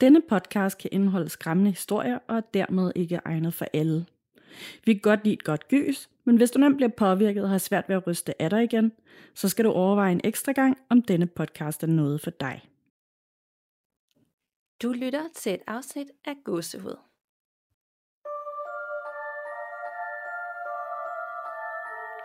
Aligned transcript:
Denne 0.00 0.20
podcast 0.28 0.78
kan 0.78 0.90
indeholde 0.92 1.28
skræmmende 1.28 1.70
historier 1.70 2.18
og 2.28 2.36
er 2.36 2.40
dermed 2.40 2.92
ikke 2.96 3.20
egnet 3.24 3.54
for 3.54 3.66
alle. 3.72 4.06
Vi 4.84 4.92
kan 4.92 5.00
godt 5.02 5.24
lide 5.24 5.32
et 5.34 5.44
godt 5.44 5.68
gys, 5.68 6.10
men 6.24 6.36
hvis 6.36 6.50
du 6.50 6.58
nemt 6.58 6.76
bliver 6.76 6.90
påvirket 6.96 7.42
og 7.42 7.50
har 7.50 7.58
svært 7.58 7.88
ved 7.88 7.96
at 7.96 8.06
ryste 8.06 8.42
af 8.42 8.50
dig 8.50 8.64
igen, 8.64 8.92
så 9.34 9.48
skal 9.48 9.64
du 9.64 9.70
overveje 9.70 10.12
en 10.12 10.20
ekstra 10.24 10.52
gang, 10.52 10.78
om 10.88 11.02
denne 11.02 11.26
podcast 11.26 11.82
er 11.82 11.86
noget 11.86 12.20
for 12.20 12.30
dig. 12.30 12.62
Du 14.82 14.92
lytter 14.92 15.22
til 15.34 15.54
et 15.54 15.60
afsnit 15.66 16.08
af 16.24 16.34
Gåsehud. 16.44 16.96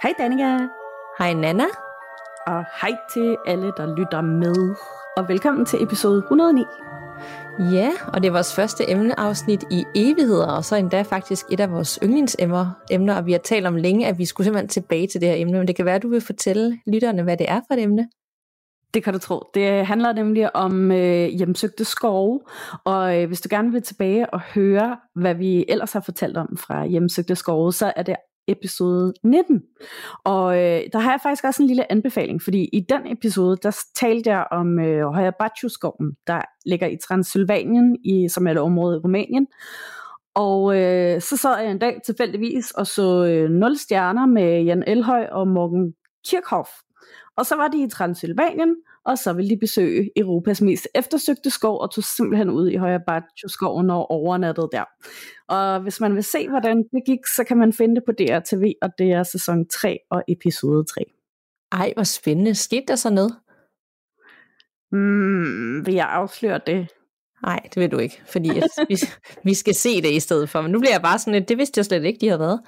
Hej 0.01 0.13
Danika, 0.17 0.67
Hej 1.19 1.33
Nana. 1.33 1.65
og 2.47 2.65
hej 2.81 2.97
til 3.13 3.37
alle, 3.47 3.73
der 3.77 3.95
lytter 3.95 4.21
med. 4.21 4.75
Og 5.17 5.27
velkommen 5.29 5.65
til 5.65 5.83
episode 5.83 6.17
109. 6.17 6.61
Ja, 7.59 7.91
og 8.07 8.23
det 8.23 8.27
er 8.27 8.31
vores 8.31 8.55
første 8.55 8.91
emneafsnit 8.91 9.63
i 9.71 9.83
evigheder, 9.95 10.47
og 10.47 10.65
så 10.65 10.75
endda 10.75 11.01
faktisk 11.01 11.45
et 11.51 11.59
af 11.59 11.71
vores 11.71 11.99
yndlingsemner, 12.03 12.71
emner, 12.91 13.15
og 13.15 13.25
vi 13.25 13.31
har 13.31 13.39
talt 13.39 13.67
om 13.67 13.75
længe, 13.75 14.07
at 14.07 14.17
vi 14.17 14.25
skulle 14.25 14.45
simpelthen 14.45 14.69
tilbage 14.69 15.07
til 15.07 15.21
det 15.21 15.29
her 15.29 15.35
emne, 15.35 15.57
men 15.57 15.67
det 15.67 15.75
kan 15.75 15.85
være, 15.85 15.95
at 15.95 16.03
du 16.03 16.09
vil 16.09 16.21
fortælle 16.21 16.79
lytterne, 16.87 17.23
hvad 17.23 17.37
det 17.37 17.45
er 17.49 17.61
for 17.67 17.73
et 17.73 17.81
emne. 17.81 18.09
Det 18.93 19.03
kan 19.03 19.13
du 19.13 19.19
tro. 19.19 19.41
Det 19.53 19.85
handler 19.85 20.13
nemlig 20.13 20.55
om 20.55 20.91
øh, 20.91 21.27
hjemsøgte 21.27 21.85
skove, 21.85 22.39
og 22.83 23.21
øh, 23.21 23.27
hvis 23.27 23.41
du 23.41 23.47
gerne 23.51 23.71
vil 23.71 23.81
tilbage 23.81 24.29
og 24.29 24.41
høre, 24.41 24.97
hvad 25.15 25.35
vi 25.35 25.65
ellers 25.69 25.93
har 25.93 26.01
fortalt 26.01 26.37
om 26.37 26.57
fra 26.57 26.85
hjemsøgte 26.85 27.35
skove, 27.35 27.73
så 27.73 27.93
er 27.95 28.03
det 28.03 28.15
episode 28.47 29.13
19. 29.23 29.61
Og 30.23 30.55
øh, 30.55 30.81
der 30.93 30.99
har 30.99 31.11
jeg 31.11 31.19
faktisk 31.23 31.43
også 31.43 31.63
en 31.63 31.67
lille 31.67 31.91
anbefaling, 31.91 32.41
fordi 32.41 32.69
i 32.73 32.85
den 32.89 33.11
episode, 33.11 33.57
der 33.63 33.77
talte 33.95 34.29
jeg 34.29 34.47
om 34.51 34.79
øh, 34.79 35.07
Højabacciu-skoven, 35.07 36.11
der 36.27 36.41
ligger 36.65 36.87
i 36.87 36.97
Transylvanien, 37.07 37.97
i, 38.05 38.27
som 38.29 38.47
er 38.47 38.51
et 38.51 38.57
område 38.57 38.95
i 38.95 38.99
Rumænien. 38.99 39.47
Og 40.35 40.77
øh, 40.79 41.21
så 41.21 41.37
sad 41.37 41.59
jeg 41.59 41.71
en 41.71 41.79
dag 41.79 41.99
tilfældigvis 42.05 42.71
og 42.71 42.87
så 42.87 43.25
øh, 43.25 43.49
0 43.49 43.77
stjerner 43.77 44.25
med 44.25 44.63
Jan 44.63 44.83
Elhøj 44.87 45.27
og 45.31 45.47
Morgen 45.47 45.93
Kirchhoff. 46.27 46.69
Og 47.37 47.45
så 47.45 47.55
var 47.55 47.67
de 47.67 47.83
i 47.83 47.89
Transylvanien, 47.89 48.75
og 49.05 49.17
så 49.17 49.33
ville 49.33 49.49
de 49.49 49.57
besøge 49.57 50.09
Europas 50.15 50.61
mest 50.61 50.87
eftersøgte 50.95 51.49
skov, 51.49 51.79
og 51.79 51.91
tog 51.91 52.03
simpelthen 52.03 52.49
ud 52.49 52.69
i 52.69 52.75
Højabacciu-skoven 52.75 53.89
og 53.89 54.11
overnattede 54.11 54.69
der. 54.71 54.83
Og 55.47 55.81
hvis 55.81 55.99
man 55.99 56.15
vil 56.15 56.23
se, 56.23 56.49
hvordan 56.49 56.77
det 56.77 57.03
gik, 57.05 57.19
så 57.35 57.43
kan 57.43 57.57
man 57.57 57.73
finde 57.73 57.95
det 57.95 58.03
på 58.05 58.11
DRTV, 58.11 58.73
og 58.81 58.89
det 58.97 59.11
er 59.11 59.23
sæson 59.23 59.67
3 59.67 59.97
og 60.11 60.23
episode 60.27 60.83
3. 60.83 61.01
Ej, 61.71 61.93
hvor 61.95 62.03
spændende. 62.03 62.55
Skete 62.55 62.85
der 62.87 62.95
så 62.95 63.09
noget? 63.09 63.35
Mm, 64.91 65.85
vil 65.85 65.93
jeg 65.93 66.09
afsløre 66.09 66.59
det? 66.65 66.87
Nej, 67.43 67.59
det 67.73 67.81
vil 67.81 67.91
du 67.91 67.97
ikke, 67.97 68.21
fordi 68.25 68.49
at 68.49 68.63
vi, 68.89 68.95
vi 69.43 69.53
skal 69.53 69.75
se 69.75 70.01
det 70.01 70.11
i 70.11 70.19
stedet 70.19 70.49
for. 70.49 70.61
Men 70.61 70.71
nu 70.71 70.79
bliver 70.79 70.93
jeg 70.93 71.01
bare 71.01 71.19
sådan 71.19 71.33
lidt, 71.33 71.49
det 71.49 71.57
vidste 71.57 71.79
jeg 71.79 71.85
slet 71.85 72.03
ikke, 72.03 72.19
de 72.19 72.27
har 72.27 72.37
været. 72.37 72.61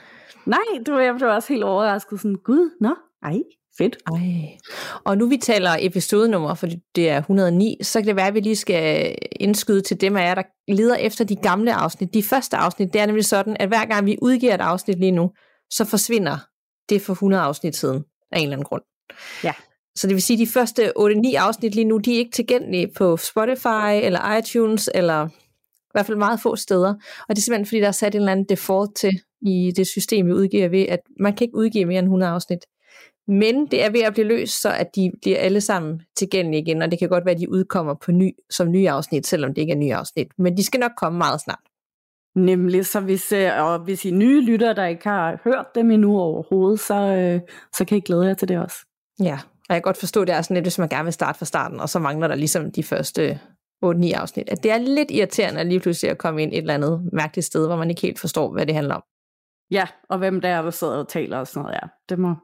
Nej, 0.45 0.83
du 0.85 0.97
jeg 0.97 1.15
blev 1.15 1.29
også 1.29 1.53
helt 1.53 1.63
overrasket. 1.63 2.19
Sådan, 2.19 2.35
gud, 2.35 2.69
nå, 2.81 2.95
ej, 3.23 3.39
fedt. 3.77 3.97
Ej. 4.13 4.57
Og 5.03 5.17
nu 5.17 5.29
vi 5.29 5.37
taler 5.37 5.77
episodenummer, 5.79 6.53
for 6.53 6.67
det 6.95 7.09
er 7.09 7.17
109, 7.17 7.77
så 7.81 7.99
kan 7.99 8.07
det 8.07 8.15
være, 8.15 8.27
at 8.27 8.33
vi 8.33 8.39
lige 8.39 8.55
skal 8.55 9.15
indskyde 9.31 9.81
til 9.81 10.01
dem 10.01 10.15
af 10.17 10.21
jer, 10.21 10.35
der 10.35 10.43
leder 10.67 10.95
efter 10.95 11.25
de 11.25 11.35
gamle 11.35 11.73
afsnit. 11.73 12.13
De 12.13 12.23
første 12.23 12.57
afsnit, 12.57 12.93
det 12.93 13.01
er 13.01 13.05
nemlig 13.05 13.25
sådan, 13.25 13.57
at 13.59 13.67
hver 13.67 13.85
gang 13.85 14.05
vi 14.05 14.17
udgiver 14.21 14.53
et 14.53 14.61
afsnit 14.61 14.99
lige 14.99 15.11
nu, 15.11 15.31
så 15.69 15.85
forsvinder 15.85 16.37
det 16.89 17.01
for 17.01 17.13
100 17.13 17.43
afsnit 17.43 17.75
siden 17.75 18.03
af 18.31 18.39
en 18.39 18.43
eller 18.43 18.55
anden 18.55 18.65
grund. 18.65 18.81
Ja. 19.43 19.53
Så 19.95 20.07
det 20.07 20.13
vil 20.13 20.23
sige, 20.23 20.41
at 20.41 20.47
de 20.47 20.51
første 20.53 20.93
8-9 20.99 21.35
afsnit 21.35 21.75
lige 21.75 21.85
nu, 21.85 21.97
de 21.97 22.13
er 22.13 22.17
ikke 22.17 22.31
tilgængelige 22.31 22.87
på 22.97 23.17
Spotify 23.17 24.03
eller 24.03 24.37
iTunes, 24.37 24.89
eller 24.95 25.27
i 25.27 25.91
hvert 25.93 26.05
fald 26.05 26.17
meget 26.17 26.39
få 26.39 26.55
steder. 26.55 26.93
Og 27.29 27.35
det 27.35 27.37
er 27.37 27.41
simpelthen, 27.41 27.65
fordi 27.65 27.79
der 27.79 27.87
er 27.87 27.91
sat 27.91 28.15
en 28.15 28.21
eller 28.21 28.31
anden 28.31 28.45
default 28.49 28.95
til 28.95 29.11
i 29.41 29.71
det 29.75 29.87
system, 29.87 30.25
vi 30.25 30.31
udgiver 30.31 30.69
ved, 30.69 30.85
at 30.89 30.99
man 31.19 31.35
kan 31.35 31.45
ikke 31.45 31.57
udgive 31.57 31.85
mere 31.85 31.99
end 31.99 32.07
100 32.07 32.31
afsnit. 32.31 32.59
Men 33.27 33.65
det 33.65 33.83
er 33.83 33.89
ved 33.89 34.01
at 34.01 34.13
blive 34.13 34.27
løst, 34.27 34.61
så 34.61 34.69
at 34.69 34.95
de 34.95 35.11
bliver 35.21 35.37
alle 35.39 35.61
sammen 35.61 36.01
tilgængelige 36.17 36.61
igen, 36.61 36.81
og 36.81 36.91
det 36.91 36.99
kan 36.99 37.09
godt 37.09 37.25
være, 37.25 37.35
at 37.35 37.41
de 37.41 37.51
udkommer 37.51 37.93
på 37.93 38.11
ny, 38.11 38.31
som 38.49 38.71
nye 38.71 38.89
afsnit, 38.89 39.27
selvom 39.27 39.53
det 39.53 39.61
ikke 39.61 39.73
er 39.73 39.77
nye 39.77 39.93
afsnit. 39.95 40.27
Men 40.37 40.57
de 40.57 40.63
skal 40.63 40.79
nok 40.79 40.91
komme 40.97 41.17
meget 41.17 41.41
snart. 41.41 41.59
Nemlig, 42.35 42.85
så 42.85 42.99
hvis, 42.99 43.31
øh, 43.31 43.49
og 43.59 43.79
hvis 43.79 44.05
I 44.05 44.11
nye 44.11 44.41
lyttere, 44.41 44.73
der 44.73 44.85
ikke 44.85 45.03
har 45.03 45.39
hørt 45.43 45.65
dem 45.75 45.91
endnu 45.91 46.19
overhovedet, 46.19 46.79
så, 46.79 46.95
øh, 46.95 47.41
så 47.73 47.85
kan 47.85 47.97
I 47.97 48.01
glæde 48.01 48.25
jer 48.25 48.33
til 48.33 48.47
det 48.47 48.59
også. 48.59 48.77
Ja, 49.19 49.39
og 49.43 49.69
jeg 49.69 49.75
kan 49.75 49.81
godt 49.81 49.97
forstå, 49.97 50.21
at 50.21 50.27
det 50.27 50.35
er 50.35 50.41
sådan 50.41 50.55
lidt, 50.55 50.65
hvis 50.65 50.79
man 50.79 50.89
gerne 50.89 51.03
vil 51.03 51.13
starte 51.13 51.37
fra 51.37 51.45
starten, 51.45 51.79
og 51.79 51.89
så 51.89 51.99
mangler 51.99 52.27
der 52.27 52.35
ligesom 52.35 52.71
de 52.71 52.83
første 52.83 53.39
8-9 53.85 54.11
afsnit. 54.11 54.49
At 54.49 54.63
det 54.63 54.71
er 54.71 54.77
lidt 54.77 55.11
irriterende 55.11 55.59
at 55.59 55.67
lige 55.67 55.79
pludselig 55.79 56.11
at 56.11 56.17
komme 56.17 56.43
ind 56.43 56.51
et 56.51 56.57
eller 56.57 56.73
andet 56.73 57.09
mærkeligt 57.13 57.45
sted, 57.45 57.67
hvor 57.67 57.75
man 57.75 57.89
ikke 57.89 58.01
helt 58.01 58.19
forstår, 58.19 58.51
hvad 58.51 58.65
det 58.65 58.75
handler 58.75 58.95
om. 58.95 59.03
Ja, 59.71 59.87
og 60.09 60.17
hvem 60.17 60.41
der 60.41 60.49
er, 60.49 60.61
der 60.61 60.69
sidder 60.69 60.97
og 60.97 61.07
taler 61.07 61.37
og 61.37 61.47
sådan 61.47 61.63
noget, 61.63 61.75
ja. 61.83 61.87
Det, 62.09 62.19
må, 62.19 62.35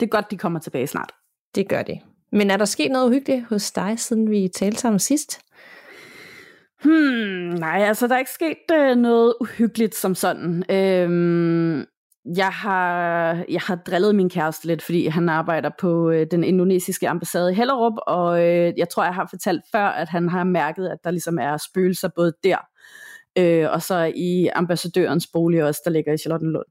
det 0.00 0.06
er 0.06 0.10
godt, 0.10 0.30
de 0.30 0.38
kommer 0.38 0.58
tilbage 0.58 0.86
snart. 0.86 1.12
Det 1.54 1.68
gør 1.68 1.82
det. 1.82 2.00
Men 2.32 2.50
er 2.50 2.56
der 2.56 2.64
sket 2.64 2.90
noget 2.90 3.06
uhyggeligt 3.06 3.46
hos 3.48 3.72
dig, 3.72 3.98
siden 3.98 4.30
vi 4.30 4.48
talte 4.54 4.78
sammen 4.78 4.98
sidst? 4.98 5.40
Hmm, 6.84 7.58
nej, 7.58 7.82
altså 7.82 8.06
der 8.06 8.14
er 8.14 8.18
ikke 8.18 8.30
sket 8.30 8.56
øh, 8.72 8.96
noget 8.96 9.34
uhyggeligt 9.40 9.94
som 9.94 10.14
sådan. 10.14 10.64
Øhm, 10.70 11.84
jeg 12.36 12.48
har, 12.48 13.44
jeg 13.48 13.60
har 13.60 13.76
drillet 13.76 14.14
min 14.14 14.30
kæreste 14.30 14.66
lidt, 14.66 14.82
fordi 14.82 15.06
han 15.06 15.28
arbejder 15.28 15.70
på 15.80 16.10
øh, 16.10 16.26
den 16.30 16.44
indonesiske 16.44 17.08
ambassade 17.08 17.52
i 17.52 17.54
Hellerup, 17.54 17.92
og 18.06 18.44
øh, 18.44 18.72
jeg 18.76 18.88
tror, 18.88 19.04
jeg 19.04 19.14
har 19.14 19.26
fortalt 19.30 19.62
før, 19.72 19.86
at 19.86 20.08
han 20.08 20.28
har 20.28 20.44
mærket, 20.44 20.88
at 20.88 20.98
der 21.04 21.10
ligesom 21.10 21.38
er 21.38 21.56
spøgelser 21.56 22.08
både 22.16 22.32
der, 22.44 22.58
øh, 23.38 23.70
og 23.70 23.82
så 23.82 24.12
i 24.16 24.46
ambassadørens 24.46 25.26
bolig 25.32 25.64
også, 25.64 25.80
der 25.84 25.90
ligger 25.90 26.12
i 26.12 26.18
Charlottenlund. 26.18 26.66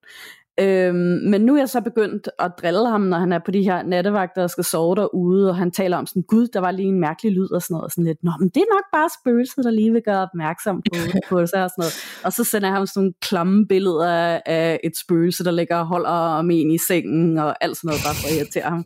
Øhm, 0.60 1.20
men 1.30 1.42
nu 1.42 1.56
er 1.56 1.60
jeg 1.60 1.70
så 1.70 1.82
begyndt 1.82 2.30
at 2.40 2.52
drille 2.62 2.90
ham, 2.90 3.02
når 3.02 3.18
han 3.18 3.32
er 3.32 3.40
på 3.46 3.52
de 3.52 3.64
her 3.64 3.84
nattevagter 3.84 4.44
og 4.44 4.50
skal 4.50 4.64
sove 4.64 4.96
derude, 4.96 5.50
og 5.50 5.56
han 5.56 5.72
taler 5.72 5.98
om 5.98 6.06
sådan, 6.06 6.22
gud, 6.22 6.48
der 6.48 6.60
var 6.60 6.72
lige 6.72 6.88
en 6.88 7.00
mærkelig 7.00 7.32
lyd 7.32 7.52
og 7.52 7.62
sådan 7.62 7.74
noget, 7.74 7.84
og 7.84 7.92
sådan 7.92 8.04
lidt, 8.04 8.24
nå, 8.24 8.32
men 8.40 8.50
det 8.50 8.58
er 8.58 8.76
nok 8.76 8.84
bare 8.94 9.10
spøgelset, 9.22 9.64
der 9.64 9.72
lige 9.72 9.92
vil 9.92 10.02
gøre 10.06 10.22
opmærksom 10.22 10.82
på, 10.82 11.00
på 11.30 11.46
sig 11.46 11.64
og 11.64 11.70
sådan 11.70 11.74
noget. 11.78 11.94
Og 12.24 12.34
så 12.34 12.44
sender 12.44 12.68
jeg 12.68 12.76
ham 12.76 12.86
sådan 12.86 13.02
nogle 13.02 13.14
klamme 13.22 13.68
billeder 13.68 14.40
af, 14.46 14.80
et 14.84 14.98
spøgelse, 14.98 15.44
der 15.44 15.52
ligger 15.52 15.78
og 15.78 15.86
holder 15.86 16.10
om 16.10 16.52
en 16.52 16.72
i 16.72 16.78
sengen, 16.78 17.38
og 17.38 17.64
alt 17.64 17.78
sådan 17.78 17.88
noget, 17.88 18.02
bare 18.06 18.16
for 18.16 18.28
at 18.28 18.36
irritere 18.36 18.70
ham. 18.70 18.86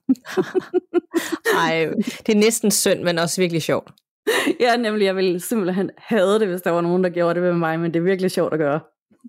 Ej, 1.64 1.90
det 2.28 2.36
er 2.36 2.40
næsten 2.40 2.72
synd, 2.72 3.04
men 3.04 3.20
også 3.20 3.42
virkelig 3.42 3.62
sjovt. 3.62 3.92
ja, 4.60 4.76
nemlig, 4.76 5.06
jeg 5.06 5.16
ville 5.16 5.40
simpelthen 5.40 5.90
have 5.98 6.40
det, 6.40 6.48
hvis 6.48 6.62
der 6.62 6.72
var 6.72 6.82
nogen, 6.82 7.04
der 7.04 7.10
gjorde 7.10 7.34
det 7.34 7.44
med 7.44 7.54
mig, 7.54 7.80
men 7.80 7.94
det 7.94 8.00
er 8.00 8.04
virkelig 8.04 8.32
sjovt 8.32 8.54
at 8.54 8.60
gøre. 8.60 8.80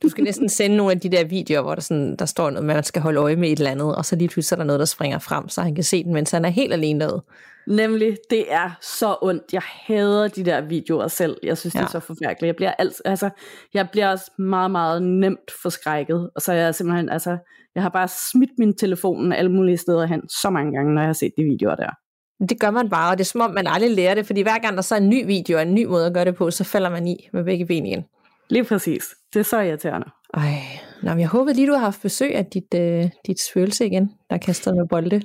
Du 0.02 0.08
skal 0.08 0.24
næsten 0.24 0.48
sende 0.48 0.76
nogle 0.76 0.92
af 0.92 1.00
de 1.00 1.08
der 1.08 1.24
videoer, 1.24 1.62
hvor 1.62 1.74
der, 1.74 1.82
sådan, 1.82 2.16
der 2.16 2.24
står 2.24 2.50
noget 2.50 2.66
med, 2.66 2.74
at 2.74 2.76
man 2.76 2.84
skal 2.84 3.02
holde 3.02 3.20
øje 3.20 3.36
med 3.36 3.48
et 3.52 3.58
eller 3.58 3.70
andet, 3.70 3.96
og 3.96 4.04
så 4.04 4.16
lige 4.16 4.28
pludselig 4.28 4.56
er 4.56 4.60
der 4.60 4.66
noget, 4.66 4.80
der 4.80 4.84
springer 4.84 5.18
frem, 5.18 5.48
så 5.48 5.62
han 5.62 5.74
kan 5.74 5.84
se 5.84 6.04
den, 6.04 6.12
mens 6.12 6.30
han 6.30 6.44
er 6.44 6.48
helt 6.48 6.72
alene 6.72 7.00
derude. 7.00 7.22
Nemlig, 7.66 8.16
det 8.30 8.52
er 8.52 8.70
så 8.82 9.16
ondt. 9.22 9.42
Jeg 9.52 9.62
hader 9.64 10.28
de 10.28 10.44
der 10.44 10.60
videoer 10.60 11.08
selv. 11.08 11.36
Jeg 11.42 11.58
synes, 11.58 11.74
ja. 11.74 11.80
det 11.80 11.86
er 11.86 11.90
så 11.90 12.00
forfærdeligt. 12.00 12.46
Jeg 12.46 12.56
bliver, 12.56 12.72
alt, 12.78 13.02
altså, 13.04 13.30
jeg 13.74 13.88
bliver 13.90 14.08
også 14.08 14.30
meget, 14.38 14.70
meget 14.70 15.02
nemt 15.02 15.50
forskrækket. 15.62 16.30
Og 16.34 16.42
så 16.42 16.52
er 16.52 16.56
jeg 16.56 16.74
simpelthen, 16.74 17.08
altså, 17.08 17.38
jeg 17.74 17.82
har 17.82 17.90
bare 17.90 18.08
smidt 18.32 18.50
min 18.58 18.76
telefon 18.76 19.32
alle 19.32 19.52
mulige 19.52 19.76
steder 19.76 20.06
hen 20.06 20.28
så 20.28 20.50
mange 20.50 20.72
gange, 20.72 20.94
når 20.94 21.00
jeg 21.00 21.08
har 21.08 21.12
set 21.12 21.32
de 21.36 21.42
videoer 21.42 21.74
der. 21.74 21.90
Det 22.48 22.60
gør 22.60 22.70
man 22.70 22.90
bare, 22.90 23.10
og 23.12 23.18
det 23.18 23.24
er 23.24 23.28
som 23.28 23.40
om, 23.40 23.50
man 23.50 23.66
aldrig 23.66 23.90
lærer 23.90 24.14
det, 24.14 24.26
fordi 24.26 24.42
hver 24.42 24.58
gang 24.58 24.76
der 24.76 24.82
så 24.82 24.94
er 24.94 24.98
en 24.98 25.08
ny 25.08 25.26
video 25.26 25.56
og 25.56 25.62
en 25.62 25.74
ny 25.74 25.84
måde 25.84 26.06
at 26.06 26.14
gøre 26.14 26.24
det 26.24 26.34
på, 26.34 26.50
så 26.50 26.64
falder 26.64 26.90
man 26.90 27.08
i 27.08 27.28
med 27.32 27.44
begge 27.44 27.66
ben 27.66 27.86
igen. 27.86 28.04
Lige 28.50 28.64
præcis. 28.64 29.04
Det 29.32 29.40
er 29.40 29.44
så 29.44 29.60
irriterende. 29.60 30.06
Ej, 30.34 30.62
Nå, 31.02 31.10
jeg 31.10 31.28
håber 31.28 31.52
lige, 31.52 31.66
du 31.66 31.72
har 31.72 31.80
haft 31.80 32.02
besøg 32.02 32.34
af 32.34 32.46
dit, 32.46 32.74
øh, 32.74 33.10
dit 33.26 33.40
svølse 33.40 33.86
igen, 33.86 34.10
der 34.30 34.38
kaster 34.38 34.74
med 34.74 34.88
bolde. 34.88 35.22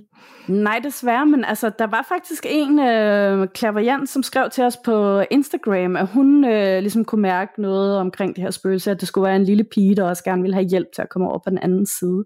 Nej, 0.47 0.79
desværre, 0.83 1.25
men 1.25 1.45
altså, 1.45 1.71
der 1.79 1.87
var 1.87 2.05
faktisk 2.09 2.45
en 2.49 2.79
øh, 2.79 3.47
klaverjant, 3.47 4.09
som 4.09 4.23
skrev 4.23 4.49
til 4.49 4.63
os 4.63 4.77
på 4.85 5.23
Instagram, 5.31 5.95
at 5.95 6.07
hun 6.07 6.45
øh, 6.45 6.79
ligesom 6.79 7.05
kunne 7.05 7.21
mærke 7.21 7.61
noget 7.61 7.97
omkring 7.97 8.35
det 8.35 8.43
her 8.43 8.51
spøgelse, 8.51 8.91
at 8.91 8.99
det 8.99 9.07
skulle 9.07 9.27
være 9.27 9.35
en 9.35 9.43
lille 9.43 9.63
pige, 9.63 9.95
der 9.95 10.03
også 10.03 10.23
gerne 10.23 10.41
ville 10.41 10.55
have 10.55 10.67
hjælp 10.67 10.87
til 10.95 11.01
at 11.01 11.09
komme 11.09 11.29
over 11.29 11.37
på 11.37 11.49
den 11.49 11.57
anden 11.57 11.85
side. 11.85 12.25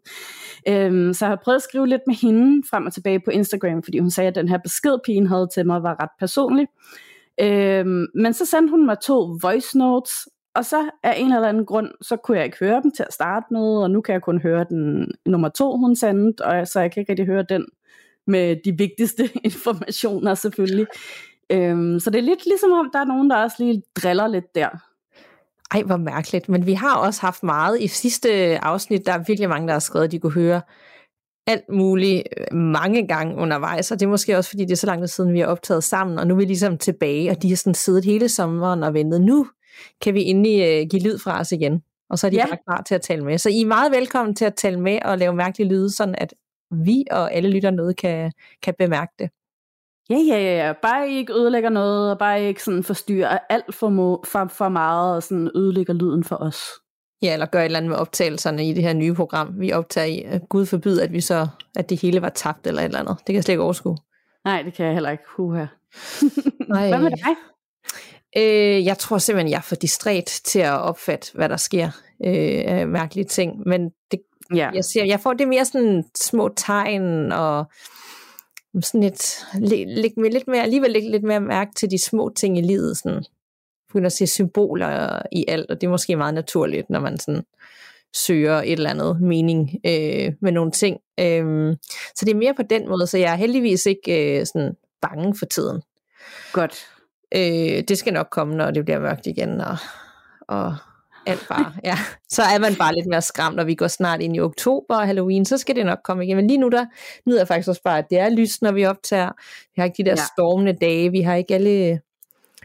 Øhm, 0.68 1.14
så 1.14 1.26
jeg 1.26 1.32
har 1.32 1.42
prøvet 1.44 1.56
at 1.56 1.62
skrive 1.62 1.88
lidt 1.88 2.02
med 2.08 2.16
hende 2.16 2.68
frem 2.70 2.86
og 2.86 2.94
tilbage 2.94 3.20
på 3.20 3.32
Instagram, 3.32 3.84
fordi 3.84 4.00
hun 4.00 4.12
sagde, 4.12 4.28
at 4.28 4.36
den 4.36 4.50
her 4.50 4.58
besked, 4.58 4.98
pigen 5.06 5.28
havde 5.28 5.48
til 5.54 5.66
mig, 5.66 5.84
var 5.84 6.04
ret 6.04 6.12
personlig. 6.20 6.68
Øhm, 7.42 8.06
men 8.16 8.34
så 8.34 8.46
sendte 8.46 8.72
hun 8.72 8.86
mig 8.86 8.98
to 9.00 9.38
voice 9.42 9.78
notes, 9.78 10.12
og 10.56 10.66
så 10.66 10.90
af 11.04 11.14
en 11.18 11.34
eller 11.34 11.50
anden 11.50 11.66
grund, 11.66 11.92
så 12.02 12.16
kunne 12.16 12.38
jeg 12.38 12.46
ikke 12.46 12.60
høre 12.60 12.82
dem 12.84 12.92
til 12.92 13.04
at 13.08 13.14
starte 13.14 13.46
med, 13.52 13.78
og 13.84 13.92
nu 13.92 14.02
kan 14.02 14.14
jeg 14.14 14.22
kun 14.22 14.42
høre 14.42 14.66
den 14.70 15.12
nummer 15.26 15.50
to, 15.50 15.78
hun 15.78 15.96
sendte, 15.96 16.46
og 16.46 16.68
så 16.68 16.80
jeg 16.80 16.92
kan 16.92 17.02
ikke 17.02 17.12
rigtig 17.12 17.26
høre 17.26 17.46
den 17.50 17.66
med 18.28 18.56
de 18.66 18.78
vigtigste 18.78 19.30
informationer 19.50 20.34
selvfølgelig. 20.34 20.88
Øhm, 21.50 22.00
så 22.00 22.10
det 22.10 22.20
er 22.20 22.24
lidt 22.24 22.46
ligesom 22.46 22.72
om, 22.72 22.90
der 22.94 23.00
er 23.00 23.06
nogen, 23.06 23.30
der 23.30 23.36
også 23.36 23.56
lige 23.60 23.84
driller 24.02 24.28
lidt 24.28 24.56
der. 24.56 24.70
Ej, 25.72 25.84
hvor 25.84 25.98
mærkeligt. 25.98 26.50
Men 26.50 26.66
vi 26.66 26.74
har 26.74 26.98
også 26.98 27.22
haft 27.22 27.44
meget 27.44 27.82
i 27.82 27.88
sidste 27.88 28.30
afsnit. 28.64 29.06
Der 29.06 29.14
er 29.14 29.24
virkelig 29.28 29.50
mange, 29.50 29.68
der 29.68 29.74
har 29.74 29.80
skrevet, 29.80 30.06
at 30.06 30.12
de 30.12 30.20
kunne 30.20 30.34
høre 30.34 30.62
alt 31.48 31.70
muligt 31.70 32.24
øh, 32.38 32.58
mange 32.58 33.08
gange 33.08 33.36
undervejs, 33.36 33.92
og 33.92 34.00
det 34.00 34.06
er 34.06 34.10
måske 34.10 34.38
også, 34.38 34.50
fordi 34.50 34.64
det 34.64 34.72
er 34.72 34.76
så 34.76 34.88
lang 34.88 35.02
tid 35.02 35.08
siden, 35.08 35.34
vi 35.34 35.40
har 35.40 35.48
optaget 35.48 35.84
sammen, 35.84 36.20
og 36.20 36.28
nu 36.28 36.34
er 36.34 36.38
vi 36.38 36.46
ligesom 36.46 36.78
tilbage, 36.78 37.32
og 37.32 37.42
de 37.42 37.50
har 37.50 37.56
sådan 37.56 37.74
siddet 37.74 38.06
hele 38.06 38.30
sommeren 38.30 38.84
og 38.84 38.94
ventet. 38.94 39.22
Nu 39.22 39.48
kan 40.02 40.14
vi 40.14 40.24
endelig 40.24 40.62
øh, 40.62 40.88
give 40.90 41.04
lyd 41.04 41.18
fra 41.20 41.40
os 41.40 41.52
igen. 41.52 41.84
Og 42.10 42.20
så 42.20 42.28
er 42.28 42.32
de 42.32 42.38
Ja. 42.38 42.46
bare 42.48 42.58
klar 42.68 42.82
til 42.88 42.96
at 42.96 43.02
tale 43.02 43.24
med. 43.26 43.38
Så 43.38 43.50
I 43.50 43.62
er 43.62 43.66
meget 43.66 43.92
velkommen 43.92 44.36
til 44.36 44.46
at 44.46 44.56
tale 44.56 44.80
med 44.80 45.00
og 45.06 45.18
lave 45.18 45.34
mærkelige 45.36 45.70
lyde, 45.70 45.90
sådan 45.96 46.16
at 46.18 46.34
vi 46.72 47.06
og 47.12 47.34
alle 47.34 47.50
lytter 47.50 47.72
noget 47.72 47.98
kan, 47.98 48.32
kan 48.64 48.74
bemærke 48.80 49.12
det. 49.20 49.30
Ja, 50.10 50.16
ja, 50.18 50.38
ja, 50.38 50.66
ja. 50.68 50.74
Bare 50.82 51.10
I 51.10 51.16
ikke 51.16 51.34
ødelægger 51.34 51.70
noget, 51.70 52.12
og 52.12 52.18
bare 52.20 52.44
I 52.44 52.48
ikke 52.48 52.64
sådan 52.64 52.84
forstyrrer 52.84 53.38
alt 53.50 53.76
for, 53.76 53.88
mo- 53.90 54.30
for, 54.32 54.48
for 54.48 54.70
meget, 54.70 55.16
og 55.16 55.24
sådan 55.24 55.52
ødelægger 55.56 55.94
lyden 55.94 56.24
for 56.24 56.36
os. 56.36 56.62
Ja, 57.22 57.34
eller 57.34 57.46
gøre 57.46 57.62
et 57.62 57.66
eller 57.66 57.78
andet 57.78 57.90
med 57.90 57.98
optagelserne 57.98 58.70
i 58.70 58.74
det 58.74 58.84
her 58.84 58.94
nye 58.94 59.14
program, 59.14 59.60
vi 59.60 59.72
optager 59.72 60.06
i. 60.08 60.40
Gud 60.50 60.66
forbyde, 60.66 61.04
at 61.04 61.14
vi 61.14 61.22
så, 61.22 61.48
at 61.76 61.90
det 61.90 62.02
hele 62.02 62.22
var 62.22 62.30
tabt 62.30 62.68
eller 62.68 62.82
et 62.82 62.86
eller 62.86 63.00
andet. 63.00 63.16
Det 63.18 63.26
kan 63.26 63.36
jeg 63.36 63.44
slet 63.44 63.54
ikke 63.54 63.64
overskue. 63.64 63.98
Nej, 64.46 64.62
det 64.62 64.74
kan 64.74 64.86
jeg 64.86 64.94
heller 64.94 65.10
ikke. 65.10 65.24
Huha. 65.28 65.66
Nej. 66.70 66.88
Hvad 66.90 67.00
med 67.00 67.12
dig? 67.12 67.36
Øh, 68.38 68.86
jeg 68.86 68.98
tror 68.98 69.18
simpelthen, 69.18 69.52
jeg 69.52 69.58
er 69.58 69.62
for 69.62 69.76
distræt 69.76 70.42
til 70.44 70.60
at 70.60 70.80
opfatte, 70.80 71.32
hvad 71.34 71.50
der 71.50 71.58
sker 71.58 71.86
øh, 72.26 72.64
af 72.66 72.88
mærkelige 72.88 73.26
ting. 73.26 73.54
Men 73.66 73.90
det, 74.12 74.20
Ja. 74.56 74.70
jeg, 74.74 74.86
ser, 74.86 75.06
jeg 75.06 75.20
får 75.20 75.34
det 75.34 75.48
mere 75.48 75.66
sådan 75.66 76.04
små 76.22 76.50
tegn 76.56 77.32
og 77.32 77.66
sådan 78.82 79.02
lidt, 79.04 79.46
lidt, 79.88 80.18
mere, 80.18 80.32
lidt 80.32 80.48
mere, 80.48 80.64
alligevel 80.64 80.92
lidt, 80.92 81.12
lidt 81.12 81.24
mere 81.24 81.40
mærke 81.40 81.72
til 81.76 81.92
de 81.92 82.04
små 82.04 82.32
ting 82.36 82.58
i 82.58 82.62
livet. 82.62 82.98
Sådan, 82.98 83.24
begynder 83.88 84.06
at 84.06 84.14
se 84.14 84.28
symboler 84.28 85.22
i 85.32 85.46
alt, 85.48 85.72
og 85.72 85.82
det 85.82 85.88
er 85.88 85.92
måske 85.92 86.16
meget 86.16 86.34
naturligt, 86.34 86.90
når 86.90 87.00
man 87.00 87.20
sådan 87.20 87.44
søger 88.16 88.62
et 88.62 88.72
eller 88.72 88.90
andet 88.90 89.22
mening 89.22 89.70
øh, 89.86 90.34
med 90.42 90.52
nogle 90.52 90.72
ting. 90.72 90.98
Øh, 91.20 91.76
så 92.16 92.26
det 92.26 92.32
er 92.32 92.36
mere 92.38 92.54
på 92.54 92.64
den 92.64 92.90
måde, 92.90 93.08
så 93.08 93.18
jeg 93.18 93.32
er 93.32 93.38
heldigvis 93.38 93.86
ikke 93.86 94.40
øh, 94.40 94.46
sådan 94.46 94.76
bange 95.02 95.36
for 95.40 95.46
tiden. 95.46 95.82
Godt. 96.54 96.88
Øh, 97.36 97.84
det 97.88 97.98
skal 97.98 98.14
nok 98.14 98.28
komme, 98.32 98.56
når 98.56 98.72
det 98.72 98.86
bliver 98.86 99.00
mørkt 99.00 99.28
igen, 99.28 99.62
og, 99.62 99.78
og 100.48 100.76
alt 101.26 101.46
bare, 101.50 101.74
ja. 101.84 101.98
Så 102.30 102.42
er 102.44 102.60
man 102.60 102.76
bare 102.76 102.96
lidt 102.96 103.08
mere 103.08 103.22
skræmt, 103.22 103.56
når 103.56 103.64
vi 103.64 103.76
går 103.76 103.88
snart 103.88 104.22
ind 104.22 104.36
i 104.36 104.40
oktober 104.40 104.96
og 104.96 105.06
Halloween, 105.08 105.46
så 105.46 105.58
skal 105.58 105.76
det 105.76 105.86
nok 105.86 106.00
komme 106.04 106.26
igen. 106.26 106.36
Men 106.36 106.48
lige 106.48 106.58
nu, 106.58 106.70
der 106.70 106.86
nyder 107.26 107.40
jeg 107.40 107.48
faktisk 107.48 107.70
også 107.70 107.82
bare, 107.84 107.98
at 107.98 108.06
det 108.10 108.20
er 108.20 108.30
lyst, 108.30 108.62
når 108.62 108.72
vi 108.72 108.86
optager. 108.86 109.32
Vi 109.76 109.80
har 109.82 109.84
ikke 109.86 109.98
de 109.98 110.04
der 110.06 110.12
Ja. 110.12 110.24
stormende 110.36 110.74
dage, 110.74 111.12
vi 111.12 111.22
har 111.22 111.36
ikke 111.36 111.56
alle... 111.56 112.00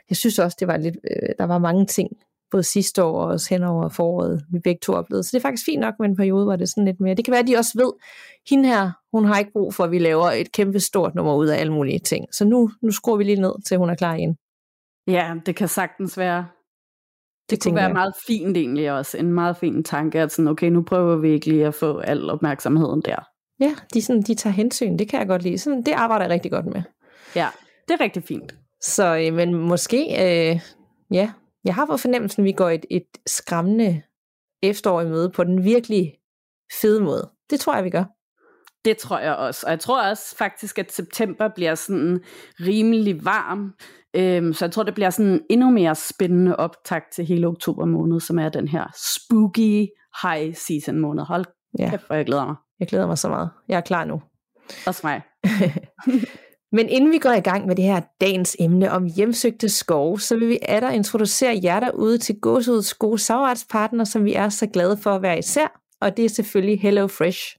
Jeg 0.09 0.17
synes 0.17 0.39
også, 0.39 0.57
det 0.61 0.69
var 0.69 0.77
lidt, 0.77 0.97
øh, 1.11 1.29
der 1.39 1.45
var 1.45 1.59
mange 1.59 1.87
ting, 1.87 2.09
både 2.51 2.63
sidste 2.63 3.03
år 3.05 3.21
og 3.23 3.27
også 3.29 3.47
hen 3.51 3.63
over 3.63 3.89
foråret, 3.89 4.45
vi 4.53 4.59
begge 4.59 4.79
to 4.83 4.93
oplevede. 4.93 5.23
Så 5.25 5.29
det 5.33 5.39
er 5.39 5.43
faktisk 5.49 5.65
fint 5.65 5.81
nok 5.81 5.95
med 6.01 6.09
en 6.09 6.17
periode, 6.17 6.45
hvor 6.45 6.57
det 6.57 6.63
er 6.63 6.67
sådan 6.69 6.85
lidt 6.85 7.01
mere. 7.01 7.15
Det 7.15 7.25
kan 7.25 7.33
være, 7.33 7.41
at 7.41 7.47
de 7.47 7.57
også 7.57 7.73
ved, 7.75 7.93
hende 8.51 8.69
her, 8.69 8.91
hun 9.13 9.25
har 9.25 9.39
ikke 9.39 9.53
brug 9.53 9.75
for, 9.75 9.85
at 9.85 9.91
vi 9.91 9.99
laver 9.99 10.31
et 10.31 10.53
kæmpe 10.53 10.81
stort 10.81 11.15
nummer 11.15 11.35
ud 11.35 11.47
af 11.47 11.59
alle 11.61 11.73
mulige 11.73 11.99
ting. 11.99 12.27
Så 12.35 12.45
nu, 12.45 12.71
nu 12.83 12.91
skruer 12.91 13.17
vi 13.17 13.25
lige 13.25 13.41
ned, 13.41 13.53
til 13.67 13.77
hun 13.79 13.91
er 13.91 13.95
klar 13.95 14.15
igen. 14.15 14.37
Ja, 15.07 15.35
det 15.47 15.57
kan 15.57 15.69
sagtens 15.69 16.19
være. 16.19 16.47
Det, 17.51 17.51
det 17.51 17.63
kunne 17.63 17.75
være 17.75 17.85
jeg. 17.85 17.93
meget 17.93 18.15
fint 18.27 18.57
egentlig 18.57 18.93
også. 18.93 19.19
En 19.19 19.33
meget 19.33 19.57
fin 19.57 19.85
tanke, 19.85 20.21
at 20.21 20.33
sådan, 20.33 20.49
okay, 20.49 20.69
nu 20.69 20.83
prøver 20.83 21.17
vi 21.17 21.31
ikke 21.31 21.47
lige 21.47 21.67
at 21.67 21.75
få 21.75 21.99
al 21.99 22.31
opmærksomheden 22.31 23.01
der. 23.01 23.17
Ja, 23.61 23.75
de, 23.95 24.03
sådan, 24.03 24.23
de 24.23 24.35
tager 24.35 24.55
hensyn, 24.55 24.99
det 24.99 25.09
kan 25.09 25.19
jeg 25.19 25.29
godt 25.29 25.43
lide. 25.43 25.59
Sådan, 25.59 25.83
det 25.83 25.93
arbejder 25.93 26.25
jeg 26.25 26.33
rigtig 26.33 26.51
godt 26.51 26.67
med. 26.67 26.83
Ja, 27.37 27.49
det 27.89 27.95
er 27.95 28.01
rigtig 28.01 28.23
fint. 28.23 28.55
Så, 28.81 29.17
øh, 29.17 29.35
men 29.35 29.55
måske, 29.55 29.97
øh, 29.99 30.61
ja, 31.11 31.33
jeg 31.65 31.75
har 31.75 31.87
fået 31.87 32.01
fornemmelsen, 32.01 32.43
at 32.43 32.45
vi 32.45 32.53
går 32.53 32.71
et, 32.71 32.87
et 32.91 33.07
skræmmende 33.27 34.03
efterår 34.63 35.01
i 35.01 35.09
møde 35.09 35.31
på 35.31 35.45
den 35.45 35.65
virkelig 35.65 36.15
fede 36.81 37.01
måde. 37.01 37.31
Det 37.51 37.61
tror 37.61 37.75
jeg, 37.75 37.85
vi 37.85 37.91
gør. 37.91 38.05
Det 38.85 38.97
tror 38.97 39.19
jeg 39.19 39.35
også. 39.35 39.67
Og 39.67 39.71
jeg 39.71 39.81
tror 39.81 40.03
også 40.03 40.37
faktisk, 40.37 40.79
at 40.79 40.93
september 40.93 41.49
bliver 41.55 41.75
sådan 41.75 42.25
rimelig 42.61 43.25
varm. 43.25 43.73
Øhm, 44.15 44.53
så 44.53 44.65
jeg 44.65 44.73
tror, 44.73 44.83
det 44.83 44.95
bliver 44.95 45.11
sådan 45.11 45.41
endnu 45.51 45.71
mere 45.71 45.95
spændende 45.95 46.57
optakt 46.57 47.13
til 47.15 47.25
hele 47.25 47.47
oktober 47.47 47.85
måned, 47.85 48.21
som 48.21 48.39
er 48.39 48.49
den 48.49 48.69
her 48.69 48.85
spooky 49.17 49.87
high 50.23 50.55
season 50.55 50.99
måned. 50.99 51.23
Hold 51.25 51.45
Ja. 51.79 51.91
kæft, 51.91 52.07
hvor 52.07 52.17
jeg 52.17 52.27
glæder 52.27 52.47
mig. 52.47 52.55
Jeg 52.81 52.89
glæder 52.89 53.07
mig 53.07 53.19
så 53.19 53.29
meget. 53.29 53.51
Jeg 53.69 53.77
er 53.77 53.81
klar 53.81 54.05
nu. 54.05 54.23
Også 54.87 55.01
mig. 55.05 55.21
Men 56.77 56.89
inden 56.89 57.13
vi 57.13 57.19
går 57.19 57.31
i 57.33 57.41
gang 57.41 57.67
med 57.67 57.77
det 57.77 57.85
her 57.85 58.01
dagens 58.21 58.57
emne 58.61 58.91
om 58.91 59.05
hjemsøgte 59.17 59.69
skove, 59.69 60.21
så 60.21 60.37
vil 60.37 60.49
vi 60.49 60.59
atter 60.63 60.91
introducere 60.91 61.61
jer 61.63 61.81
derude 61.81 62.19
til 62.19 62.41
Gåseuds 62.41 62.95
gode 62.95 63.19
samarbejdspartner, 63.19 64.05
som 64.05 64.25
vi 64.25 64.35
er 64.35 64.49
så 64.49 64.67
glade 64.67 64.97
for 64.97 65.11
at 65.11 65.23
være 65.23 65.39
især, 65.39 65.81
og 66.01 66.17
det 66.17 66.25
er 66.25 66.29
selvfølgelig 66.29 66.81
Hello 66.81 67.07
Fresh. 67.07 67.57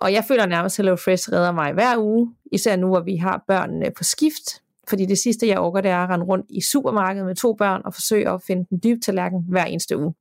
Og 0.00 0.12
jeg 0.12 0.24
føler 0.28 0.46
nærmest, 0.46 0.78
at 0.78 0.84
Hello 0.84 0.96
Fresh 0.96 1.32
redder 1.32 1.52
mig 1.52 1.72
hver 1.72 1.98
uge, 1.98 2.34
især 2.52 2.76
nu, 2.76 2.86
hvor 2.86 3.00
vi 3.00 3.16
har 3.16 3.44
børnene 3.48 3.90
på 3.96 4.04
skift, 4.04 4.61
fordi 4.92 5.06
det 5.06 5.18
sidste, 5.18 5.48
jeg 5.48 5.58
orker, 5.58 5.80
det 5.80 5.90
er 5.90 5.96
at 5.96 6.10
rende 6.10 6.26
rundt 6.26 6.46
i 6.48 6.60
supermarkedet 6.60 7.26
med 7.26 7.34
to 7.34 7.52
børn 7.52 7.82
og 7.84 7.94
forsøge 7.94 8.30
at 8.30 8.42
finde 8.46 8.66
den 8.70 8.80
dybe 8.84 9.00
tallerken 9.00 9.44
hver 9.48 9.64
eneste 9.64 9.98
uge. 9.98 10.14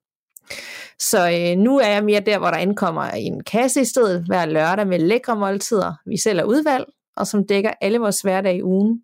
Så 1.00 1.30
øh, 1.30 1.58
nu 1.58 1.78
er 1.78 1.88
jeg 1.88 2.04
mere 2.04 2.20
der, 2.20 2.38
hvor 2.38 2.48
der 2.48 2.58
ankommer 2.58 3.04
en 3.04 3.44
kasse 3.44 3.82
i 3.82 3.86
stedet 3.86 4.24
hver 4.28 4.46
lørdag 4.46 4.88
med 4.88 5.00
lækre 5.00 5.36
måltider, 5.36 5.94
vi 6.06 6.18
selv 6.18 6.40
er 6.40 6.44
udvalg, 6.44 6.86
og 7.18 7.28
som 7.28 7.48
dækker 7.48 7.72
alle 7.82 8.00
vores 8.00 8.22
hverdag 8.22 8.56
i 8.56 8.64
ugen. 8.64 9.02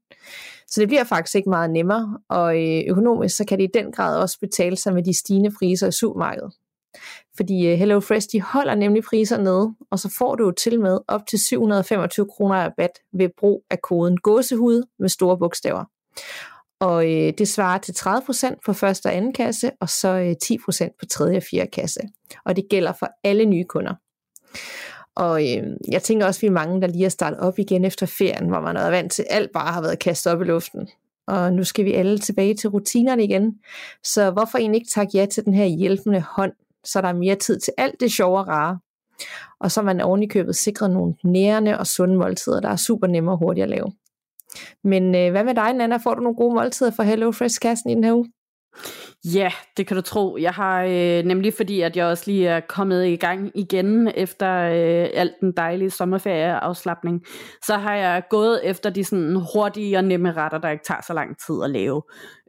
Så 0.68 0.82
det 0.82 0.88
bliver 0.88 1.04
faktisk 1.04 1.36
ikke 1.36 1.50
meget 1.50 1.70
nemmere, 1.70 2.20
og 2.30 2.64
øh, 2.64 2.84
økonomisk 2.88 3.38
så 3.38 3.46
kan 3.46 3.58
det 3.58 3.64
i 3.64 3.80
den 3.80 3.92
grad 3.92 4.22
også 4.22 4.40
betale 4.40 4.76
sig 4.76 4.94
med 4.94 5.04
de 5.04 5.20
stigende 5.20 5.52
priser 5.60 5.88
i 5.88 5.92
supermarkedet. 5.92 6.54
Fordi 7.38 7.68
øh, 7.68 7.78
HelloFresh 7.78 8.28
de 8.32 8.42
holder 8.42 8.76
nemlig 8.76 9.04
priser 9.04 9.38
nede, 9.38 9.74
og 9.92 10.00
så 10.00 10.16
får 10.18 10.36
du 10.36 10.46
jo 10.46 10.52
til 10.52 10.80
med 10.80 11.00
op 11.08 11.22
til 11.30 11.40
725 11.40 12.26
kroner 12.26 12.56
rabat 12.56 12.92
ved 13.14 13.30
brug 13.38 13.64
af 13.70 13.82
koden 13.82 14.18
gåsehud 14.18 14.84
med 15.00 15.10
store 15.10 15.38
bogstaver. 15.38 15.84
Og 16.80 17.06
øh, 17.06 17.34
det 17.38 17.48
svarer 17.48 17.78
til 17.78 17.92
30% 17.92 18.56
på 18.66 18.74
første 18.74 19.08
og 19.08 19.16
anden 19.16 19.34
kasse, 19.34 19.72
og 19.82 19.90
så 19.90 20.08
øh, 20.08 20.36
10% 20.44 20.96
på 21.00 21.06
tredje 21.06 21.38
og 21.38 21.44
fjerde 21.44 21.72
kasse. 21.72 22.00
Og 22.46 22.56
det 22.56 22.66
gælder 22.70 22.94
for 23.00 23.08
alle 23.24 23.46
nye 23.46 23.64
kunder. 23.64 23.94
Og 25.16 25.42
øh, 25.42 25.64
jeg 25.92 26.04
tænker 26.04 26.26
også, 26.26 26.38
at 26.38 26.42
vi 26.42 26.48
er 26.48 26.52
mange, 26.52 26.82
der 26.82 26.88
lige 26.88 27.06
er 27.06 27.10
startet 27.10 27.40
op 27.40 27.60
igen 27.60 27.86
efter 27.86 28.06
ferien, 28.06 28.48
hvor 28.48 28.60
man 28.60 28.76
har 28.76 28.84
været 28.84 28.92
vant 28.92 29.12
til, 29.12 29.26
at 29.30 29.36
alt 29.36 29.52
bare 29.54 29.74
har 29.74 29.82
været 29.82 30.00
kastet 30.00 30.34
op 30.34 30.42
i 30.42 30.46
luften. 30.46 30.88
Og 31.28 31.54
nu 31.54 31.64
skal 31.64 31.86
vi 31.86 31.94
alle 31.94 32.20
tilbage 32.20 32.54
til 32.54 32.70
rutinerne 32.70 33.24
igen. 33.24 33.60
Så 34.04 34.32
hvorfor 34.32 34.58
egentlig 34.58 34.80
ikke 34.80 34.92
takke 34.92 35.12
ja 35.18 35.26
til 35.26 35.46
den 35.46 35.54
her 35.54 35.66
hjælpende 35.66 36.22
hånd, 36.22 36.54
så 36.92 37.02
der 37.02 37.08
er 37.08 37.14
mere 37.14 37.36
tid 37.36 37.60
til 37.60 37.74
alt 37.78 38.00
det 38.00 38.12
sjove 38.12 38.40
og 38.40 38.48
rare. 38.48 38.80
Og 39.60 39.72
så 39.72 39.80
er 39.80 39.86
man 39.86 40.02
oven 40.02 40.24
i 40.24 40.28
købet 40.28 40.56
sikret 40.56 40.92
nogle 40.92 41.16
nærende 41.24 41.80
og 41.80 41.88
sunde 41.88 42.16
måltider, 42.16 42.62
der 42.62 42.70
er 42.70 42.76
super 42.76 43.08
nemme 43.08 43.32
og 43.32 43.38
hurtige 43.38 43.64
at 43.64 43.70
lave. 43.70 43.92
Men 44.84 45.16
øh, 45.16 45.32
hvad 45.32 45.44
med 45.44 45.56
dig, 45.56 45.74
Nana? 45.74 45.98
Får 45.98 46.16
du 46.16 46.22
nogle 46.22 46.36
gode 46.36 46.56
måltider 46.56 46.92
fra 46.92 47.04
HelloFresh-kassen 47.04 47.90
i 47.90 47.96
den 47.96 48.04
her 48.04 48.14
uge? 48.14 48.32
Ja, 49.26 49.52
det 49.78 49.88
kan 49.88 49.96
du 49.98 50.02
tro. 50.02 50.38
Jeg 50.38 50.52
har 50.52 50.84
øh, 50.84 51.24
nemlig 51.26 51.54
fordi, 51.54 51.82
at 51.82 51.98
jeg 51.98 52.06
også 52.06 52.24
lige 52.28 52.48
er 52.48 52.60
kommet 52.60 53.08
i 53.08 53.16
gang 53.16 53.52
igen 53.56 54.12
efter 54.16 54.54
øh, 54.54 55.10
alt 55.14 55.34
den 55.42 55.54
dejlige 55.58 55.90
sommerferieafslappning, 55.90 57.26
så 57.66 57.78
har 57.78 57.96
jeg 57.96 58.24
gået 58.30 58.62
efter 58.64 58.90
de 58.90 59.04
sådan 59.04 59.36
hurtige 59.54 59.98
og 59.98 60.04
nemme 60.04 60.32
retter, 60.32 60.58
der 60.58 60.70
ikke 60.70 60.84
tager 60.88 61.02
så 61.08 61.14
lang 61.14 61.38
tid 61.46 61.64
at 61.64 61.70
lave. 61.70 62.02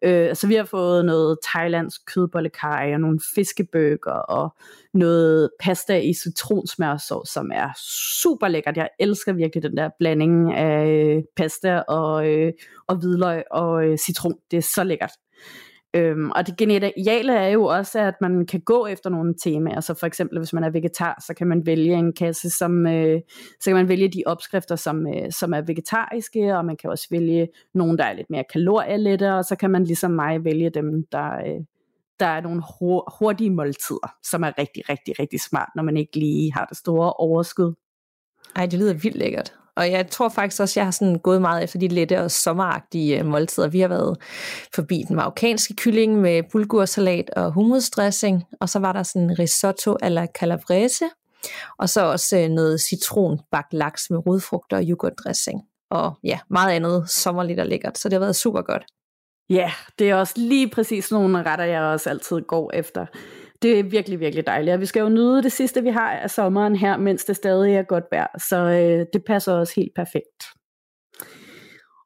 Øh, 0.03 0.37
så 0.37 0.47
vi 0.47 0.55
har 0.55 0.65
fået 0.65 1.05
noget 1.05 1.39
thailandsk 1.45 2.01
kødbollekaj 2.15 2.91
og 2.95 3.01
nogle 3.01 3.21
fiskebøger 3.35 4.13
og 4.13 4.57
noget 4.95 5.51
pasta 5.61 5.99
i 5.99 6.13
citronsmørsovs, 6.15 7.29
som 7.31 7.51
er 7.55 7.69
super 8.23 8.49
lækkert. 8.49 8.77
Jeg 8.77 8.89
elsker 9.01 9.33
virkelig 9.33 9.63
den 9.63 9.77
der 9.77 9.91
blanding 9.99 10.55
af 10.55 10.89
øh, 10.89 11.23
pasta 11.37 11.79
og, 11.79 12.29
øh, 12.29 12.53
og 12.87 12.97
hvidløg 12.97 13.43
og 13.51 13.85
øh, 13.85 13.99
citron. 13.99 14.35
Det 14.51 14.57
er 14.57 14.69
så 14.75 14.85
lækkert. 14.85 15.13
Øhm, 15.95 16.31
og 16.31 16.47
det 16.47 16.57
geniale 16.57 17.33
er 17.33 17.49
jo 17.49 17.65
også, 17.65 17.99
at 17.99 18.15
man 18.21 18.47
kan 18.47 18.61
gå 18.61 18.87
efter 18.87 19.11
nogle 19.11 19.35
temaer. 19.43 19.81
Så 19.81 19.95
for 19.95 20.07
eksempel, 20.07 20.39
hvis 20.39 20.53
man 20.53 20.65
er 20.65 20.71
vegetar, 20.71 21.23
så 21.27 21.35
kan 21.35 21.47
man 21.47 21.67
vælge 21.67 21.95
en 21.95 22.13
kasse, 22.13 22.51
som, 22.51 22.87
øh, 22.87 23.21
så 23.61 23.65
kan 23.71 23.75
man 23.75 23.89
vælge 23.89 24.09
de 24.09 24.23
opskrifter, 24.27 24.77
som, 24.77 25.07
øh, 25.07 25.33
som 25.33 25.53
er 25.53 25.61
vegetariske, 25.61 26.57
og 26.57 26.65
man 26.65 26.77
kan 26.77 26.91
også 26.91 27.07
vælge 27.11 27.49
nogle, 27.75 27.99
der 27.99 28.05
er 28.05 28.13
lidt 28.13 28.31
mere 28.31 28.45
kalorielette, 28.53 29.35
og 29.35 29.45
så 29.45 29.57
kan 29.57 29.71
man 29.71 29.85
ligesom 29.85 30.11
mig 30.11 30.45
vælge 30.45 30.71
dem, 30.71 31.07
der, 31.13 31.37
øh, 31.37 31.65
der 32.21 32.27
er 32.27 32.41
nogle 32.41 32.63
hurtige 33.19 33.51
måltider, 33.51 34.15
som 34.23 34.43
er 34.43 34.59
rigtig, 34.59 34.89
rigtig, 34.89 35.19
rigtig 35.21 35.41
smart, 35.41 35.69
når 35.77 35.83
man 35.83 35.97
ikke 35.97 36.19
lige 36.19 36.53
har 36.53 36.65
det 36.65 36.77
store 36.77 37.13
overskud. 37.13 37.75
Ej, 38.57 38.67
det 38.67 38.79
lyder 38.79 38.95
vildt 38.95 39.17
lækkert. 39.17 39.55
Og 39.79 39.91
jeg 39.91 40.11
tror 40.11 40.29
faktisk 40.29 40.61
også, 40.63 40.73
at 40.73 40.77
jeg 40.77 40.87
har 40.87 40.91
sådan 40.91 41.19
gået 41.19 41.41
meget 41.41 41.65
efter 41.65 41.79
de 41.79 41.89
lette 41.89 42.21
og 42.21 42.31
sommeragtige 42.31 43.19
øh, 43.19 43.27
måltider. 43.27 43.69
Vi 43.69 43.81
har 43.81 43.89
været 43.89 44.17
forbi 44.75 45.05
den 45.09 45.17
marokkanske 45.17 45.75
kylling 45.77 46.21
med 46.21 46.43
bulgursalat 46.53 47.31
og 47.31 47.53
hummusdressing, 47.53 48.45
og 48.61 48.69
så 48.69 48.79
var 48.79 48.93
der 48.93 49.03
sådan 49.03 49.39
risotto 49.39 49.97
alla 50.03 50.27
calabrese, 50.39 51.05
og 51.79 51.89
så 51.89 52.05
også 52.05 52.39
øh, 52.39 52.49
noget 52.49 52.81
citronbagt 52.81 53.75
laks 53.75 54.11
med 54.11 54.27
rodfrugter 54.27 54.77
og 54.77 54.83
yoghurtdressing. 54.83 55.61
Og 55.91 56.15
ja, 56.25 56.39
meget 56.51 56.73
andet 56.73 57.11
sommerligt 57.11 57.61
og 57.61 57.67
lækkert, 57.67 57.99
så 57.99 58.09
det 58.09 58.13
har 58.13 58.21
været 58.21 58.37
super 58.37 58.63
godt. 58.63 58.85
Ja, 59.51 59.73
det 59.99 60.11
er 60.11 60.15
også 60.15 60.35
lige 60.37 60.71
præcis 60.71 61.11
nogle 61.11 61.43
retter, 61.43 61.65
jeg 61.65 61.83
også 61.83 62.11
altid 62.11 62.41
går 62.41 62.71
efter. 62.75 63.07
Det 63.63 63.79
er 63.79 63.83
virkelig, 63.83 64.21
virkelig 64.21 64.47
dejligt. 64.47 64.75
Og 64.75 64.81
vi 64.81 64.87
skal 64.87 65.01
jo 65.01 65.09
nyde 65.09 65.43
det 65.43 65.53
sidste, 65.53 65.83
vi 65.83 65.89
har 65.89 66.11
af 66.11 66.31
sommeren 66.31 66.77
her, 66.77 66.97
mens 66.97 67.25
det 67.25 67.37
stadig 67.37 67.75
er 67.75 67.83
godt 67.83 68.05
vejr. 68.11 68.39
Så 68.39 68.57
øh, 68.57 69.07
det 69.13 69.25
passer 69.27 69.53
også 69.53 69.73
helt 69.77 69.95
perfekt. 69.95 70.45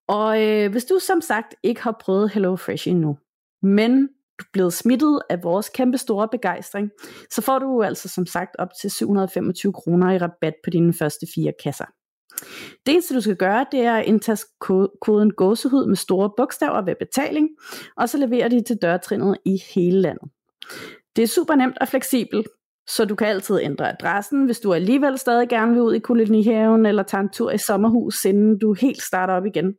Og 0.09 0.43
øh, 0.43 0.71
hvis 0.71 0.85
du 0.85 0.99
som 0.99 1.21
sagt 1.21 1.55
ikke 1.63 1.83
har 1.83 1.97
prøvet 2.01 2.31
HelloFresh 2.31 2.89
endnu, 2.89 3.19
men 3.63 4.09
du 4.39 4.45
blevet 4.53 4.73
smittet 4.73 5.21
af 5.31 5.43
vores 5.43 5.69
kæmpe 5.69 5.99
store 5.99 6.29
begejstring, 6.29 6.91
så 7.31 7.43
får 7.43 7.59
du 7.59 7.83
altså 7.83 8.09
som 8.09 8.27
sagt 8.27 8.57
op 8.59 8.69
til 8.81 8.91
725 8.91 9.73
kroner 9.73 10.13
i 10.13 10.19
rabat 10.19 10.55
på 10.65 10.71
dine 10.71 10.95
første 10.95 11.27
fire 11.35 11.53
kasser. 11.63 11.85
Det 12.87 12.93
eneste 12.93 13.15
du 13.15 13.21
skal 13.21 13.37
gøre, 13.37 13.67
det 13.73 13.81
er 13.81 13.95
at 13.95 14.07
indtaste 14.07 14.47
koden 15.01 15.33
gåsehud 15.33 15.87
med 15.87 15.97
store 15.97 16.31
bogstaver 16.37 16.83
ved 16.83 16.95
betaling, 16.99 17.49
og 17.97 18.09
så 18.09 18.19
leverer 18.19 18.49
de 18.49 18.63
til 18.63 18.77
dørtrinnet 18.83 19.39
i 19.45 19.59
hele 19.75 20.01
landet. 20.01 20.29
Det 21.17 21.23
er 21.23 21.29
super 21.29 21.55
nemt 21.55 21.79
og 21.81 21.89
fleksibelt, 21.89 22.47
så 22.89 23.05
du 23.05 23.15
kan 23.15 23.29
altid 23.29 23.61
ændre 23.63 23.93
adressen, 23.93 24.45
hvis 24.45 24.61
du 24.61 24.73
alligevel 24.73 25.19
stadig 25.19 25.49
gerne 25.49 25.73
vil 25.73 25.83
ud 25.83 25.95
i 25.95 25.99
kolonihaven, 25.99 26.87
eller 26.87 27.03
tage 27.03 27.21
en 27.21 27.29
tur 27.29 27.51
i 27.51 27.59
sommerhus, 27.59 28.25
inden 28.25 28.59
du 28.59 28.75
helt 28.75 29.03
starter 29.03 29.35
op 29.35 29.47
igen. 29.47 29.75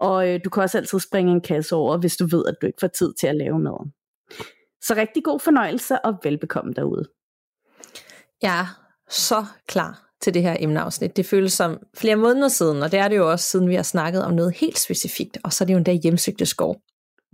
Og 0.00 0.28
øh, 0.28 0.40
du 0.44 0.50
kan 0.50 0.62
også 0.62 0.78
altid 0.78 1.00
springe 1.00 1.32
en 1.32 1.40
kasse 1.40 1.76
over, 1.76 1.98
hvis 1.98 2.16
du 2.16 2.26
ved, 2.26 2.44
at 2.48 2.54
du 2.62 2.66
ikke 2.66 2.80
får 2.80 2.86
tid 2.86 3.14
til 3.20 3.26
at 3.26 3.36
lave 3.36 3.58
maden. 3.58 3.92
Så 4.82 4.94
rigtig 4.96 5.24
god 5.24 5.40
fornøjelse 5.40 5.98
og 6.04 6.14
velbekomme 6.22 6.72
derude. 6.72 7.04
Jeg 8.42 8.60
er 8.60 8.66
så 9.08 9.44
klar 9.68 10.06
til 10.20 10.34
det 10.34 10.42
her 10.42 10.56
emneafsnit. 10.60 11.16
Det 11.16 11.26
føles 11.26 11.52
som 11.52 11.78
flere 11.96 12.16
måneder 12.16 12.48
siden, 12.48 12.82
og 12.82 12.92
det 12.92 12.98
er 12.98 13.08
det 13.08 13.16
jo 13.16 13.30
også, 13.30 13.44
siden 13.44 13.68
vi 13.68 13.74
har 13.74 13.82
snakket 13.82 14.24
om 14.24 14.32
noget 14.32 14.56
helt 14.56 14.78
specifikt, 14.78 15.38
og 15.44 15.52
så 15.52 15.64
er 15.64 15.66
det 15.66 15.72
jo 15.72 15.76
endda 15.76 15.92
hjemsøgte 15.92 16.46
skov. 16.46 16.76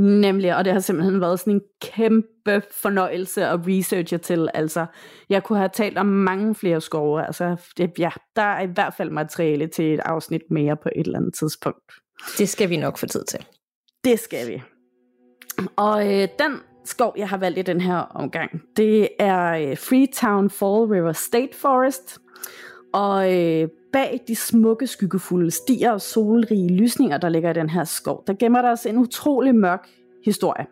Nemlig, 0.03 0.57
og 0.57 0.65
det 0.65 0.73
har 0.73 0.81
simpelthen 0.81 1.21
været 1.21 1.41
sådan 1.41 1.53
en 1.53 1.61
kæmpe 1.83 2.63
fornøjelse 2.71 3.47
at 3.47 3.61
researche 3.67 4.19
til. 4.19 4.49
Altså, 4.55 4.87
jeg 5.29 5.43
kunne 5.43 5.59
have 5.59 5.71
talt 5.73 5.99
om 5.99 6.07
mange 6.07 6.55
flere 6.55 6.81
skove. 6.81 7.27
Altså, 7.27 7.57
det, 7.77 7.91
ja, 7.99 8.11
der 8.37 8.43
er 8.43 8.63
i 8.63 8.67
hvert 8.67 8.95
fald 8.95 9.11
materiale 9.11 9.67
til 9.67 9.95
et 9.95 10.01
afsnit 10.01 10.43
mere 10.51 10.77
på 10.77 10.89
et 10.97 11.07
eller 11.07 11.19
andet 11.19 11.35
tidspunkt. 11.35 11.93
Det 12.39 12.49
skal 12.49 12.71
vi 12.71 12.77
nok 12.77 12.99
få 12.99 13.07
tid 13.07 13.25
til. 13.25 13.47
Det 14.05 14.19
skal 14.19 14.49
vi. 14.49 14.63
Og 15.77 16.07
øh, 16.07 16.29
den 16.39 16.61
skov, 16.85 17.15
jeg 17.17 17.29
har 17.29 17.37
valgt 17.37 17.59
i 17.59 17.63
den 17.63 17.81
her 17.81 17.97
omgang, 17.97 18.63
det 18.77 19.09
er 19.19 19.49
øh, 19.51 19.77
Freetown 19.77 20.51
Fall 20.51 20.85
River 20.85 21.13
State 21.13 21.57
Forest. 21.57 22.19
Og 22.93 23.35
øh, 23.35 23.69
bag 23.93 24.21
de 24.29 24.37
smukke, 24.37 24.87
skyggefulde 24.87 25.51
stier 25.51 25.93
og 25.93 26.01
solrige 26.01 26.69
lysninger, 26.69 27.19
der 27.19 27.29
ligger 27.29 27.51
i 27.51 27.55
den 27.55 27.71
her 27.71 27.85
skov, 27.85 28.25
der 28.27 28.35
gemmer 28.35 28.63
der 28.63 28.75
sig 28.75 28.91
en 28.91 28.99
utrolig 28.99 29.55
mørk 29.55 29.89
historie. 30.25 30.67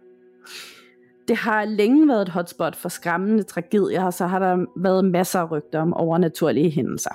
Det 1.29 1.37
har 1.37 1.65
længe 1.65 2.09
været 2.09 2.23
et 2.23 2.29
hotspot 2.29 2.77
for 2.77 2.89
skræmmende 2.89 3.43
tragedier, 3.43 4.05
og 4.05 4.15
så 4.15 4.27
har 4.27 4.39
der 4.39 4.67
været 4.77 5.05
masser 5.05 5.41
af 5.41 5.51
rygter 5.51 5.81
om 5.81 5.95
overnaturlige 5.95 6.71
hændelser. 6.71 7.15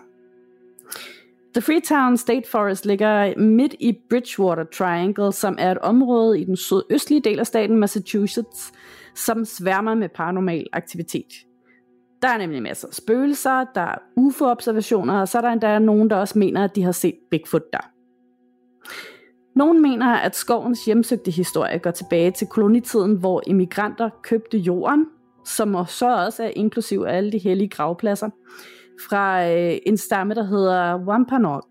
The 1.54 1.62
Freetown 1.62 2.18
State 2.18 2.50
Forest 2.50 2.86
ligger 2.86 3.40
midt 3.40 3.76
i 3.80 3.98
Bridgewater 4.10 4.64
Triangle, 4.64 5.34
som 5.34 5.56
er 5.60 5.72
et 5.72 5.78
område 5.78 6.40
i 6.40 6.44
den 6.44 6.58
sydøstlige 6.58 7.22
del 7.22 7.40
af 7.40 7.48
staten 7.48 7.80
Massachusetts, 7.80 8.72
som 9.16 9.46
sværmer 9.46 9.96
med 9.96 10.10
paranormal 10.10 10.68
aktivitet. 10.74 11.34
Der 12.22 12.28
er 12.28 12.38
nemlig 12.38 12.62
masser 12.62 12.88
af 12.88 12.94
spøgelser, 12.94 13.66
der 13.76 13.82
er 13.82 13.98
UFO-observationer, 14.16 15.20
og 15.20 15.28
så 15.28 15.38
er 15.38 15.42
der 15.42 15.50
endda 15.50 15.80
nogen, 15.80 16.10
der 16.10 16.16
også 16.16 16.40
mener, 16.40 16.64
at 16.64 16.76
de 16.76 16.84
har 16.84 16.92
set 16.92 17.16
Bigfoot 17.32 17.74
der. 17.74 17.92
Nogle 19.56 19.82
mener, 19.82 20.14
at 20.14 20.36
skovens 20.36 20.86
hjemsøgte 20.86 21.32
historie 21.32 21.80
går 21.80 21.92
tilbage 21.92 22.32
til 22.32 22.48
kolonitiden, 22.48 23.16
hvor 23.16 23.44
immigranter 23.48 24.10
købte 24.24 24.58
jorden, 24.58 25.06
som 25.46 25.86
så 25.88 26.26
også 26.26 26.44
er 26.44 26.52
inklusiv 26.56 27.02
af 27.08 27.18
alle 27.18 27.32
de 27.32 27.38
hellige 27.38 27.70
gravpladser, 27.70 28.30
fra 29.10 29.50
øh, 29.52 29.78
en 29.86 29.98
stamme, 29.98 30.34
der 30.34 30.44
hedder 30.44 30.98
Wampanoag. 30.98 31.62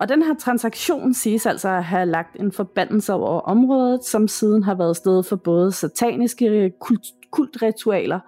Og 0.00 0.08
den 0.08 0.22
her 0.22 0.34
transaktion 0.34 1.14
siges 1.14 1.46
altså 1.46 1.68
at 1.68 1.84
have 1.84 2.06
lagt 2.06 2.36
en 2.40 2.52
forbandelse 2.52 3.12
over 3.12 3.40
området, 3.40 4.04
som 4.04 4.28
siden 4.28 4.62
har 4.62 4.74
været 4.74 4.96
sted 4.96 5.22
for 5.22 5.36
både 5.36 5.72
sataniske 5.72 6.72
kult, 6.80 7.06
kultritualer 7.30 8.20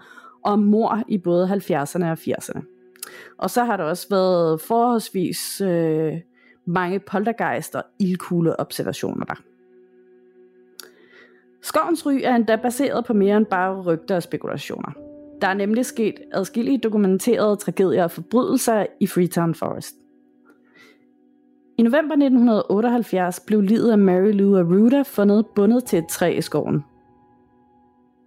og 0.45 0.59
mor 0.59 1.03
i 1.09 1.19
både 1.19 1.47
70'erne 1.47 2.05
og 2.05 2.13
80'erne. 2.13 2.63
Og 3.39 3.51
så 3.51 3.65
har 3.65 3.77
der 3.77 3.85
også 3.85 4.07
været 4.11 4.61
forholdsvis 4.61 5.61
øh, 5.61 6.13
mange 6.65 7.01
poltergeist 7.01 7.75
og 7.75 7.85
ildkugle 7.99 8.61
observationer 8.61 9.25
der. 9.25 9.43
Skovens 11.63 12.07
ry 12.07 12.21
er 12.23 12.35
endda 12.35 12.57
baseret 12.57 13.05
på 13.05 13.13
mere 13.13 13.37
end 13.37 13.47
bare 13.47 13.81
rygter 13.81 14.17
og 14.17 14.23
spekulationer. 14.23 14.93
Der 15.41 15.49
er 15.49 15.55
nemlig 15.55 15.87
sket 15.87 16.15
adskillige 16.33 16.79
dokumenterede 16.79 17.57
tragedier 17.57 18.05
og 18.05 18.11
forbrydelser 18.11 18.87
i 19.01 19.07
Freetown 19.07 19.55
Forest. 19.55 19.95
I 21.79 21.83
november 21.83 22.15
1978 22.15 23.41
blev 23.41 23.61
livet 23.61 23.91
af 23.91 23.99
Mary 23.99 24.33
Lou 24.33 24.59
Aruda 24.59 25.03
fundet 25.03 25.47
bundet 25.47 25.85
til 25.85 25.99
et 25.99 26.09
træ 26.09 26.35
i 26.39 26.41
skoven. 26.41 26.85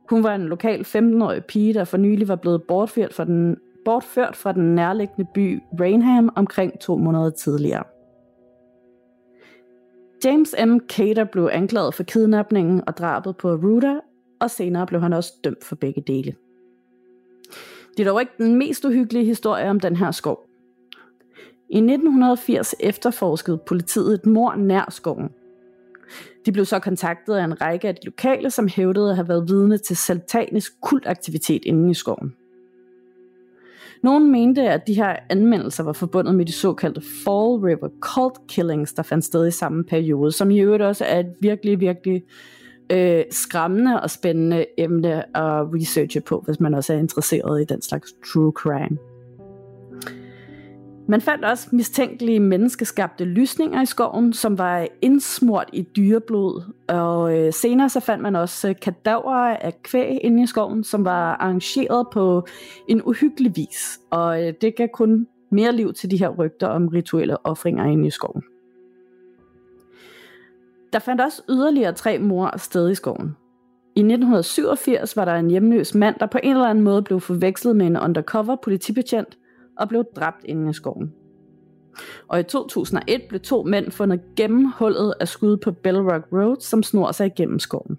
Hun 0.10 0.24
var 0.24 0.36
en 0.36 0.46
lokal 0.46 0.82
15-årig 0.82 1.46
pige, 1.46 1.74
der 1.74 1.84
for 1.84 1.98
nylig 1.98 2.28
var 2.28 2.36
blevet 2.36 2.64
bortført 2.64 3.14
fra 3.14 3.26
den, 3.26 3.58
bortført 3.86 4.36
fra 4.36 4.52
den 4.52 4.76
nærliggende 4.76 5.28
by 5.34 5.60
Rainham 5.80 6.30
omkring 6.36 6.80
to 6.80 6.98
måneder 6.98 7.30
tidligere. 7.30 7.84
James 10.26 10.56
M. 10.66 10.78
Cater 10.90 11.24
blev 11.24 11.50
anklaget 11.52 11.94
for 11.94 12.04
kidnapningen 12.04 12.84
og 12.88 12.98
drabet 12.98 13.38
på 13.38 13.52
Ruta, 13.54 14.00
og 14.40 14.52
senere 14.52 14.88
blev 14.88 15.02
han 15.02 15.14
også 15.14 15.34
dømt 15.44 15.64
for 15.64 15.76
begge 15.76 16.02
dele. 16.08 16.36
Det 17.98 18.08
er 18.08 18.12
dog 18.12 18.22
ikke 18.22 18.34
den 18.38 18.56
mest 18.56 18.86
uhyggelige 18.86 19.26
historie 19.26 19.70
om 19.70 19.80
den 19.80 19.96
her 19.96 20.12
skov. 20.12 20.46
I 21.70 21.78
1980 21.78 22.76
efterforskede 22.80 23.58
politiet 23.58 24.14
et 24.14 24.26
mor 24.26 24.56
nær 24.56 24.86
skoven, 24.90 25.30
de 26.46 26.52
blev 26.52 26.66
så 26.66 26.80
kontaktet 26.80 27.36
af 27.36 27.44
en 27.44 27.62
række 27.62 27.88
af 27.88 27.96
de 27.96 28.06
lokale, 28.06 28.52
som 28.52 28.68
hævdede 28.68 29.10
at 29.10 29.16
have 29.16 29.28
været 29.28 29.50
vidne 29.50 29.78
til 29.78 29.98
satanisk 29.98 30.82
kultaktivitet 30.82 31.66
inde 31.66 31.92
i 31.92 31.94
skoven. 31.94 32.36
Nogle 34.04 34.32
mente, 34.32 34.62
at 34.62 34.88
de 34.88 34.94
her 34.94 35.16
anmeldelser 35.30 35.84
var 35.84 35.94
forbundet 35.94 36.36
med 36.36 36.46
de 36.46 36.52
såkaldte 36.52 37.02
Fall 37.02 37.56
River 37.56 37.90
Cult 38.00 38.48
Killings, 38.48 38.94
der 38.94 39.04
fandt 39.04 39.26
sted 39.26 39.48
i 39.48 39.52
samme 39.52 39.84
periode, 39.84 40.32
som 40.32 40.52
i 40.52 40.60
øvrigt 40.60 40.84
også 40.84 41.06
er 41.06 41.20
et 41.20 41.34
virkelig, 41.40 41.80
virkelig 41.80 42.24
øh, 42.92 43.24
skræmmende 43.32 44.02
og 44.02 44.10
spændende 44.10 44.66
emne 44.78 45.38
at 45.38 45.74
researche 45.74 46.22
på, 46.22 46.44
hvis 46.46 46.60
man 46.60 46.74
også 46.74 46.94
er 46.94 46.98
interesseret 46.98 47.62
i 47.62 47.66
den 47.66 47.82
slags 47.82 48.14
true 48.34 48.52
crime. 48.52 49.15
Man 51.08 51.22
fandt 51.22 51.46
også 51.46 51.70
mistænkelige 51.72 52.40
menneskeskabte 52.40 53.26
lysninger 53.26 53.82
i 53.82 53.86
skoven, 53.86 54.34
som 54.34 54.58
var 54.58 54.88
indsmurt 55.02 55.70
i 55.74 55.82
dyreblod, 55.82 56.62
og 56.88 57.38
øh, 57.38 57.54
senere 57.54 57.90
så 57.90 58.00
fandt 58.00 58.24
man 58.24 58.36
også 58.36 58.70
øh, 58.70 58.76
kadaver 58.82 59.36
af 59.36 59.82
kvæg 59.84 60.20
inde 60.22 60.44
i 60.44 60.48
skoven, 60.48 60.84
som 60.84 61.06
var 61.06 61.36
arrangeret 61.36 62.08
på 62.14 62.48
en 62.88 63.02
uhyggelig 63.06 63.52
vis, 63.56 64.00
og 64.10 64.44
øh, 64.44 64.54
det 64.62 64.76
gav 64.76 64.88
kun 64.94 65.28
mere 65.52 65.72
liv 65.72 65.94
til 65.94 66.12
de 66.12 66.18
her 66.18 66.30
rygter 66.30 66.68
om 66.68 66.88
rituelle 66.88 67.46
ofringer 67.46 67.86
inde 67.86 68.08
i 68.08 68.12
skoven. 68.12 68.44
Der 70.94 71.00
fandt 71.00 71.22
også 71.22 71.42
yderligere 71.50 71.94
tre 71.94 72.20
mor 72.20 72.58
sted 72.58 72.92
i 72.92 72.96
skoven. 72.96 73.36
I 73.96 74.00
1987 74.00 75.18
var 75.18 75.26
der 75.26 75.36
en 75.36 75.50
hjemløs 75.50 75.96
mand, 75.96 76.16
der 76.20 76.26
på 76.26 76.40
en 76.44 76.52
eller 76.52 76.68
anden 76.68 76.84
måde 76.84 77.02
blev 77.02 77.20
forvekslet 77.20 77.76
med 77.76 77.88
en 77.88 77.98
undercover 77.98 78.56
politibetjent– 78.64 79.38
og 79.78 79.90
blev 79.90 80.04
dræbt 80.16 80.44
inde 80.46 80.70
i 80.70 80.74
skoven. 80.74 81.14
Og 82.28 82.40
i 82.40 82.44
2001 82.44 83.22
blev 83.30 83.42
to 83.42 83.64
mænd 83.64 83.92
fundet 83.92 84.22
gennemhullet 84.36 85.14
af 85.20 85.28
skud 85.28 85.58
på 85.58 85.72
Bell 85.72 85.98
Rock 85.98 86.28
Road, 86.32 86.58
som 86.60 86.84
snor 86.84 87.12
sig 87.12 87.28
igennem 87.28 87.60
skoven. 87.60 87.98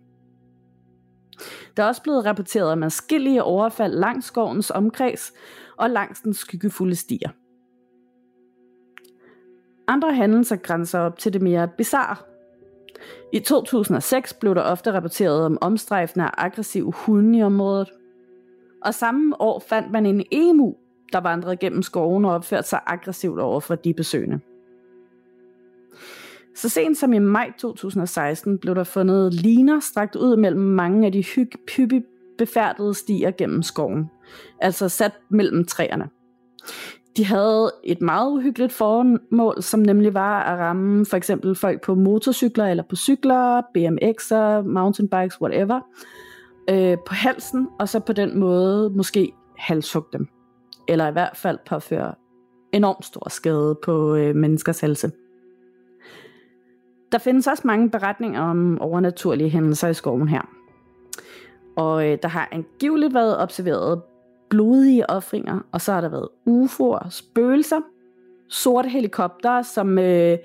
Der 1.76 1.82
er 1.82 1.86
også 1.86 2.02
blevet 2.02 2.24
rapporteret 2.24 2.72
om 2.72 2.82
adskillige 2.82 3.42
overfald 3.42 3.94
langs 3.94 4.26
skovens 4.26 4.70
omkreds 4.70 5.32
og 5.76 5.90
langs 5.90 6.20
den 6.20 6.34
skyggefulde 6.34 6.94
stier. 6.94 7.30
Andre 9.88 10.14
hændelser 10.14 10.56
grænser 10.56 10.98
op 10.98 11.18
til 11.18 11.32
det 11.32 11.42
mere 11.42 11.68
bizarre. 11.68 12.16
I 13.32 13.40
2006 13.40 14.32
blev 14.32 14.54
der 14.54 14.62
ofte 14.62 14.92
rapporteret 14.92 15.44
om 15.44 15.58
omstrejfende 15.60 16.24
og 16.24 16.44
aggressive 16.44 16.92
hunde 16.92 17.38
i 17.38 17.42
området. 17.42 17.88
Og 18.84 18.94
samme 18.94 19.40
år 19.40 19.58
fandt 19.58 19.92
man 19.92 20.06
en 20.06 20.24
emu 20.30 20.74
der 21.12 21.20
vandrede 21.20 21.56
gennem 21.56 21.82
skoven 21.82 22.24
og 22.24 22.34
opførte 22.34 22.68
sig 22.68 22.80
aggressivt 22.86 23.40
over 23.40 23.60
for 23.60 23.74
de 23.74 23.94
besøgende. 23.94 24.40
Så 26.54 26.68
sent 26.68 26.98
som 26.98 27.12
i 27.12 27.18
maj 27.18 27.52
2016 27.58 28.58
blev 28.58 28.74
der 28.74 28.84
fundet 28.84 29.34
liner 29.34 29.80
strakt 29.80 30.16
ud 30.16 30.36
mellem 30.36 30.60
mange 30.60 31.06
af 31.06 31.12
de 31.12 31.24
hyppigt 31.76 32.04
befærdede 32.38 32.94
stier 32.94 33.30
gennem 33.30 33.62
skoven, 33.62 34.10
altså 34.60 34.88
sat 34.88 35.12
mellem 35.30 35.64
træerne. 35.64 36.08
De 37.16 37.24
havde 37.24 37.72
et 37.84 38.00
meget 38.00 38.32
uhyggeligt 38.32 38.72
formål, 38.72 39.62
som 39.62 39.80
nemlig 39.80 40.14
var 40.14 40.42
at 40.42 40.58
ramme 40.58 41.06
for 41.06 41.16
eksempel 41.16 41.54
folk 41.54 41.84
på 41.84 41.94
motorcykler 41.94 42.66
eller 42.66 42.84
på 42.88 42.96
cykler, 42.96 43.62
BMX'er, 43.62 44.68
mountainbikes, 44.68 45.40
whatever, 45.40 45.80
øh, 46.70 46.96
på 47.06 47.14
halsen, 47.14 47.68
og 47.78 47.88
så 47.88 48.00
på 48.00 48.12
den 48.12 48.38
måde 48.38 48.90
måske 48.90 49.32
halshugge 49.58 50.08
dem 50.18 50.28
eller 50.88 51.08
i 51.08 51.12
hvert 51.12 51.36
fald 51.36 51.58
påføre 51.66 52.14
enormt 52.72 53.04
stor 53.04 53.28
skade 53.28 53.78
på 53.84 54.14
øh, 54.14 54.36
menneskers 54.36 54.80
helse. 54.80 55.10
Der 57.12 57.18
findes 57.18 57.46
også 57.46 57.62
mange 57.66 57.90
beretninger 57.90 58.40
om 58.40 58.80
overnaturlige 58.80 59.50
hændelser 59.50 59.88
i 59.88 59.94
skoven 59.94 60.28
her. 60.28 60.42
Og 61.76 62.08
øh, 62.08 62.18
der 62.22 62.28
har 62.28 62.48
angiveligt 62.52 63.14
været 63.14 63.38
observeret 63.38 64.02
blodige 64.50 65.10
offringer, 65.10 65.60
og 65.72 65.80
så 65.80 65.92
har 65.92 66.00
der 66.00 66.08
været 66.08 66.28
UFO'er, 66.48 67.10
spøgelser, 67.10 67.80
sorte 68.48 68.88
helikopter, 68.88 69.62
som 69.62 69.98
øh, 69.98 70.38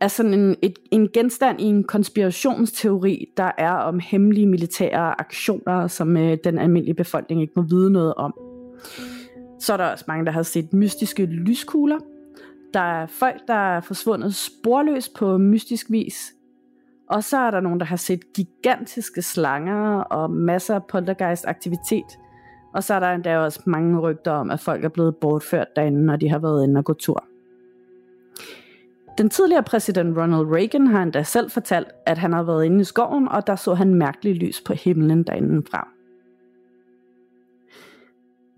er 0.00 0.08
sådan 0.08 0.34
en, 0.34 0.56
et, 0.62 0.78
en 0.90 1.08
genstand 1.08 1.60
i 1.60 1.64
en 1.64 1.84
konspirationsteori, 1.84 3.26
der 3.36 3.50
er 3.58 3.72
om 3.72 4.00
hemmelige 4.00 4.46
militære 4.46 5.20
aktioner, 5.20 5.86
som 5.86 6.16
øh, 6.16 6.38
den 6.44 6.58
almindelige 6.58 6.94
befolkning 6.94 7.42
ikke 7.42 7.52
må 7.56 7.62
vide 7.62 7.90
noget 7.90 8.14
om. 8.14 8.34
Så 9.58 9.72
er 9.72 9.76
der 9.76 9.84
også 9.84 10.04
mange, 10.08 10.26
der 10.26 10.32
har 10.32 10.42
set 10.42 10.72
mystiske 10.72 11.26
lyskugler. 11.26 11.98
Der 12.74 12.80
er 12.80 13.06
folk, 13.06 13.48
der 13.48 13.54
er 13.76 13.80
forsvundet 13.80 14.34
sporløst 14.34 15.14
på 15.14 15.38
mystisk 15.38 15.90
vis. 15.90 16.34
Og 17.08 17.24
så 17.24 17.38
er 17.38 17.50
der 17.50 17.60
nogen, 17.60 17.80
der 17.80 17.86
har 17.86 17.96
set 17.96 18.32
gigantiske 18.32 19.22
slanger 19.22 20.00
og 20.00 20.30
masser 20.30 20.74
af 20.74 20.84
poltergeist-aktivitet. 20.84 22.18
Og 22.74 22.84
så 22.84 22.94
er 22.94 23.00
der 23.00 23.10
endda 23.10 23.38
også 23.38 23.60
mange 23.66 23.98
rygter 23.98 24.32
om, 24.32 24.50
at 24.50 24.60
folk 24.60 24.84
er 24.84 24.88
blevet 24.88 25.16
bortført 25.16 25.76
derinde, 25.76 26.06
når 26.06 26.16
de 26.16 26.28
har 26.28 26.38
været 26.38 26.64
inde 26.64 26.78
og 26.78 26.84
gå 26.84 26.92
tur. 26.92 27.24
Den 29.18 29.30
tidligere 29.30 29.62
præsident 29.62 30.18
Ronald 30.18 30.46
Reagan 30.54 30.86
har 30.86 31.02
endda 31.02 31.22
selv 31.22 31.50
fortalt, 31.50 31.88
at 32.06 32.18
han 32.18 32.32
har 32.32 32.42
været 32.42 32.64
inde 32.64 32.80
i 32.80 32.84
skoven, 32.84 33.28
og 33.28 33.46
der 33.46 33.56
så 33.56 33.74
han 33.74 33.94
mærkeligt 33.94 34.38
lys 34.38 34.60
på 34.66 34.72
himlen 34.72 35.22
derinde 35.22 35.62
frem. 35.70 35.97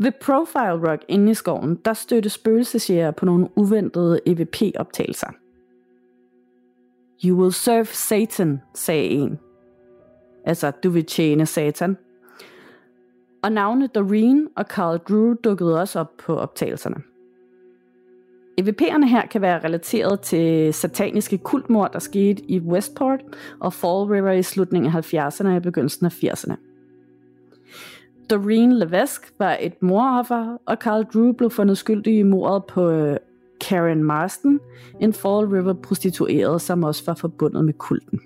Ved 0.02 0.12
Profile 0.20 0.90
Rock 0.90 1.04
inde 1.08 1.30
i 1.30 1.34
skoven, 1.34 1.74
der 1.84 1.92
støtte 1.92 2.30
spøgelsesjæger 2.30 3.10
på 3.10 3.24
nogle 3.24 3.48
uventede 3.56 4.20
EVP-optagelser. 4.26 5.28
You 7.24 7.40
will 7.40 7.52
serve 7.52 7.84
Satan, 7.84 8.60
sagde 8.74 9.04
en. 9.04 9.38
Altså, 10.44 10.70
du 10.70 10.90
vil 10.90 11.04
tjene 11.04 11.46
Satan. 11.46 11.96
Og 13.42 13.52
navne 13.52 13.86
Doreen 13.86 14.48
og 14.56 14.64
Carl 14.64 14.98
Drew 14.98 15.34
dukkede 15.34 15.80
også 15.80 16.00
op 16.00 16.16
på 16.18 16.36
optagelserne. 16.36 16.96
EVP'erne 18.60 19.06
her 19.06 19.26
kan 19.26 19.40
være 19.40 19.64
relateret 19.64 20.20
til 20.20 20.74
sataniske 20.74 21.38
kultmord, 21.38 21.92
der 21.92 21.98
skete 21.98 22.50
i 22.50 22.60
Westport 22.60 23.20
og 23.60 23.72
Fall 23.72 24.04
River 24.04 24.32
i 24.32 24.42
slutningen 24.42 24.92
af 24.96 25.14
70'erne 25.14 25.48
og 25.48 25.56
i 25.56 25.60
begyndelsen 25.60 26.06
af 26.06 26.24
80'erne. 26.24 26.69
Doreen 28.30 28.72
Levesque 28.72 29.32
var 29.38 29.56
et 29.60 29.82
moroffer, 29.82 30.56
og 30.66 30.76
Carl 30.76 31.04
Drew 31.04 31.32
blev 31.32 31.50
fundet 31.50 31.78
skyldig 31.78 32.18
i 32.18 32.22
mordet 32.22 32.64
på 32.64 32.90
øh, 32.90 33.16
Karen 33.60 34.04
Marston, 34.04 34.60
en 35.00 35.12
Fall 35.12 35.46
River 35.46 35.72
prostitueret, 35.72 36.62
som 36.62 36.84
også 36.84 37.02
var 37.06 37.14
forbundet 37.14 37.64
med 37.64 37.74
kulten. 37.74 38.20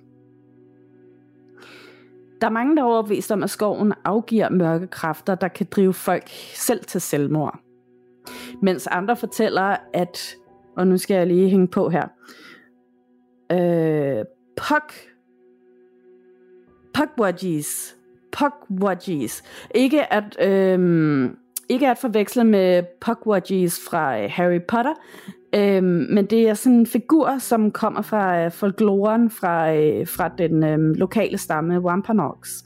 Der 2.41 2.47
er 2.47 2.53
mange, 2.53 2.77
der 2.77 2.83
er 2.83 2.87
overbevist 2.87 3.33
om, 3.33 3.43
at 3.43 3.51
skoven 3.51 3.93
afgiver 4.05 4.51
mørke 4.51 4.87
kræfter, 4.87 5.35
der 5.35 5.49
kan 5.49 5.67
drive 5.71 5.93
folk 5.93 6.29
selv 6.55 6.85
til 6.85 7.01
selvmord. 7.01 7.59
Mens 8.63 8.87
andre 8.87 9.17
fortæller, 9.17 9.77
at, 9.93 10.37
og 10.77 10.87
nu 10.87 10.99
skal 10.99 11.15
jeg 11.15 11.27
lige 11.27 11.51
hænge 11.51 11.69
på 11.69 11.89
her, 11.89 12.09
øh, 13.53 14.25
Puck, 14.57 14.95
Puckwudgies, 16.95 17.97
Pugwudgies. 18.39 19.43
ikke 19.75 20.13
at, 20.13 20.49
øh, 20.49 21.31
ikke 21.69 21.91
at 21.91 21.99
forveksle 21.99 22.45
med 22.45 22.83
Pugwudgies 23.01 23.81
fra 23.89 24.21
øh, 24.21 24.31
Harry 24.31 24.61
Potter, 24.69 24.95
Øhm, 25.55 26.07
men 26.11 26.27
det 26.27 26.49
er 26.49 26.55
sådan 26.55 26.79
en 26.79 26.87
figur, 26.87 27.39
som 27.39 27.71
kommer 27.71 28.03
fra 28.03 28.45
øh, 28.45 28.51
folkloren 28.51 29.31
fra, 29.31 29.75
øh, 29.75 30.07
fra 30.07 30.29
den 30.39 30.65
øh, 30.65 30.79
lokale 30.79 31.39
stamme 31.39 31.81
Wampanoags. 31.81 32.65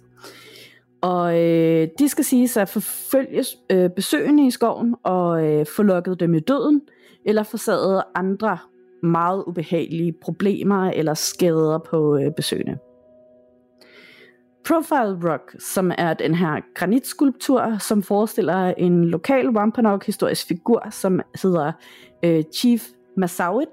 Og 1.01 1.41
øh, 1.41 1.89
de 1.99 2.09
skal 2.09 2.25
sige 2.25 2.61
at 2.61 2.69
forfølge 2.69 3.45
øh, 3.71 3.91
besøgende 3.91 4.47
i 4.47 4.51
skoven 4.51 4.95
og 5.03 5.47
øh, 5.47 5.67
få 5.77 5.83
lukket 5.83 6.21
dem 6.21 6.35
i 6.35 6.41
døden, 6.41 6.81
eller 7.25 7.43
forsaget 7.43 8.03
andre 8.15 8.59
meget 9.03 9.45
ubehagelige 9.47 10.13
problemer 10.13 10.91
eller 10.91 11.15
skader 11.15 11.79
på 11.79 12.19
øh, 12.19 12.33
besøgende. 12.37 12.79
Profile 14.69 15.31
Rock, 15.31 15.55
som 15.59 15.93
er 15.99 16.15
den 16.15 16.35
her 16.35 16.61
granitskulptur, 16.75 17.79
som 17.79 18.03
forestiller 18.03 18.75
en 18.79 19.05
lokal 19.05 19.49
Wampanoag 19.49 20.01
historisk 20.07 20.47
figur, 20.47 20.87
som 20.91 21.21
hedder 21.43 21.73
øh, 22.25 22.45
Chief 22.55 22.89
Masawit, 23.17 23.69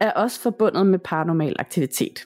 er 0.00 0.12
også 0.12 0.40
forbundet 0.40 0.86
med 0.86 0.98
paranormal 0.98 1.56
aktivitet. 1.58 2.24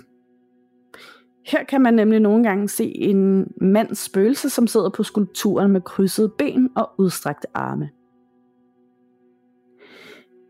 Her 1.47 1.65
kan 1.65 1.81
man 1.81 1.95
nemlig 1.95 2.21
nogle 2.21 2.45
gange 2.45 2.69
se 2.69 2.85
en 2.85 3.53
mands 3.61 3.99
spøgelse, 3.99 4.51
som 4.51 4.67
sidder 4.67 4.91
på 4.91 5.03
skulpturen 5.03 5.73
med 5.73 5.81
krydsede 5.81 6.33
ben 6.39 6.71
og 6.77 6.91
udstrakte 6.99 7.47
arme. 7.55 7.91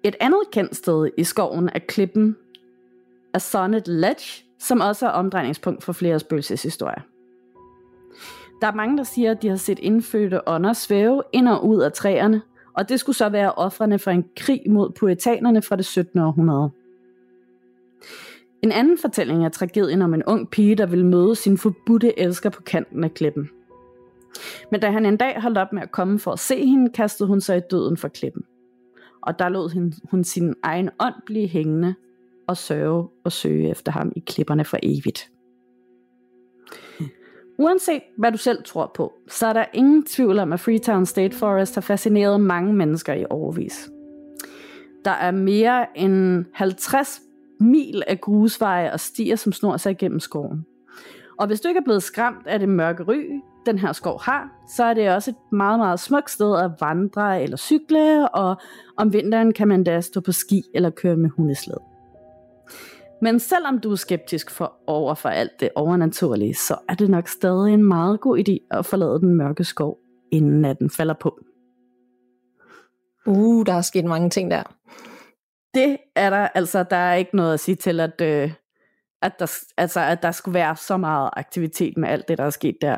Et 0.04 0.16
andet 0.20 0.40
kendt 0.52 0.76
sted 0.76 1.10
i 1.18 1.24
skoven 1.24 1.68
er 1.74 1.78
klippen 1.78 2.36
af 3.34 3.42
Sonnet 3.42 3.88
Ledge, 3.88 4.44
som 4.58 4.80
også 4.80 5.06
er 5.06 5.10
omdrejningspunkt 5.10 5.84
for 5.84 5.92
flere 5.92 6.18
spøgelseshistorier. 6.18 7.00
Der 8.60 8.66
er 8.66 8.74
mange, 8.74 8.96
der 8.96 9.04
siger, 9.04 9.30
at 9.30 9.42
de 9.42 9.48
har 9.48 9.56
set 9.56 9.78
indfødte 9.78 10.48
ånder 10.48 10.72
svæve 10.72 11.22
ind 11.32 11.48
og 11.48 11.66
ud 11.66 11.80
af 11.80 11.92
træerne, 11.92 12.42
og 12.72 12.88
det 12.88 13.00
skulle 13.00 13.16
så 13.16 13.28
være 13.28 13.52
offrene 13.52 13.98
for 13.98 14.10
en 14.10 14.24
krig 14.36 14.62
mod 14.70 14.90
puritanerne 14.90 15.62
fra 15.62 15.76
det 15.76 15.84
17. 15.84 16.20
århundrede. 16.20 16.70
En 18.62 18.72
anden 18.72 18.98
fortælling 18.98 19.44
er 19.44 19.48
tragedien 19.48 20.02
om 20.02 20.14
en 20.14 20.22
ung 20.24 20.50
pige, 20.50 20.74
der 20.74 20.86
vil 20.86 21.04
møde 21.04 21.34
sin 21.34 21.58
forbudte 21.58 22.18
elsker 22.18 22.50
på 22.50 22.62
kanten 22.62 23.04
af 23.04 23.14
klippen. 23.14 23.50
Men 24.70 24.80
da 24.80 24.90
han 24.90 25.06
en 25.06 25.16
dag 25.16 25.42
holdt 25.42 25.58
op 25.58 25.72
med 25.72 25.82
at 25.82 25.90
komme 25.90 26.18
for 26.18 26.32
at 26.32 26.38
se 26.38 26.66
hende, 26.66 26.92
kastede 26.92 27.28
hun 27.28 27.40
sig 27.40 27.56
i 27.56 27.60
døden 27.70 27.96
for 27.96 28.08
klippen. 28.08 28.42
Og 29.22 29.38
der 29.38 29.48
lod 29.48 29.92
hun 30.10 30.24
sin 30.24 30.54
egen 30.62 30.90
ånd 31.00 31.14
blive 31.26 31.48
hængende 31.48 31.94
og 32.46 32.56
sørge 32.56 33.08
og 33.24 33.32
søge 33.32 33.70
efter 33.70 33.92
ham 33.92 34.12
i 34.16 34.20
klipperne 34.20 34.64
for 34.64 34.78
evigt. 34.82 35.30
Uanset 37.58 38.02
hvad 38.18 38.32
du 38.32 38.38
selv 38.38 38.62
tror 38.64 38.90
på, 38.94 39.12
så 39.28 39.46
er 39.46 39.52
der 39.52 39.64
ingen 39.72 40.06
tvivl 40.06 40.38
om, 40.38 40.52
at 40.52 40.60
Freetown 40.60 41.06
State 41.06 41.36
Forest 41.36 41.74
har 41.74 41.82
fascineret 41.82 42.40
mange 42.40 42.72
mennesker 42.72 43.12
i 43.12 43.24
overvis. 43.30 43.90
Der 45.04 45.10
er 45.10 45.30
mere 45.30 45.98
end 45.98 46.44
50 46.52 47.20
mil 47.60 48.02
af 48.06 48.20
grusveje 48.20 48.92
og 48.92 49.00
stier, 49.00 49.36
som 49.36 49.52
snor 49.52 49.76
sig 49.76 49.90
igennem 49.90 50.20
skoven. 50.20 50.66
Og 51.38 51.46
hvis 51.46 51.60
du 51.60 51.68
ikke 51.68 51.78
er 51.78 51.84
blevet 51.84 52.02
skræmt 52.02 52.46
af 52.46 52.58
det 52.58 52.68
mørke 52.68 53.02
ry, 53.02 53.42
den 53.66 53.78
her 53.78 53.92
skov 53.92 54.22
har, 54.22 54.48
så 54.68 54.84
er 54.84 54.94
det 54.94 55.10
også 55.10 55.30
et 55.30 55.52
meget, 55.52 55.78
meget 55.78 56.00
smukt 56.00 56.30
sted 56.30 56.56
at 56.56 56.70
vandre 56.80 57.42
eller 57.42 57.56
cykle, 57.56 58.28
og 58.28 58.56
om 58.96 59.12
vinteren 59.12 59.52
kan 59.52 59.68
man 59.68 59.84
da 59.84 60.00
stå 60.00 60.20
på 60.20 60.32
ski 60.32 60.62
eller 60.74 60.90
køre 60.90 61.16
med 61.16 61.30
hundeslæde. 61.30 61.80
Men 63.22 63.40
selvom 63.40 63.78
du 63.78 63.92
er 63.92 63.96
skeptisk 63.96 64.50
for 64.50 64.72
over 64.86 65.14
for 65.14 65.28
alt 65.28 65.60
det 65.60 65.70
overnaturlige, 65.74 66.54
så 66.54 66.76
er 66.88 66.94
det 66.94 67.10
nok 67.10 67.28
stadig 67.28 67.74
en 67.74 67.84
meget 67.84 68.20
god 68.20 68.38
idé 68.38 68.78
at 68.78 68.86
forlade 68.86 69.20
den 69.20 69.34
mørke 69.34 69.64
skov, 69.64 69.98
inden 70.32 70.60
natten 70.60 70.90
falder 70.90 71.14
på. 71.14 71.38
Uh, 73.26 73.66
der 73.66 73.72
er 73.72 73.80
sket 73.80 74.04
mange 74.04 74.30
ting 74.30 74.50
der 74.50 74.62
det 75.74 75.96
er 76.16 76.30
der, 76.30 76.48
altså 76.54 76.82
der 76.82 76.96
er 76.96 77.14
ikke 77.14 77.36
noget 77.36 77.54
at 77.54 77.60
sige 77.60 77.74
til, 77.74 78.00
at, 78.00 78.20
øh, 78.20 78.52
at, 79.22 79.32
der, 79.38 79.58
altså, 79.76 80.00
at 80.00 80.22
der 80.22 80.30
skulle 80.30 80.54
være 80.54 80.76
så 80.76 80.96
meget 80.96 81.30
aktivitet 81.32 81.96
med 81.96 82.08
alt 82.08 82.28
det, 82.28 82.38
der 82.38 82.44
er 82.44 82.50
sket 82.50 82.76
der. 82.80 82.96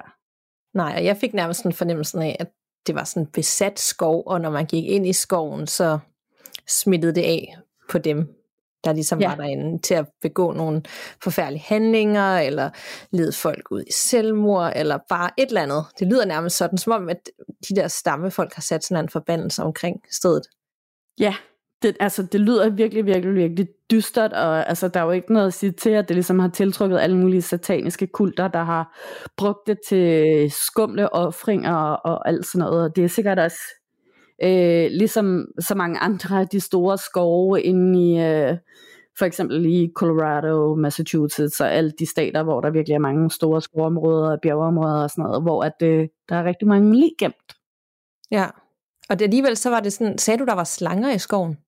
Nej, 0.74 0.94
og 0.96 1.04
jeg 1.04 1.16
fik 1.16 1.34
nærmest 1.34 1.64
en 1.64 1.72
fornemmelse 1.72 2.18
af, 2.18 2.36
at 2.40 2.48
det 2.86 2.94
var 2.94 3.04
sådan 3.04 3.26
besat 3.26 3.78
skov, 3.78 4.22
og 4.26 4.40
når 4.40 4.50
man 4.50 4.66
gik 4.66 4.84
ind 4.84 5.06
i 5.06 5.12
skoven, 5.12 5.66
så 5.66 5.98
smittede 6.68 7.14
det 7.14 7.22
af 7.22 7.56
på 7.90 7.98
dem, 7.98 8.34
der 8.84 8.92
ligesom 8.92 9.20
ja. 9.20 9.28
var 9.28 9.34
derinde, 9.34 9.82
til 9.82 9.94
at 9.94 10.06
begå 10.22 10.52
nogle 10.52 10.82
forfærdelige 11.22 11.64
handlinger, 11.66 12.38
eller 12.38 12.70
lede 13.10 13.32
folk 13.32 13.70
ud 13.70 13.82
i 13.82 13.92
selvmord, 13.92 14.72
eller 14.76 14.98
bare 15.08 15.30
et 15.38 15.48
eller 15.48 15.62
andet. 15.62 15.84
Det 15.98 16.06
lyder 16.06 16.24
nærmest 16.24 16.56
sådan, 16.56 16.78
som 16.78 16.92
om, 16.92 17.08
at 17.08 17.30
de 17.68 17.76
der 17.76 17.88
stammefolk 17.88 18.54
har 18.54 18.62
sat 18.62 18.84
sådan 18.84 19.04
en 19.04 19.08
forbandelse 19.08 19.62
omkring 19.62 19.96
stedet. 20.10 20.42
Ja, 21.18 21.34
det, 21.82 21.96
altså, 22.00 22.22
det 22.22 22.40
lyder 22.40 22.70
virkelig, 22.70 23.06
virkelig, 23.06 23.34
virkelig 23.34 23.68
dystert, 23.90 24.32
og 24.32 24.68
altså, 24.68 24.88
der 24.88 25.00
er 25.00 25.04
jo 25.04 25.10
ikke 25.10 25.32
noget 25.32 25.46
at 25.46 25.54
sige 25.54 25.72
til, 25.72 25.90
at 25.90 26.08
det 26.08 26.16
ligesom 26.16 26.38
har 26.38 26.48
tiltrukket 26.48 26.98
alle 26.98 27.16
mulige 27.16 27.42
sataniske 27.42 28.06
kulter, 28.06 28.48
der 28.48 28.62
har 28.62 28.98
brugt 29.36 29.66
det 29.66 29.78
til 29.88 30.50
skumle 30.50 31.12
offringer 31.12 31.74
og, 31.74 32.12
og 32.12 32.28
alt 32.28 32.46
sådan 32.46 32.58
noget, 32.58 32.84
og 32.84 32.96
det 32.96 33.04
er 33.04 33.08
sikkert 33.08 33.38
også 33.38 33.58
øh, 34.42 34.90
ligesom 34.90 35.46
så 35.58 35.74
mange 35.74 35.98
andre 35.98 36.40
af 36.40 36.48
de 36.48 36.60
store 36.60 36.98
skove 36.98 37.62
inde 37.62 38.10
i, 38.10 38.20
øh, 38.20 38.56
for 39.18 39.24
eksempel 39.24 39.66
i 39.66 39.90
Colorado, 39.94 40.74
Massachusetts 40.74 41.60
og 41.60 41.72
alle 41.72 41.92
de 41.98 42.06
stater, 42.06 42.42
hvor 42.42 42.60
der 42.60 42.70
virkelig 42.70 42.94
er 42.94 42.98
mange 42.98 43.30
store 43.30 43.62
skovområder 43.62 44.32
og 44.32 44.38
bjergeområder 44.42 45.02
og 45.02 45.10
sådan 45.10 45.22
noget, 45.22 45.42
hvor 45.42 45.64
at, 45.64 45.82
øh, 45.82 46.08
der 46.28 46.36
er 46.36 46.44
rigtig 46.44 46.68
mange 46.68 46.94
lige 46.94 47.14
gemt. 47.18 47.56
Ja, 48.30 48.46
og 49.10 49.18
det 49.18 49.24
alligevel 49.24 49.56
så 49.56 49.70
var 49.70 49.80
det 49.80 49.92
sådan, 49.92 50.18
sagde 50.18 50.38
du, 50.38 50.44
der 50.44 50.54
var 50.54 50.64
slanger 50.64 51.12
i 51.12 51.18
skoven? 51.18 51.58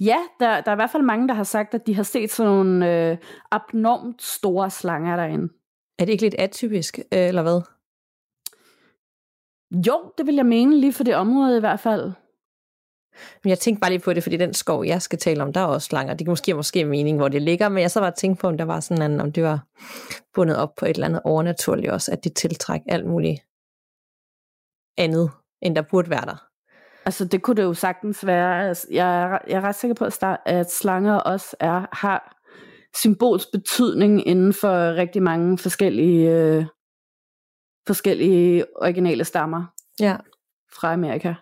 Ja, 0.00 0.16
der, 0.40 0.60
der 0.60 0.70
er 0.70 0.74
i 0.74 0.76
hvert 0.76 0.90
fald 0.90 1.02
mange, 1.02 1.28
der 1.28 1.34
har 1.34 1.44
sagt, 1.44 1.74
at 1.74 1.86
de 1.86 1.94
har 1.94 2.02
set 2.02 2.30
sådan 2.30 2.52
nogle 2.52 3.10
øh, 3.10 3.16
abnormt 3.50 4.22
store 4.22 4.70
slanger 4.70 5.16
derinde. 5.16 5.48
Er 5.98 6.04
det 6.04 6.12
ikke 6.12 6.24
lidt 6.24 6.34
atypisk, 6.38 6.98
øh, 6.98 7.28
eller 7.28 7.42
hvad? 7.42 7.60
Jo, 9.72 10.12
det 10.18 10.26
vil 10.26 10.34
jeg 10.34 10.46
mene, 10.46 10.80
lige 10.80 10.92
for 10.92 11.04
det 11.04 11.16
område 11.16 11.56
i 11.56 11.60
hvert 11.60 11.80
fald. 11.80 12.12
Men 13.44 13.50
jeg 13.50 13.58
tænkte 13.58 13.80
bare 13.80 13.90
lige 13.90 14.00
på 14.00 14.12
det, 14.12 14.22
fordi 14.22 14.36
den 14.36 14.54
skov, 14.54 14.84
jeg 14.84 15.02
skal 15.02 15.18
tale 15.18 15.42
om, 15.42 15.52
der 15.52 15.60
er 15.60 15.64
også 15.64 15.86
slanger. 15.86 16.14
Det 16.14 16.26
kan 16.26 16.32
måske 16.32 16.54
måske 16.54 16.84
mening, 16.84 17.16
hvor 17.16 17.28
det 17.28 17.42
ligger, 17.42 17.68
men 17.68 17.82
jeg 17.82 17.90
så 17.90 18.00
bare 18.00 18.12
tænkt 18.16 18.40
på, 18.40 18.46
om 18.46 18.56
der 18.56 18.64
var 18.64 18.80
sådan 18.80 19.10
en, 19.10 19.20
om 19.20 19.32
det 19.32 19.42
var 19.42 19.66
bundet 20.34 20.56
op 20.56 20.74
på 20.74 20.84
et 20.84 20.90
eller 20.90 21.06
andet 21.06 21.20
overnaturligt 21.24 21.92
også, 21.92 22.12
at 22.12 22.24
det 22.24 22.34
tiltrækker 22.34 22.92
alt 22.92 23.06
muligt 23.06 23.40
andet, 24.98 25.30
end 25.62 25.76
der 25.76 25.82
burde 25.82 26.10
være 26.10 26.26
der. 26.26 26.44
Altså 27.04 27.24
det 27.24 27.42
kunne 27.42 27.56
det 27.56 27.62
jo 27.62 27.74
sagtens 27.74 28.26
være. 28.26 28.68
Altså, 28.68 28.86
jeg, 28.90 29.22
er, 29.22 29.38
jeg 29.48 29.56
er 29.56 29.60
ret 29.60 29.74
sikker 29.74 29.94
på, 29.94 30.08
at 30.46 30.70
slanger 30.70 31.14
også 31.14 31.56
er, 31.60 31.86
har 31.92 32.38
symbolsk 32.96 33.52
betydning 33.52 34.26
inden 34.26 34.52
for 34.52 34.94
rigtig 34.94 35.22
mange 35.22 35.58
forskellige, 35.58 36.30
øh, 36.30 36.64
forskellige 37.88 38.64
originale 38.76 39.24
stammer 39.24 39.64
ja. 40.00 40.16
fra 40.80 40.92
Amerika. 40.92 41.34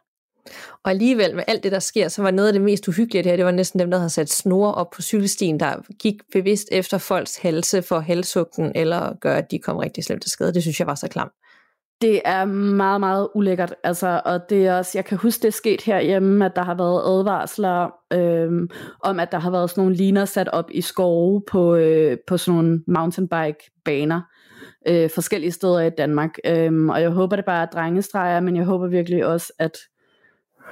Og 0.85 0.91
alligevel 0.91 1.35
med 1.37 1.45
alt 1.47 1.63
det, 1.63 1.73
der 1.73 1.79
sker, 1.79 2.09
så 2.09 2.23
var 2.23 2.31
noget 2.31 2.49
af 2.49 2.53
det 2.53 2.63
mest 2.63 2.89
uhyggelige 2.89 3.23
det 3.23 3.31
her, 3.31 3.37
det 3.37 3.45
var 3.45 3.51
næsten 3.51 3.81
dem, 3.81 3.91
der 3.91 3.99
havde 3.99 4.11
sat 4.11 4.31
snore 4.31 4.75
op 4.75 4.91
på 4.91 5.03
cykelstien, 5.03 5.61
der 5.61 5.75
gik 5.99 6.15
bevidst 6.33 6.69
efter 6.73 6.99
folks 6.99 7.37
halse 7.37 7.83
for 7.83 7.99
halshugten, 7.99 8.73
eller 8.75 9.15
gøre, 9.21 9.39
at 9.39 9.51
de 9.51 9.59
kom 9.59 9.77
rigtig 9.77 10.05
slemt 10.05 10.23
til 10.23 10.31
skade. 10.31 10.55
Det 10.55 10.63
synes 10.63 10.81
jeg 10.81 10.87
var 10.87 10.95
så 10.95 11.09
klam. 11.09 11.31
Det 12.01 12.21
er 12.25 12.45
meget, 12.45 13.01
meget 13.01 13.29
ulækkert. 13.35 13.75
Altså, 13.85 14.21
og 14.25 14.41
det 14.51 14.67
er 14.67 14.79
også, 14.79 14.99
jeg 14.99 15.05
kan 15.05 15.19
huske, 15.19 15.43
det 15.43 15.49
er 15.49 15.53
sket 15.53 15.83
herhjemme, 15.83 16.45
at 16.45 16.57
der 16.57 16.63
har 16.63 16.75
været 16.75 17.19
advarsler 17.19 17.91
øhm, 18.13 18.69
om, 19.03 19.21
at 19.21 19.33
der 19.33 19.39
har 19.39 19.51
været 19.51 19.71
sådan 19.71 19.83
nogle 19.83 19.97
liner 19.97 20.25
sat 20.25 20.49
op 20.49 20.71
i 20.71 20.81
skove 20.81 21.43
på, 21.51 21.75
øh, 21.75 22.17
på 22.27 22.37
sådan 22.37 22.59
nogle 22.59 22.83
mountainbike-baner 22.87 24.21
øh, 24.87 25.11
forskellige 25.11 25.53
steder 25.53 25.81
i 25.81 25.91
Danmark. 25.91 26.37
Øhm, 26.47 26.89
og 26.89 27.03
jeg 27.03 27.11
håber, 27.11 27.37
det 27.37 27.45
bare 27.45 27.63
er 27.63 27.67
drengestreger, 27.67 28.41
men 28.41 28.57
jeg 28.57 28.65
håber 28.65 28.87
virkelig 28.87 29.27
også, 29.27 29.53
at 29.59 29.77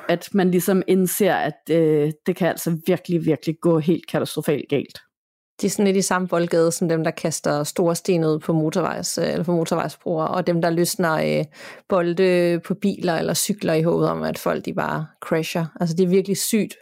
at 0.09 0.29
man 0.35 0.51
ligesom 0.51 0.83
indser, 0.87 1.35
at 1.35 1.59
øh, 1.71 2.13
det 2.27 2.37
kan 2.37 2.49
altså 2.49 2.79
virkelig, 2.87 3.25
virkelig 3.25 3.61
gå 3.61 3.79
helt 3.79 4.07
katastrofalt 4.07 4.69
galt. 4.69 4.99
De 5.61 5.67
er 5.67 5.71
sådan 5.71 5.87
lidt 5.87 5.97
i 5.97 6.03
samme 6.03 6.29
boldgade 6.29 6.73
som 6.73 6.89
dem, 6.89 7.05
der 7.05 7.11
kaster 7.11 7.65
store 7.65 7.95
sten 7.95 8.25
ud 8.25 8.39
på, 8.39 8.53
motorvejs, 8.53 9.19
øh, 9.19 9.33
eller 9.33 9.45
på 9.45 9.53
motorvejsbroer, 9.53 10.25
og 10.25 10.47
dem, 10.47 10.63
der 10.63 10.71
løsner 10.71 11.39
øh, 11.39 11.45
bolde 11.89 12.61
på 12.65 12.75
biler 12.75 13.15
eller 13.15 13.35
cykler 13.35 13.75
i 13.75 13.83
håbet 13.83 14.09
om, 14.09 14.23
at 14.23 14.39
folk 14.39 14.65
de 14.65 14.75
bare 14.75 15.07
crasher. 15.21 15.67
Altså 15.81 15.97
det 15.97 16.05
er 16.05 16.09
virkelig 16.09 16.37
sygt. 16.37 16.75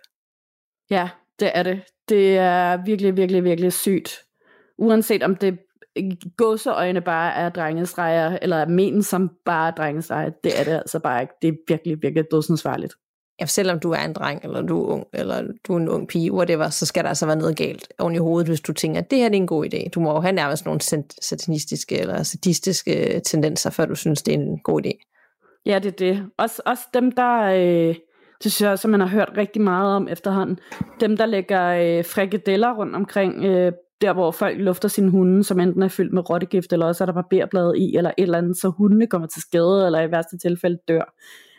Ja, 0.90 1.08
det 1.40 1.50
er 1.54 1.62
det. 1.62 1.80
Det 2.08 2.38
er 2.38 2.84
virkelig, 2.84 3.16
virkelig, 3.16 3.44
virkelig 3.44 3.72
sygt. 3.72 4.18
Uanset 4.78 5.22
om 5.22 5.36
det 5.36 5.58
gåseøjne 6.36 7.00
bare 7.00 7.34
er 7.34 7.48
drengestreger, 7.48 8.38
eller 8.42 8.66
men 8.66 9.02
som 9.02 9.30
bare 9.44 9.68
er 9.68 9.74
drengestreger, 9.74 10.30
det 10.44 10.60
er 10.60 10.64
det 10.64 10.72
altså 10.72 10.98
bare 10.98 11.22
ikke. 11.22 11.34
Det 11.42 11.48
er 11.48 11.52
virkelig, 11.68 12.02
virkelig 12.02 12.24
dødsensvarligt 12.30 12.94
ja, 13.42 13.46
selvom 13.46 13.80
du 13.80 13.90
er 13.90 14.04
en 14.04 14.12
dreng, 14.12 14.40
eller 14.44 14.62
du 14.62 14.82
er 14.82 14.92
ung, 14.92 15.06
eller 15.12 15.42
du 15.66 15.72
er 15.72 15.78
en 15.78 15.88
ung 15.88 16.08
pige, 16.08 16.32
whatever, 16.32 16.68
så 16.68 16.86
skal 16.86 17.02
der 17.02 17.08
altså 17.08 17.26
være 17.26 17.36
noget 17.36 17.56
galt 17.56 17.88
oven 17.98 18.14
i 18.14 18.18
hovedet, 18.18 18.48
hvis 18.48 18.60
du 18.60 18.72
tænker, 18.72 19.00
at 19.00 19.10
det 19.10 19.18
her 19.18 19.26
er 19.26 19.30
en 19.30 19.46
god 19.46 19.66
idé. 19.66 19.88
Du 19.88 20.00
må 20.00 20.12
jo 20.12 20.20
have 20.20 20.32
nærmest 20.32 20.64
nogle 20.64 20.80
satanistiske 21.20 21.98
eller 21.98 22.22
sadistiske 22.22 23.20
tendenser, 23.26 23.70
før 23.70 23.86
du 23.86 23.94
synes, 23.94 24.22
det 24.22 24.34
er 24.34 24.38
en 24.38 24.58
god 24.58 24.86
idé. 24.86 25.12
Ja, 25.66 25.78
det 25.78 25.86
er 25.86 25.96
det. 25.96 26.26
Også, 26.38 26.62
også 26.66 26.82
dem, 26.94 27.12
der, 27.12 27.42
øh, 27.42 27.94
det 28.42 28.52
synes 28.52 28.60
jeg 28.60 28.70
også, 28.70 28.88
man 28.88 29.00
har 29.00 29.08
hørt 29.08 29.32
rigtig 29.36 29.62
meget 29.62 29.96
om 29.96 30.08
efterhånden, 30.08 30.58
dem, 31.00 31.16
der 31.16 31.26
lægger 31.26 31.68
øh, 31.68 32.04
frikadeller 32.04 32.74
rundt 32.74 32.96
omkring, 32.96 33.44
øh, 33.44 33.72
der 34.02 34.12
hvor 34.12 34.30
folk 34.30 34.58
lufter 34.58 34.88
sine 34.88 35.10
hunde, 35.10 35.44
som 35.44 35.60
enten 35.60 35.82
er 35.82 35.88
fyldt 35.88 36.12
med 36.12 36.30
rottegift, 36.30 36.72
eller 36.72 36.86
også 36.86 37.04
er 37.04 37.06
der 37.06 37.12
barberblade 37.12 37.78
i, 37.78 37.96
eller 37.96 38.10
et 38.18 38.22
eller 38.22 38.38
andet, 38.38 38.56
så 38.56 38.68
hundene 38.68 39.06
kommer 39.06 39.28
til 39.28 39.42
skade, 39.42 39.86
eller 39.86 40.00
i 40.00 40.10
værste 40.10 40.38
tilfælde 40.38 40.78
dør. 40.88 41.14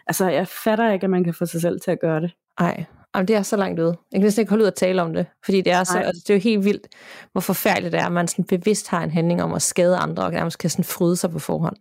Altså, 0.07 0.29
jeg 0.29 0.47
fatter 0.47 0.91
ikke, 0.91 1.03
at 1.03 1.09
man 1.09 1.23
kan 1.23 1.33
få 1.33 1.45
sig 1.45 1.61
selv 1.61 1.79
til 1.81 1.91
at 1.91 1.99
gøre 1.99 2.21
det. 2.21 2.31
Nej, 2.59 2.85
Jamen, 3.15 3.27
det 3.27 3.35
er 3.35 3.41
så 3.41 3.57
langt 3.57 3.79
ude. 3.79 3.97
Jeg 4.11 4.19
kan 4.19 4.21
næsten 4.21 4.41
ikke 4.41 4.49
holde 4.49 4.63
ud 4.63 4.67
at 4.67 4.75
tale 4.75 5.01
om 5.01 5.13
det, 5.13 5.25
fordi 5.45 5.61
det 5.61 5.71
er, 5.73 5.83
så, 5.83 5.97
altså, 5.97 6.23
det 6.27 6.29
er 6.29 6.37
jo 6.37 6.41
helt 6.41 6.65
vildt, 6.65 6.87
hvor 7.31 7.41
forfærdeligt 7.41 7.91
det 7.91 7.99
er, 7.99 8.05
at 8.05 8.11
man 8.11 8.27
sådan 8.27 8.45
bevidst 8.45 8.87
har 8.87 9.03
en 9.03 9.11
handling 9.11 9.43
om 9.43 9.53
at 9.53 9.61
skade 9.61 9.97
andre, 9.97 10.23
og 10.23 10.31
nærmest 10.31 10.57
kan 10.57 10.69
sådan 10.69 10.85
fryde 10.85 11.15
sig 11.15 11.31
på 11.31 11.39
forhånd. 11.39 11.75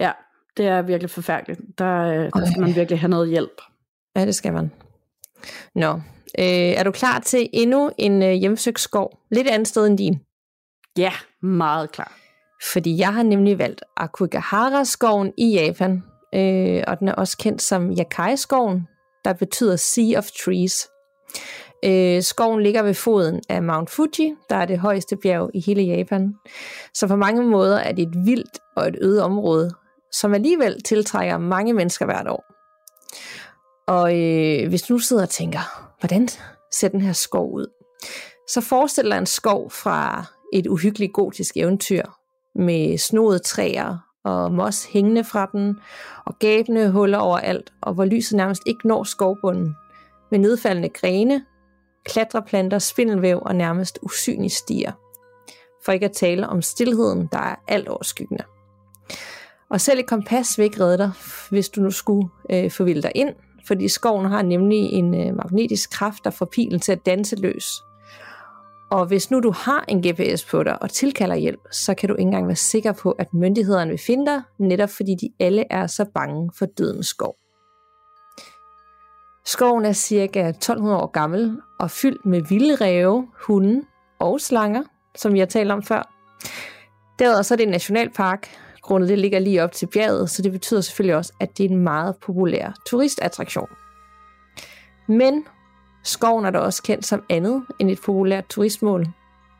Ja, 0.00 0.12
det 0.56 0.66
er 0.66 0.82
virkelig 0.82 1.10
forfærdeligt. 1.10 1.60
Der, 1.78 1.98
øh, 1.98 2.30
der 2.34 2.46
skal 2.50 2.60
man 2.60 2.74
virkelig 2.74 3.00
have 3.00 3.10
noget 3.10 3.28
hjælp. 3.28 3.60
Ja, 4.16 4.26
det 4.26 4.34
skal 4.34 4.52
man. 4.52 4.70
Nå, 5.74 5.92
øh, 6.38 6.72
er 6.78 6.82
du 6.82 6.90
klar 6.90 7.18
til 7.18 7.48
endnu 7.52 7.90
en 7.98 8.22
øh, 8.22 8.32
hjemsøgt 8.32 8.80
skov? 8.80 9.18
Lidt 9.30 9.48
andet 9.48 9.68
sted 9.68 9.86
end 9.86 9.98
din? 9.98 10.20
Ja, 10.98 11.12
meget 11.42 11.92
klar. 11.92 12.12
Fordi 12.72 12.98
jeg 12.98 13.14
har 13.14 13.22
nemlig 13.22 13.58
valgt 13.58 13.82
Akugahara-skoven 13.96 15.32
i 15.38 15.52
Japan, 15.54 16.02
øh, 16.34 16.84
og 16.86 17.00
den 17.00 17.08
er 17.08 17.12
også 17.12 17.36
kendt 17.36 17.62
som 17.62 17.90
Yakai-skoven, 17.90 18.88
der 19.24 19.32
betyder 19.32 19.76
Sea 19.76 20.18
of 20.18 20.30
Trees. 20.44 20.88
Øh, 21.84 22.22
skoven 22.22 22.62
ligger 22.62 22.82
ved 22.82 22.94
foden 22.94 23.40
af 23.48 23.62
Mount 23.62 23.90
Fuji, 23.90 24.34
der 24.50 24.56
er 24.56 24.64
det 24.64 24.78
højeste 24.78 25.16
bjerg 25.16 25.50
i 25.54 25.60
hele 25.60 25.82
Japan. 25.82 26.34
Så 26.94 27.06
på 27.06 27.16
mange 27.16 27.42
måder 27.42 27.78
er 27.78 27.92
det 27.92 28.02
et 28.02 28.14
vildt 28.24 28.58
og 28.76 28.88
et 28.88 28.96
øde 29.00 29.24
område, 29.24 29.70
som 30.12 30.34
alligevel 30.34 30.82
tiltrækker 30.82 31.38
mange 31.38 31.72
mennesker 31.72 32.04
hvert 32.04 32.28
år. 32.28 32.44
Og 33.86 34.18
øh, 34.20 34.68
hvis 34.68 34.82
du 34.82 34.92
nu 34.92 34.98
sidder 34.98 35.22
og 35.22 35.28
tænker, 35.28 35.92
hvordan 36.00 36.28
ser 36.72 36.88
den 36.88 37.00
her 37.00 37.12
skov 37.12 37.52
ud? 37.52 37.66
Så 38.48 38.60
forestil 38.60 39.04
dig 39.04 39.18
en 39.18 39.26
skov 39.26 39.70
fra 39.70 40.24
et 40.52 40.66
uhyggeligt 40.66 41.12
gotisk 41.12 41.56
eventyr 41.56 42.02
med 42.54 42.98
snodede 42.98 43.38
træer 43.38 43.98
og 44.24 44.52
mos 44.52 44.84
hængende 44.84 45.24
fra 45.24 45.48
den, 45.52 45.76
og 46.26 46.38
gabende 46.38 46.90
huller 46.90 47.18
overalt, 47.18 47.72
og 47.82 47.94
hvor 47.94 48.04
lyset 48.04 48.36
nærmest 48.36 48.62
ikke 48.66 48.88
når 48.88 49.04
skovbunden, 49.04 49.74
med 50.30 50.38
nedfaldende 50.38 50.88
grene, 50.88 51.44
klatreplanter, 52.04 52.78
spindelvæv 52.78 53.38
og 53.42 53.56
nærmest 53.56 53.98
usynlige 54.02 54.50
stier. 54.50 54.92
For 55.84 55.92
ikke 55.92 56.06
at 56.06 56.12
tale 56.12 56.48
om 56.48 56.62
stillheden, 56.62 57.28
der 57.32 57.38
er 57.38 57.56
alt 57.68 57.88
overskyggende. 57.88 58.44
Og 59.70 59.80
selv 59.80 59.98
et 59.98 60.06
kompas 60.06 60.58
vil 60.58 60.64
ikke 60.64 60.80
redde 60.80 60.98
dig, 60.98 61.12
hvis 61.50 61.68
du 61.68 61.80
nu 61.80 61.90
skulle 61.90 62.28
øh, 62.50 62.70
forvilde 62.70 63.02
dig 63.02 63.12
ind, 63.14 63.34
fordi 63.66 63.88
skoven 63.88 64.26
har 64.26 64.42
nemlig 64.42 64.78
en 64.78 65.14
øh, 65.14 65.36
magnetisk 65.36 65.90
kraft, 65.90 66.24
der 66.24 66.30
får 66.30 66.46
pilen 66.46 66.80
til 66.80 66.92
at 66.92 67.06
danse 67.06 67.36
løs, 67.36 67.66
og 68.90 69.06
hvis 69.06 69.30
nu 69.30 69.40
du 69.40 69.50
har 69.50 69.84
en 69.88 70.02
GPS 70.02 70.44
på 70.44 70.62
dig 70.62 70.82
og 70.82 70.90
tilkalder 70.90 71.36
hjælp, 71.36 71.60
så 71.72 71.94
kan 71.94 72.08
du 72.08 72.14
ikke 72.14 72.22
engang 72.22 72.46
være 72.46 72.56
sikker 72.56 72.92
på, 72.92 73.10
at 73.10 73.34
myndighederne 73.34 73.90
vil 73.90 74.00
finde 74.06 74.26
dig, 74.26 74.42
netop 74.58 74.90
fordi 74.90 75.14
de 75.14 75.30
alle 75.40 75.64
er 75.70 75.86
så 75.86 76.04
bange 76.14 76.50
for 76.58 76.66
dødens 76.66 77.06
skov. 77.06 77.36
Skoven 79.44 79.84
er 79.84 79.92
cirka 79.92 80.48
1200 80.48 81.02
år 81.02 81.06
gammel 81.06 81.60
og 81.78 81.90
fyldt 81.90 82.26
med 82.26 82.42
vilde 82.48 82.74
ræve, 82.74 83.28
hunde 83.46 83.82
og 84.18 84.40
slanger, 84.40 84.82
som 85.16 85.32
vi 85.32 85.38
har 85.38 85.46
talt 85.46 85.72
om 85.72 85.82
før. 85.82 86.12
Derudover 87.18 87.42
så 87.42 87.54
er 87.54 87.56
det 87.56 87.64
en 87.64 87.70
nationalpark, 87.70 88.48
grundet 88.86 89.08
det 89.08 89.18
ligger 89.18 89.38
lige 89.38 89.64
op 89.64 89.72
til 89.72 89.86
bjerget, 89.86 90.30
så 90.30 90.42
det 90.42 90.52
betyder 90.52 90.80
selvfølgelig 90.80 91.16
også, 91.16 91.32
at 91.40 91.58
det 91.58 91.66
er 91.66 91.68
en 91.68 91.76
meget 91.76 92.16
populær 92.16 92.72
turistattraktion. 92.86 93.68
Men 95.08 95.44
Skoven 96.06 96.44
er 96.44 96.50
da 96.50 96.58
også 96.58 96.82
kendt 96.82 97.06
som 97.06 97.24
andet 97.28 97.62
end 97.78 97.90
et 97.90 98.00
populært 98.04 98.46
turistmål. 98.48 99.06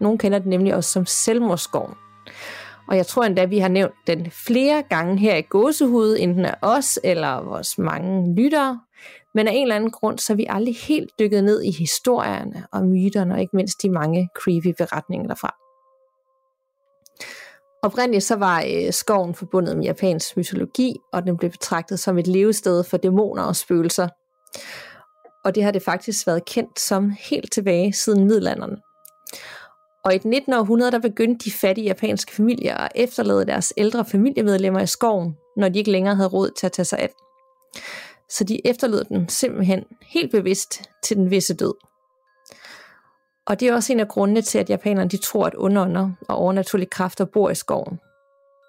Nogle 0.01 0.19
kender 0.19 0.39
den 0.39 0.51
nemlig 0.51 0.75
også 0.75 0.91
som 0.91 1.07
selvmordsskoven. 1.07 1.95
Og 2.89 2.97
jeg 2.97 3.07
tror 3.07 3.25
endda, 3.25 3.43
at 3.43 3.51
vi 3.51 3.59
har 3.59 3.69
nævnt 3.69 3.95
den 4.07 4.31
flere 4.31 4.83
gange 4.83 5.19
her 5.19 5.37
i 5.37 5.43
gåsehud, 5.43 6.17
enten 6.19 6.45
af 6.45 6.55
os 6.63 6.99
eller 7.05 7.43
vores 7.43 7.79
mange 7.79 8.35
lyttere. 8.35 8.81
Men 9.35 9.49
af 9.49 9.53
en 9.53 9.63
eller 9.63 9.77
anden 9.77 9.91
grund, 9.91 10.19
så 10.19 10.33
er 10.33 10.37
vi 10.37 10.47
aldrig 10.49 10.77
helt 10.77 11.11
dykket 11.19 11.45
ned 11.45 11.63
i 11.63 11.71
historierne 11.71 12.67
og 12.73 12.85
myterne, 12.85 13.35
og 13.35 13.41
ikke 13.41 13.57
mindst 13.57 13.83
de 13.83 13.91
mange 13.91 14.29
creepy 14.43 14.75
beretninger 14.79 15.27
derfra. 15.27 15.66
Oprindeligt 17.87 18.25
så 18.25 18.37
var 18.37 18.65
øh, 18.67 18.93
skoven 18.93 19.35
forbundet 19.35 19.77
med 19.77 19.85
japansk 19.85 20.37
mytologi, 20.37 20.97
og 21.13 21.23
den 21.27 21.37
blev 21.37 21.51
betragtet 21.51 22.01
som 22.01 22.19
et 22.19 22.27
levested 22.27 22.85
for 22.85 22.97
dæmoner 22.97 23.43
og 23.43 23.57
spøgelser 23.57 24.09
og 25.47 25.55
det 25.55 25.65
har 25.65 25.71
det 25.71 25.83
faktisk 25.83 26.27
været 26.27 26.45
kendt 26.45 26.81
som 26.81 27.13
helt 27.31 27.53
tilbage 27.53 27.93
siden 27.93 28.25
middelalderen. 28.25 28.77
Og 30.05 30.15
i 30.15 30.19
den 30.19 30.31
19. 30.31 30.53
århundrede, 30.53 30.93
der 30.93 30.99
begyndte 30.99 31.45
de 31.45 31.53
fattige 31.53 31.87
japanske 31.87 32.33
familier 32.35 32.77
at 32.77 32.93
efterlade 32.95 33.47
deres 33.47 33.73
ældre 33.77 34.05
familiemedlemmer 34.05 34.81
i 34.81 34.87
skoven, 34.87 35.37
når 35.57 35.69
de 35.69 35.79
ikke 35.79 35.91
længere 35.91 36.15
havde 36.15 36.29
råd 36.29 36.51
til 36.51 36.67
at 36.67 36.73
tage 36.73 36.85
sig 36.85 36.99
af. 36.99 37.11
Så 38.31 38.45
de 38.45 38.67
efterlod 38.67 39.05
dem 39.05 39.29
simpelthen 39.29 39.85
helt 40.03 40.31
bevidst 40.31 40.83
til 41.05 41.17
den 41.17 41.31
visse 41.31 41.55
død. 41.55 41.75
Og 43.47 43.61
det 43.61 43.69
er 43.69 43.75
også 43.75 43.93
en 43.93 44.01
af 44.01 44.09
grundene 44.09 44.43
til, 44.43 44.59
at 44.59 44.71
japanerne 44.71 45.11
de 45.11 45.17
tror, 45.17 45.47
at 45.47 45.55
underånder 45.55 46.11
og 46.29 46.37
overnaturlige 46.37 46.91
kræfter 46.91 47.25
bor 47.25 47.51
i 47.51 47.55
skoven. 47.55 48.01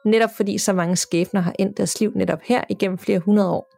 Netop 0.06 0.30
fordi 0.36 0.58
så 0.58 0.74
mange 0.74 0.96
skæbner 0.96 1.42
har 1.42 1.54
endt 1.60 1.78
deres 1.78 2.00
liv 2.00 2.12
netop 2.16 2.40
her 2.44 2.64
igennem 2.70 2.98
flere 2.98 3.20
hundrede 3.20 3.50
år. 3.52 3.70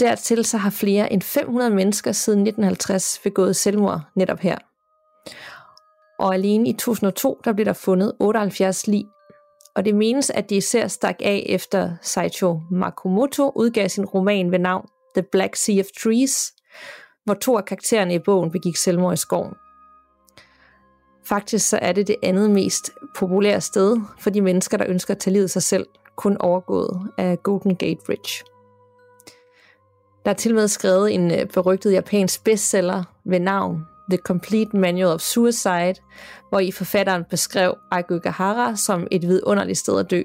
Dertil 0.00 0.44
så 0.44 0.58
har 0.58 0.70
flere 0.70 1.12
end 1.12 1.22
500 1.22 1.70
mennesker 1.70 2.12
siden 2.12 2.40
1950 2.40 3.20
begået 3.24 3.56
selvmord 3.56 4.00
netop 4.16 4.38
her. 4.38 4.58
Og 6.18 6.34
alene 6.34 6.68
i 6.68 6.72
2002, 6.72 7.40
der 7.44 7.52
blev 7.52 7.66
der 7.66 7.72
fundet 7.72 8.12
78 8.20 8.86
lig. 8.86 9.04
og 9.76 9.84
det 9.84 9.94
menes, 9.94 10.30
at 10.30 10.50
de 10.50 10.56
især 10.56 10.88
stak 10.88 11.16
af 11.20 11.46
efter 11.48 11.90
Saicho 12.02 12.60
Makomoto 12.70 13.52
udgav 13.54 13.88
sin 13.88 14.04
roman 14.04 14.52
ved 14.52 14.58
navn 14.58 14.88
The 15.16 15.22
Black 15.32 15.56
Sea 15.56 15.80
of 15.80 15.86
Trees, 16.02 16.52
hvor 17.24 17.34
to 17.34 17.56
af 17.56 17.64
karaktererne 17.64 18.14
i 18.14 18.18
bogen 18.18 18.50
begik 18.50 18.76
selvmord 18.76 19.14
i 19.14 19.16
skoven. 19.16 19.54
Faktisk 21.24 21.68
så 21.68 21.78
er 21.82 21.92
det 21.92 22.08
det 22.08 22.16
andet 22.22 22.50
mest 22.50 22.90
populære 23.16 23.60
sted 23.60 24.00
for 24.18 24.30
de 24.30 24.40
mennesker, 24.40 24.76
der 24.76 24.86
ønsker 24.88 25.14
at 25.14 25.18
tage 25.18 25.32
livet 25.32 25.50
sig 25.50 25.62
selv, 25.62 25.86
kun 26.16 26.36
overgået 26.40 27.10
af 27.18 27.42
Golden 27.42 27.76
Gate 27.76 28.00
Bridge. 28.06 28.44
Der 30.24 30.30
er 30.30 30.34
til 30.34 30.54
med 30.54 30.68
skrevet 30.68 31.14
en 31.14 31.30
øh, 31.30 31.46
berygtet 31.46 31.92
japansk 31.92 32.44
bestseller 32.44 33.04
ved 33.24 33.40
navn 33.40 33.86
The 34.10 34.18
Complete 34.18 34.76
Manual 34.76 35.14
of 35.14 35.20
Suicide, 35.20 35.94
hvor 36.48 36.58
i 36.58 36.70
forfatteren 36.70 37.24
beskrev 37.30 37.74
Aigugahara 37.90 38.76
som 38.76 39.06
et 39.10 39.22
vidunderligt 39.22 39.78
sted 39.78 39.98
at 40.00 40.10
dø. 40.10 40.22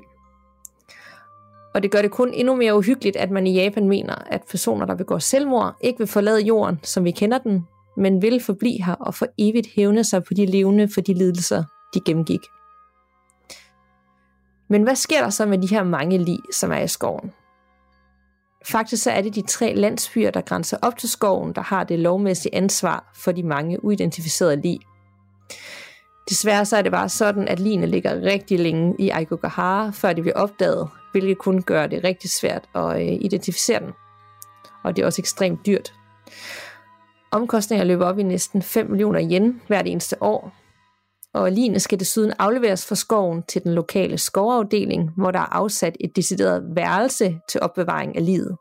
Og 1.74 1.84
det 1.84 1.92
gør 1.92 2.02
det 2.02 2.12
kun 2.12 2.34
endnu 2.34 2.56
mere 2.56 2.78
uhyggeligt, 2.78 3.16
at 3.16 3.32
man 3.32 3.48
i 3.48 3.54
Japan 3.54 3.88
mener, 3.88 4.16
at 4.16 4.42
personer, 4.50 4.86
der 4.86 4.96
begår 4.96 5.20
selvmord, 5.20 5.76
ikke 5.82 5.98
vil 5.98 6.08
forlade 6.08 6.42
jorden, 6.42 6.80
som 6.84 7.04
vi 7.04 7.12
kender 7.12 7.38
den, 7.38 7.68
men 7.98 8.22
vil 8.22 8.44
forblive 8.44 8.84
her 8.84 8.94
og 8.94 9.16
for 9.16 9.28
evigt 9.38 9.68
hævne 9.76 10.04
sig 10.04 10.24
på 10.24 10.34
de 10.34 10.46
levende 10.46 10.90
for 10.94 11.02
de 11.02 11.14
lidelser, 11.14 11.64
de 11.94 12.00
gennemgik. 12.06 12.42
Men 14.70 14.84
hvad 14.84 14.96
sker 14.96 15.22
der 15.22 15.30
så 15.30 15.46
med 15.46 15.58
de 15.58 15.68
her 15.68 15.84
mange 15.84 16.18
lig, 16.18 16.40
som 16.54 16.72
er 16.72 16.80
i 16.80 16.88
skoven? 16.88 17.32
Faktisk 18.66 19.04
så 19.04 19.12
er 19.12 19.22
det 19.22 19.36
de 19.36 19.42
tre 19.42 19.76
landsbyer, 19.76 20.32
der 20.32 20.42
grænser 20.42 20.78
op 20.82 20.98
til 20.98 21.10
skoven, 21.10 21.54
der 21.54 21.62
har 21.62 21.84
det 21.84 22.00
lovmæssige 22.00 22.56
ansvar 22.56 23.12
for 23.16 23.32
de 23.32 23.44
mange 23.44 23.84
uidentificerede 23.84 24.62
lig. 24.62 24.80
Desværre 26.30 26.66
så 26.66 26.78
er 26.78 26.82
det 26.82 26.92
bare 26.92 27.10
sådan, 27.10 27.48
at 27.48 27.60
ligene 27.60 27.86
ligger 27.86 28.22
rigtig 28.22 28.60
længe 28.60 28.96
i 29.00 29.10
Aigogahara, 29.10 29.90
før 29.90 30.14
de 30.14 30.22
bliver 30.22 30.38
opdaget, 30.38 30.90
hvilket 31.12 31.38
kun 31.38 31.62
gør 31.62 31.88
det 31.88 32.04
rigtig 32.04 32.30
svært 32.30 32.70
at 32.76 33.02
øh, 33.02 33.18
identificere 33.22 33.80
den. 33.80 33.92
Og 34.84 34.96
det 34.96 35.02
er 35.02 35.06
også 35.06 35.22
ekstremt 35.22 35.66
dyrt. 35.66 35.94
Omkostninger 37.32 37.86
løber 37.86 38.06
op 38.06 38.20
i 38.20 38.24
næsten 38.24 38.62
5 38.62 38.90
millioner 38.90 39.30
yen 39.32 39.62
hvert 39.68 39.88
eneste 39.88 40.24
år, 40.24 40.54
og 41.34 41.52
ligene 41.52 41.80
skal 41.80 42.00
desuden 42.00 42.34
afleveres 42.40 42.86
fra 42.86 42.96
skoven 42.96 43.44
til 43.44 43.64
den 43.64 43.74
lokale 43.74 44.18
skovafdeling, 44.18 45.12
hvor 45.18 45.32
der 45.32 45.40
er 45.40 45.54
afsat 45.56 45.98
et 46.00 46.16
decideret 46.16 46.64
værelse 46.76 47.40
til 47.50 47.62
opbevaring 47.62 48.16
af 48.16 48.26
livet. 48.26 48.58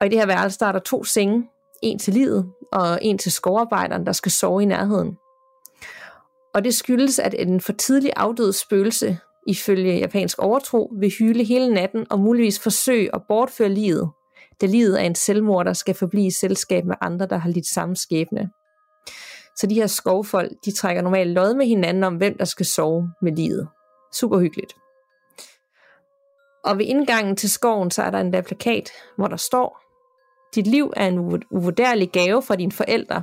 Og 0.00 0.06
i 0.06 0.10
det 0.10 0.18
her 0.18 0.26
værelse 0.26 0.58
der 0.58 0.66
er 0.66 0.72
der 0.72 0.78
to 0.78 1.04
senge, 1.04 1.48
en 1.82 1.98
til 1.98 2.14
livet 2.14 2.52
og 2.72 2.98
en 3.02 3.18
til 3.18 3.32
skovarbejderen, 3.32 4.06
der 4.06 4.12
skal 4.12 4.32
sove 4.32 4.62
i 4.62 4.66
nærheden. 4.66 5.16
Og 6.54 6.64
det 6.64 6.74
skyldes, 6.74 7.18
at 7.18 7.34
en 7.38 7.60
for 7.60 7.72
tidlig 7.72 8.12
afdød 8.16 8.52
spøgelse, 8.52 9.18
ifølge 9.46 9.98
japansk 9.98 10.38
overtro, 10.38 10.92
vil 11.00 11.12
hyle 11.18 11.44
hele 11.44 11.74
natten 11.74 12.06
og 12.10 12.20
muligvis 12.20 12.60
forsøge 12.60 13.14
at 13.14 13.22
bortføre 13.28 13.68
livet, 13.68 14.10
da 14.62 14.66
livet 14.66 15.00
er 15.00 15.04
en 15.04 15.14
selvmord, 15.14 15.64
der 15.64 15.72
skal 15.72 15.94
forblive 15.94 16.26
i 16.26 16.30
selskab 16.30 16.84
med 16.84 16.94
andre, 17.00 17.26
der 17.26 17.36
har 17.36 17.50
lidt 17.50 17.66
samme 17.66 17.96
skæbne. 17.96 18.50
Så 19.56 19.66
de 19.66 19.74
her 19.74 19.86
skovfolk, 19.86 20.52
de 20.64 20.72
trækker 20.72 21.02
normalt 21.02 21.30
lod 21.30 21.54
med 21.54 21.66
hinanden 21.66 22.04
om, 22.04 22.16
hvem 22.16 22.38
der 22.38 22.44
skal 22.44 22.66
sove 22.66 23.10
med 23.22 23.32
livet. 23.32 23.68
Super 24.12 24.38
hyggeligt. 24.38 24.76
Og 26.64 26.78
ved 26.78 26.86
indgangen 26.86 27.36
til 27.36 27.50
skoven, 27.50 27.90
så 27.90 28.02
er 28.02 28.10
der 28.10 28.20
en 28.20 28.32
der 28.32 28.40
plakat, 28.40 28.90
hvor 29.16 29.26
der 29.26 29.36
står, 29.36 29.82
dit 30.54 30.66
liv 30.66 30.92
er 30.96 31.06
en 31.06 31.18
uvurderlig 31.50 32.10
gave 32.10 32.42
fra 32.42 32.56
dine 32.56 32.72
forældre. 32.72 33.22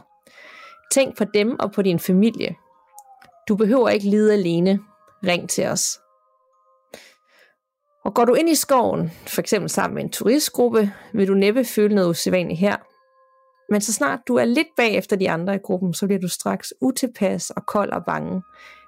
Tænk 0.91 1.17
på 1.17 1.23
dem 1.33 1.59
og 1.59 1.71
på 1.71 1.81
din 1.81 1.99
familie. 1.99 2.55
Du 3.47 3.55
behøver 3.55 3.89
ikke 3.89 4.09
lide 4.09 4.33
alene. 4.33 4.79
Ring 5.23 5.49
til 5.49 5.67
os. 5.67 5.99
Og 8.09 8.15
går 8.15 8.25
du 8.25 8.33
ind 8.33 8.49
i 8.49 8.55
skoven, 8.55 9.11
for 9.27 9.41
eksempel 9.41 9.69
sammen 9.69 9.95
med 9.95 10.03
en 10.03 10.09
turistgruppe, 10.09 10.93
vil 11.13 11.27
du 11.27 11.33
næppe 11.33 11.65
føle 11.65 11.95
noget 11.95 12.09
usædvanligt 12.09 12.59
her. 12.59 12.75
Men 13.71 13.81
så 13.81 13.93
snart 13.93 14.19
du 14.27 14.35
er 14.35 14.45
lidt 14.45 14.67
bag 14.77 14.95
efter 14.95 15.15
de 15.15 15.29
andre 15.29 15.55
i 15.55 15.57
gruppen, 15.57 15.93
så 15.93 16.05
bliver 16.05 16.19
du 16.19 16.27
straks 16.27 16.73
utilpas 16.81 17.49
og 17.49 17.65
kold 17.65 17.91
og 17.91 18.05
bange. 18.05 18.41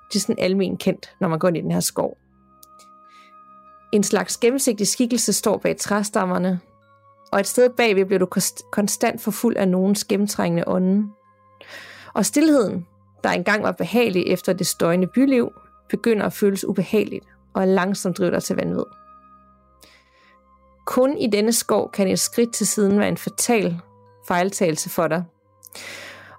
Det 0.10 0.16
er 0.16 0.20
sådan 0.20 0.40
almen 0.40 0.78
kendt, 0.78 1.16
når 1.20 1.28
man 1.28 1.40
går 1.40 1.48
ind 1.48 1.58
i 1.58 1.62
den 1.62 1.72
her 1.72 1.80
skov. 1.80 2.18
En 3.94 4.04
slags 4.04 4.38
gennemsigtig 4.38 4.88
skikkelse 4.88 5.34
står 5.34 5.58
bag 5.58 5.78
træstammerne, 5.78 6.60
og 7.32 7.40
et 7.40 7.48
sted 7.48 7.70
bagved 7.70 8.06
bliver 8.06 8.20
du 8.20 8.28
konstant 8.72 9.22
forfulgt 9.22 9.58
af 9.58 9.68
nogens 9.68 10.04
gennemtrængende 10.04 10.68
ånden. 10.68 11.12
Og 12.14 12.26
stillheden, 12.26 12.86
der 13.24 13.30
engang 13.30 13.64
var 13.64 13.72
behagelig 13.72 14.28
efter 14.28 14.54
det 14.54 14.68
støjende 14.68 15.08
byliv, 15.08 15.52
begynder 15.90 16.26
at 16.26 16.34
føles 16.34 16.66
ubehageligt 16.66 17.26
og 17.54 17.68
langsomt 17.68 18.18
driver 18.18 18.32
dig 18.32 18.44
til 18.44 18.56
vanvid. 18.56 19.01
Kun 20.86 21.18
i 21.18 21.28
denne 21.28 21.54
skov 21.54 21.92
kan 21.92 22.08
et 22.08 22.20
skridt 22.20 22.54
til 22.54 22.68
siden 22.68 23.00
være 23.00 23.10
en 23.10 23.18
fatal 23.18 23.80
fejltagelse 24.28 24.90
for 24.90 25.08
dig. 25.08 25.24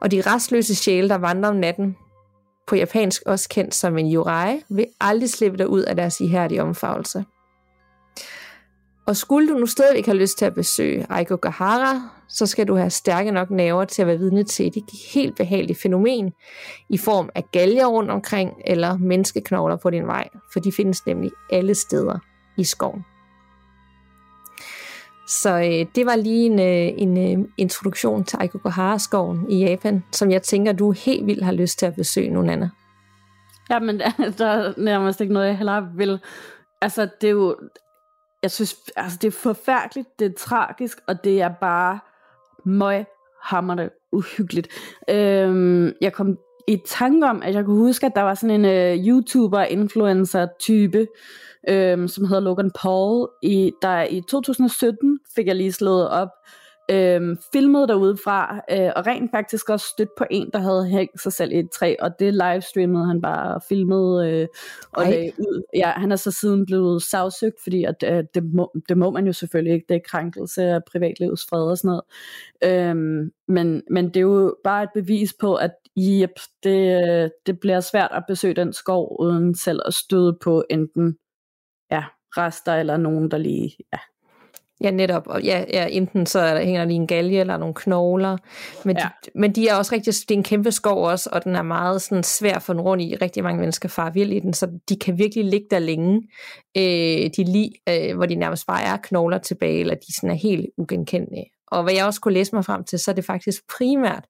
Og 0.01 0.11
de 0.11 0.21
restløse 0.21 0.75
sjæle, 0.75 1.09
der 1.09 1.19
vandrer 1.19 1.51
om 1.51 1.57
natten, 1.57 1.97
på 2.67 2.77
japansk 2.77 3.23
også 3.27 3.49
kendt 3.49 3.75
som 3.75 3.99
en 3.99 4.15
yurai, 4.15 4.63
vil 4.69 4.87
aldrig 5.01 5.31
slippe 5.31 5.59
dig 5.59 5.69
ud 5.69 5.81
af 5.81 5.97
deres 5.97 6.21
ihærdige 6.21 6.63
omfavnelse. 6.63 7.25
Og 9.07 9.17
skulle 9.17 9.49
du 9.49 9.59
nu 9.59 9.67
stadigvæk 9.67 10.07
have 10.07 10.19
lyst 10.19 10.39
til 10.39 10.45
at 10.45 10.55
besøge 10.55 11.07
Aigogahara, 11.11 12.11
så 12.29 12.47
skal 12.47 12.69
du 12.69 12.77
have 12.77 12.91
stærke 12.91 13.31
nok 13.31 13.51
naver 13.51 13.85
til 13.85 14.03
at 14.03 14.09
være 14.09 14.19
vidne 14.19 14.45
til 14.45 14.67
et 14.67 14.85
helt 15.15 15.37
behageligt 15.37 15.83
fænomen 15.83 16.33
i 16.91 16.99
form 16.99 17.31
af 17.35 17.45
galger 17.53 17.87
rundt 17.87 18.11
omkring 18.11 18.53
eller 18.67 18.99
menneskeknogler 18.99 19.77
på 19.77 19.91
din 19.91 20.07
vej, 20.07 20.29
for 20.53 20.61
de 20.61 20.73
findes 20.73 21.07
nemlig 21.07 21.31
alle 21.51 21.75
steder 21.75 22.19
i 22.57 22.65
skoven. 22.65 23.05
Så 25.33 25.59
øh, 25.59 25.87
det 25.95 26.07
var 26.07 26.17
lige 26.17 26.47
en, 26.47 26.61
øh, 26.61 27.03
en 27.03 27.41
øh, 27.41 27.49
introduktion 27.57 28.25
til 28.25 28.39
Aikokohara-skoven 28.41 29.51
i 29.51 29.65
Japan, 29.65 30.05
som 30.13 30.31
jeg 30.31 30.43
tænker, 30.43 30.73
du 30.73 30.91
helt 30.91 31.27
vildt 31.27 31.45
har 31.45 31.53
lyst 31.53 31.79
til 31.79 31.87
at 31.87 31.95
besøge 31.95 32.31
nogle 32.31 32.53
andre. 32.53 32.71
Ja, 33.71 33.79
men 33.79 34.01
der 34.39 34.47
er 34.47 34.73
nærmest 34.77 35.21
ikke 35.21 35.33
noget, 35.33 35.47
jeg 35.47 35.57
heller 35.57 35.97
vil. 35.97 36.21
Altså, 36.81 37.09
det 37.21 37.27
er 37.27 37.31
jo... 37.31 37.57
Jeg 38.43 38.51
synes, 38.51 38.77
altså, 38.97 39.19
det 39.23 39.29
er 39.29 39.33
forfærdeligt, 39.33 40.09
det 40.19 40.27
er 40.27 40.35
tragisk, 40.39 40.99
og 41.09 41.25
det 41.25 41.41
er 41.41 41.51
bare 41.61 41.99
møg 42.65 43.05
hammerne 43.43 43.91
uhyggeligt. 44.13 44.69
Øhm, 45.11 45.93
jeg 46.01 46.13
kom 46.13 46.39
i 46.69 46.83
tanke 46.87 47.27
om, 47.27 47.43
at 47.43 47.55
jeg 47.55 47.65
kunne 47.65 47.77
huske, 47.77 48.07
at 48.07 48.13
der 48.15 48.23
var 48.23 48.35
sådan 48.35 48.65
en 48.65 48.65
øh, 48.65 49.07
YouTuber-influencer-type, 49.07 51.07
øhm, 51.69 52.09
som 52.09 52.25
hedder 52.25 52.43
Logan 52.43 52.71
Paul, 52.83 53.29
i, 53.43 53.73
der 53.83 54.03
i 54.03 54.23
2017 54.29 55.19
fik 55.37 55.47
jeg 55.47 55.57
lige 55.57 55.73
slået 55.73 56.09
op, 56.09 56.29
øhm, 56.91 57.37
filmet 57.53 57.89
derude 57.89 58.17
fra, 58.25 58.61
øh, 58.71 58.91
og 58.97 59.07
rent 59.07 59.31
faktisk 59.31 59.71
også 59.71 59.87
stødt 59.87 60.09
på 60.19 60.25
en, 60.31 60.51
der 60.53 60.59
havde 60.59 60.87
hængt 60.87 61.21
sig 61.21 61.33
selv 61.33 61.53
i 61.53 61.59
et 61.59 61.71
træ, 61.71 61.95
og 62.01 62.11
det 62.19 62.35
livestreamede 62.35 63.07
han 63.07 63.21
bare 63.21 63.55
og 63.55 63.63
filmede 63.69 64.31
øh, 64.31 64.49
og 64.93 65.05
lagde 65.05 65.33
ud. 65.39 65.63
Ja, 65.75 65.91
han 65.91 66.13
er 66.13 66.17
så 66.17 66.31
siden 66.31 66.67
blevet 66.67 67.03
sagsøgt, 67.03 67.63
fordi 67.63 67.85
at, 67.85 68.05
øh, 68.07 68.25
det, 68.35 68.45
må, 68.45 68.73
det 68.89 68.99
må 68.99 69.11
man 69.11 69.27
jo 69.27 69.33
selvfølgelig 69.33 69.75
ikke, 69.75 69.87
det 69.89 69.95
er 69.95 70.01
krænkelse 70.09 70.63
af 70.63 70.85
privatlivets 70.85 71.47
fred 71.51 71.63
og 71.63 71.79
sådan 71.79 71.89
noget. 71.89 72.03
Øhm, 72.65 73.31
men, 73.49 73.83
men 73.91 74.09
det 74.09 74.17
er 74.17 74.21
jo 74.21 74.57
bare 74.65 74.83
et 74.83 74.91
bevis 74.95 75.35
på, 75.41 75.55
at 75.55 75.71
yep, 75.99 76.31
det, 76.63 77.03
øh, 77.03 77.31
det 77.47 77.61
bliver 77.61 77.81
svært 77.81 78.11
at 78.13 78.25
besøge 78.29 78.55
den 78.55 78.73
skov, 78.73 79.17
uden 79.21 79.55
selv 79.55 79.81
at 79.87 79.95
støde 79.95 80.39
på 80.43 80.65
enten 80.71 81.17
ja, 81.93 82.05
rester 82.37 82.75
eller 82.75 82.97
nogen, 82.97 83.31
der 83.31 83.39
lige... 83.39 83.77
Ja. 83.93 83.99
Ja, 84.83 84.91
netop. 84.91 85.27
Og 85.27 85.43
ja, 85.43 85.65
ja, 85.73 85.87
enten 85.91 86.27
så 86.27 86.39
er 86.39 86.55
der, 86.55 86.65
hænger 86.65 86.81
der 86.81 86.87
lige 86.87 86.97
en 86.97 87.07
galge 87.07 87.41
eller 87.41 87.57
nogle 87.57 87.75
knogler. 87.75 88.37
Men, 88.85 88.97
ja. 88.97 89.09
de, 89.25 89.31
men 89.35 89.53
de 89.53 89.69
er 89.69 89.75
også 89.75 89.95
rigtig, 89.95 90.15
det 90.15 90.31
er 90.31 90.39
en 90.39 90.43
kæmpe 90.43 90.73
skov 90.73 91.05
også, 91.05 91.31
og 91.33 91.45
den 91.45 91.57
er 91.57 91.63
meget 91.63 92.03
sådan 92.03 92.23
svær 92.23 92.59
for 92.59 92.73
den 92.73 92.83
rundt 92.83 93.05
i. 93.05 93.17
Rigtig 93.17 93.43
mange 93.43 93.61
mennesker 93.61 93.89
far 93.89 94.11
vild 94.11 94.33
i 94.33 94.41
den, 94.41 94.55
så 94.55 94.69
de 94.89 94.97
kan 94.97 95.19
virkelig 95.19 95.45
ligge 95.45 95.67
der 95.71 95.79
længe. 95.79 96.29
Øh, 96.77 97.31
de 97.37 97.45
lige, 97.45 97.73
øh, 97.89 98.17
hvor 98.17 98.27
de 98.27 98.35
nærmest 98.35 98.67
bare 98.67 98.83
er 98.83 98.97
knogler 98.97 99.39
tilbage, 99.39 99.81
eller 99.81 99.95
de 99.95 100.15
sådan 100.15 100.31
er 100.31 100.35
helt 100.35 100.67
ugenkendelige. 100.79 101.47
Og 101.67 101.83
hvad 101.83 101.93
jeg 101.95 102.07
også 102.07 102.21
kunne 102.21 102.35
læse 102.35 102.55
mig 102.55 102.65
frem 102.65 102.85
til, 102.85 102.99
så 102.99 103.11
er 103.11 103.15
det 103.15 103.25
faktisk 103.25 103.63
primært 103.79 104.25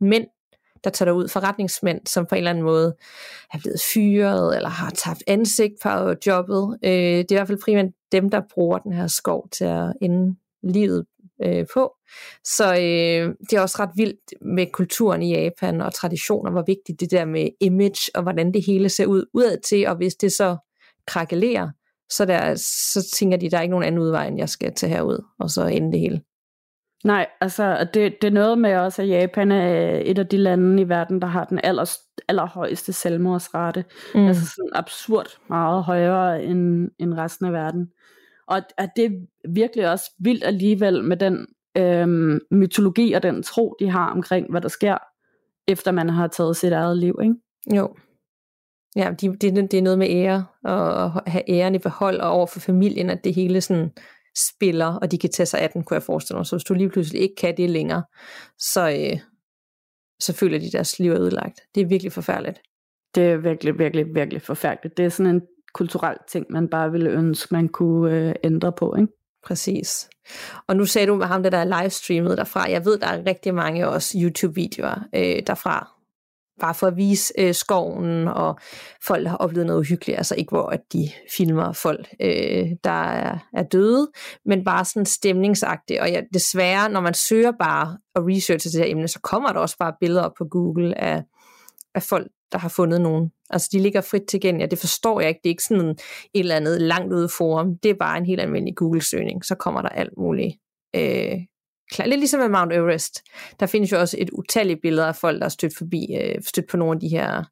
mænd, 0.00 0.26
der 0.84 0.90
tager 0.90 1.06
derud, 1.06 1.28
forretningsmænd, 1.28 2.00
som 2.06 2.26
på 2.26 2.34
en 2.34 2.38
eller 2.38 2.50
anden 2.50 2.64
måde 2.64 2.96
er 3.54 3.58
blevet 3.58 3.80
fyret, 3.94 4.56
eller 4.56 4.68
har 4.68 4.90
tabt 4.90 5.22
ansigt 5.26 5.74
på 5.82 6.14
jobbet. 6.26 6.78
Øh, 6.84 6.90
det 6.90 7.30
er 7.30 7.34
i 7.34 7.34
hvert 7.34 7.46
fald 7.46 7.62
primært 7.64 7.86
dem, 8.12 8.30
der 8.30 8.40
bruger 8.54 8.78
den 8.78 8.92
her 8.92 9.06
skov 9.06 9.48
til 9.52 9.64
at 9.64 9.92
ende 10.00 10.36
livet 10.62 11.06
øh, 11.44 11.66
på. 11.74 11.92
Så 12.44 12.72
øh, 12.74 13.34
det 13.50 13.52
er 13.52 13.60
også 13.60 13.76
ret 13.80 13.90
vildt 13.96 14.34
med 14.40 14.66
kulturen 14.72 15.22
i 15.22 15.34
Japan 15.34 15.80
og 15.80 15.94
traditioner, 15.94 16.50
hvor 16.50 16.64
vigtigt 16.66 17.00
det 17.00 17.10
der 17.10 17.24
med 17.24 17.48
image 17.60 18.10
og 18.14 18.22
hvordan 18.22 18.54
det 18.54 18.66
hele 18.66 18.88
ser 18.88 19.06
ud 19.06 19.24
udad 19.34 19.58
til, 19.68 19.86
og 19.86 19.96
hvis 19.96 20.14
det 20.14 20.32
så 20.32 20.56
krakelerer, 21.06 21.68
så, 22.10 22.24
der, 22.24 22.54
så 22.92 23.10
tænker 23.14 23.36
de, 23.36 23.50
der 23.50 23.58
er 23.58 23.62
ikke 23.62 23.70
nogen 23.70 23.86
anden 23.86 24.00
udvej, 24.00 24.26
end 24.26 24.38
jeg 24.38 24.48
skal 24.48 24.74
tage 24.74 24.90
herud, 24.90 25.24
og 25.38 25.50
så 25.50 25.66
ende 25.66 25.92
det 25.92 26.00
hele. 26.00 26.20
Nej, 27.04 27.26
altså 27.40 27.88
det, 27.94 28.22
det 28.22 28.28
er 28.28 28.32
noget 28.32 28.58
med 28.58 28.76
også, 28.76 29.02
at 29.02 29.08
Japan 29.08 29.52
er 29.52 30.00
et 30.04 30.18
af 30.18 30.26
de 30.26 30.36
lande 30.36 30.82
i 30.82 30.88
verden, 30.88 31.20
der 31.20 31.26
har 31.26 31.44
den 31.44 31.60
aller, 31.62 31.98
allerhøjeste 32.28 32.92
selvmordsrate. 32.92 33.84
Mm. 34.14 34.26
Altså 34.26 34.46
sådan 34.46 34.70
absurd 34.74 35.38
meget 35.48 35.84
højere 35.84 36.44
end, 36.44 36.90
end 36.98 37.14
resten 37.14 37.46
af 37.46 37.52
verden. 37.52 37.88
Og 38.46 38.62
at 38.78 38.90
det 38.96 39.04
er 39.04 39.10
virkelig 39.48 39.90
også 39.90 40.10
vildt 40.18 40.44
alligevel 40.44 41.04
med 41.04 41.16
den 41.16 41.46
øhm, 41.78 42.40
mytologi 42.50 43.12
og 43.12 43.22
den 43.22 43.42
tro, 43.42 43.76
de 43.80 43.90
har 43.90 44.10
omkring, 44.10 44.50
hvad 44.50 44.60
der 44.60 44.68
sker, 44.68 44.98
efter 45.68 45.90
man 45.90 46.08
har 46.08 46.26
taget 46.26 46.56
sit 46.56 46.72
eget 46.72 46.98
liv, 46.98 47.18
ikke? 47.22 47.34
Jo. 47.76 47.96
Ja, 48.96 49.10
det, 49.20 49.42
det, 49.42 49.70
det 49.70 49.74
er 49.74 49.82
noget 49.82 49.98
med 49.98 50.06
ære, 50.10 50.44
og 50.64 51.04
at 51.04 51.22
have 51.26 51.50
æren 51.50 51.74
i 51.74 51.78
behold, 51.78 52.20
og 52.20 52.30
over 52.30 52.46
for 52.46 52.60
familien, 52.60 53.10
at 53.10 53.24
det 53.24 53.34
hele 53.34 53.60
sådan 53.60 53.90
spiller, 54.36 54.86
og 54.86 55.10
de 55.10 55.18
kan 55.18 55.30
tage 55.30 55.46
sig 55.46 55.60
af 55.60 55.70
den, 55.70 55.84
kunne 55.84 55.94
jeg 55.94 56.02
forestille 56.02 56.38
mig. 56.38 56.46
Så 56.46 56.56
hvis 56.56 56.64
du 56.64 56.74
lige 56.74 56.90
pludselig 56.90 57.22
ikke 57.22 57.34
kan 57.34 57.56
det 57.56 57.70
længere, 57.70 58.02
så, 58.58 58.90
øh, 58.90 59.18
så 60.20 60.32
føler 60.32 60.58
de 60.58 60.70
deres 60.70 60.98
liv 60.98 61.12
er 61.12 61.20
ødelagt. 61.20 61.60
Det 61.74 61.80
er 61.80 61.86
virkelig 61.86 62.12
forfærdeligt. 62.12 62.60
Det 63.14 63.22
er 63.22 63.36
virkelig, 63.36 63.78
virkelig, 63.78 64.14
virkelig 64.14 64.42
forfærdeligt. 64.42 64.96
Det 64.96 65.04
er 65.04 65.08
sådan 65.08 65.34
en 65.34 65.42
kulturel 65.74 66.16
ting, 66.28 66.46
man 66.50 66.68
bare 66.68 66.92
ville 66.92 67.10
ønske, 67.10 67.54
man 67.54 67.68
kunne 67.68 68.28
øh, 68.28 68.34
ændre 68.44 68.72
på, 68.72 68.94
ikke? 68.94 69.12
Præcis. 69.46 70.08
Og 70.66 70.76
nu 70.76 70.84
sagde 70.84 71.06
du 71.06 71.14
med 71.14 71.26
ham, 71.26 71.42
det 71.42 71.52
der 71.52 71.58
er 71.58 71.80
livestreamet 71.82 72.38
derfra. 72.38 72.70
Jeg 72.70 72.84
ved, 72.84 72.98
der 72.98 73.06
er 73.06 73.26
rigtig 73.26 73.54
mange 73.54 73.88
også 73.88 74.18
YouTube-videoer 74.22 75.08
øh, 75.14 75.42
derfra, 75.46 75.91
bare 76.62 76.74
for 76.74 76.86
at 76.86 76.96
vise 76.96 77.32
øh, 77.38 77.54
skoven, 77.54 78.28
og 78.28 78.58
folk 79.06 79.28
har 79.28 79.36
oplevet 79.36 79.66
noget 79.66 79.80
uhyggeligt, 79.80 80.18
altså 80.18 80.34
ikke 80.34 80.50
hvor 80.50 80.66
at 80.66 80.80
de 80.92 81.08
filmer 81.36 81.72
folk, 81.72 82.08
øh, 82.20 82.66
der 82.84 83.02
er, 83.02 83.38
er 83.54 83.62
døde, 83.62 84.10
men 84.44 84.64
bare 84.64 84.84
sådan 84.84 85.06
stemningsagtigt, 85.06 86.00
og 86.00 86.10
ja, 86.10 86.20
desværre, 86.34 86.88
når 86.88 87.00
man 87.00 87.14
søger 87.14 87.52
bare 87.60 87.98
og 88.14 88.22
researcher 88.26 88.70
det 88.70 88.80
her 88.80 88.90
emne, 88.90 89.08
så 89.08 89.20
kommer 89.20 89.52
der 89.52 89.60
også 89.60 89.76
bare 89.78 89.94
billeder 90.00 90.22
op 90.22 90.32
på 90.38 90.44
Google 90.44 91.00
af, 91.00 91.22
af 91.94 92.02
folk, 92.02 92.28
der 92.52 92.58
har 92.58 92.68
fundet 92.68 93.00
nogen. 93.00 93.30
Altså 93.50 93.68
de 93.72 93.78
ligger 93.78 94.00
frit 94.00 94.22
tilgængelige, 94.28 94.70
det 94.70 94.78
forstår 94.78 95.20
jeg 95.20 95.28
ikke, 95.28 95.40
det 95.44 95.48
er 95.48 95.52
ikke 95.52 95.64
sådan 95.64 95.90
et 95.90 95.98
eller 96.34 96.56
andet 96.56 96.82
langt 96.82 97.12
ude 97.12 97.28
forum, 97.28 97.78
det 97.82 97.90
er 97.90 97.94
bare 97.94 98.18
en 98.18 98.26
helt 98.26 98.40
almindelig 98.40 98.76
Google-søgning, 98.76 99.44
så 99.44 99.54
kommer 99.54 99.82
der 99.82 99.88
alt 99.88 100.12
muligt 100.18 100.56
øh. 100.96 101.38
Lidt 101.98 102.18
ligesom 102.18 102.40
med 102.40 102.48
Mount 102.48 102.72
Everest. 102.72 103.22
Der 103.60 103.66
findes 103.66 103.92
jo 103.92 104.00
også 104.00 104.16
et 104.20 104.30
utalligt 104.30 104.80
billeder 104.82 105.06
af 105.06 105.16
folk, 105.16 105.38
der 105.38 105.44
er 105.44 105.48
stødt 105.48 105.76
forbi, 105.76 106.06
øh, 106.20 106.42
stødt 106.42 106.68
på 106.70 106.76
nogle 106.76 106.94
af 106.96 107.00
de 107.00 107.08
her, 107.08 107.44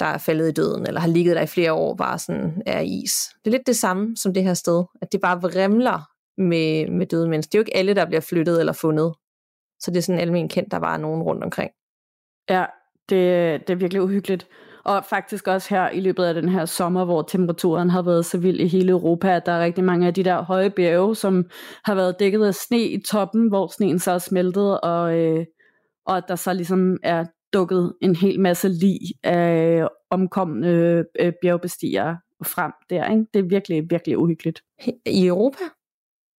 der 0.00 0.06
er 0.06 0.18
faldet 0.18 0.48
i 0.48 0.52
døden, 0.52 0.86
eller 0.86 1.00
har 1.00 1.08
ligget 1.08 1.36
der 1.36 1.42
i 1.42 1.46
flere 1.46 1.72
år, 1.72 1.96
bare 1.96 2.18
sådan 2.18 2.62
er 2.66 2.80
is. 2.80 3.12
Det 3.44 3.50
er 3.50 3.56
lidt 3.56 3.66
det 3.66 3.76
samme 3.76 4.16
som 4.16 4.34
det 4.34 4.42
her 4.42 4.54
sted, 4.54 4.84
at 5.02 5.12
det 5.12 5.20
bare 5.20 5.40
vrimler 5.40 6.00
med, 6.38 6.90
med 6.90 7.06
døde 7.06 7.28
mennesker. 7.28 7.50
Det 7.50 7.54
er 7.54 7.58
jo 7.58 7.62
ikke 7.62 7.76
alle, 7.76 7.94
der 7.94 8.06
bliver 8.06 8.20
flyttet 8.20 8.60
eller 8.60 8.72
fundet. 8.72 9.14
Så 9.80 9.90
det 9.90 9.96
er 9.96 10.02
sådan 10.02 10.20
almindeligt 10.20 10.52
kendt, 10.52 10.70
der 10.70 10.78
var 10.78 10.96
nogen 10.96 11.22
rundt 11.22 11.44
omkring. 11.44 11.70
Ja, 12.48 12.64
det, 13.08 13.60
det 13.66 13.72
er 13.72 13.76
virkelig 13.76 14.02
uhyggeligt. 14.02 14.46
Og 14.84 15.04
faktisk 15.04 15.48
også 15.48 15.74
her 15.74 15.90
i 15.90 16.00
løbet 16.00 16.24
af 16.24 16.34
den 16.34 16.48
her 16.48 16.64
sommer, 16.64 17.04
hvor 17.04 17.22
temperaturen 17.22 17.90
har 17.90 18.02
været 18.02 18.26
så 18.26 18.38
vild 18.38 18.60
i 18.60 18.66
hele 18.66 18.90
Europa, 18.90 19.36
at 19.36 19.46
der 19.46 19.52
er 19.52 19.64
rigtig 19.64 19.84
mange 19.84 20.06
af 20.06 20.14
de 20.14 20.24
der 20.24 20.42
høje 20.42 20.70
bjerge, 20.70 21.16
som 21.16 21.44
har 21.84 21.94
været 21.94 22.20
dækket 22.20 22.44
af 22.46 22.54
sne 22.54 22.80
i 22.82 23.02
toppen, 23.02 23.48
hvor 23.48 23.66
sneen 23.66 23.98
så 23.98 24.10
er 24.10 24.18
smeltet, 24.18 24.80
og, 24.80 25.18
øh, 25.18 25.46
og 26.06 26.16
at 26.16 26.24
der 26.28 26.36
så 26.36 26.52
ligesom 26.52 26.96
er 27.02 27.24
dukket 27.52 27.92
en 28.02 28.16
hel 28.16 28.40
masse 28.40 28.68
lig 28.68 28.98
af 29.22 29.88
omkomne 30.10 30.68
øh, 31.20 31.32
bjergbestigere 31.42 32.18
frem 32.44 32.72
der. 32.90 33.10
Ikke? 33.10 33.26
Det 33.34 33.38
er 33.40 33.48
virkelig, 33.48 33.90
virkelig 33.90 34.18
uhyggeligt. 34.18 34.62
I 35.06 35.26
Europa? 35.26 35.64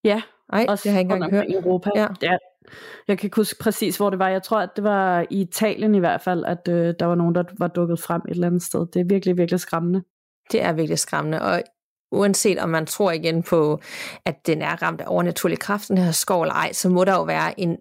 Ja, 0.04 0.22
også 0.68 0.82
det 0.82 0.92
har 0.92 0.98
jeg 0.98 1.00
ikke 1.00 1.14
engang 1.14 1.32
hørt. 1.32 1.46
i 1.48 1.54
Europa. 1.54 1.90
Ja. 1.96 2.06
ja. 2.22 2.36
Jeg 3.08 3.18
kan 3.18 3.26
ikke 3.26 3.36
huske 3.36 3.58
præcis, 3.60 3.96
hvor 3.96 4.10
det 4.10 4.18
var. 4.18 4.28
Jeg 4.28 4.42
tror, 4.42 4.60
at 4.60 4.70
det 4.76 4.84
var 4.84 5.26
i 5.30 5.40
Italien 5.40 5.94
i 5.94 5.98
hvert 5.98 6.20
fald, 6.20 6.44
at 6.44 6.68
øh, 6.68 6.94
der 6.98 7.06
var 7.06 7.14
nogen, 7.14 7.34
der 7.34 7.44
var 7.58 7.68
dukket 7.68 8.00
frem 8.00 8.22
et 8.28 8.30
eller 8.30 8.46
andet 8.46 8.62
sted. 8.62 8.86
Det 8.86 9.00
er 9.00 9.04
virkelig, 9.04 9.36
virkelig 9.36 9.60
skræmmende. 9.60 10.02
Det 10.52 10.62
er 10.62 10.72
virkelig 10.72 10.98
skræmmende, 10.98 11.42
og 11.42 11.62
uanset 12.12 12.58
om 12.58 12.68
man 12.68 12.86
tror 12.86 13.10
igen 13.10 13.42
på, 13.42 13.80
at 14.24 14.46
den 14.46 14.62
er 14.62 14.82
ramt 14.82 15.00
af 15.00 15.04
overnaturlig 15.08 15.58
kraft, 15.58 15.88
den 15.88 15.98
her 15.98 16.12
skov 16.12 16.42
eller 16.42 16.54
ej, 16.54 16.72
så 16.72 16.88
må 16.88 17.04
der 17.04 17.12
jo 17.12 17.22
være 17.22 17.60
en, 17.60 17.76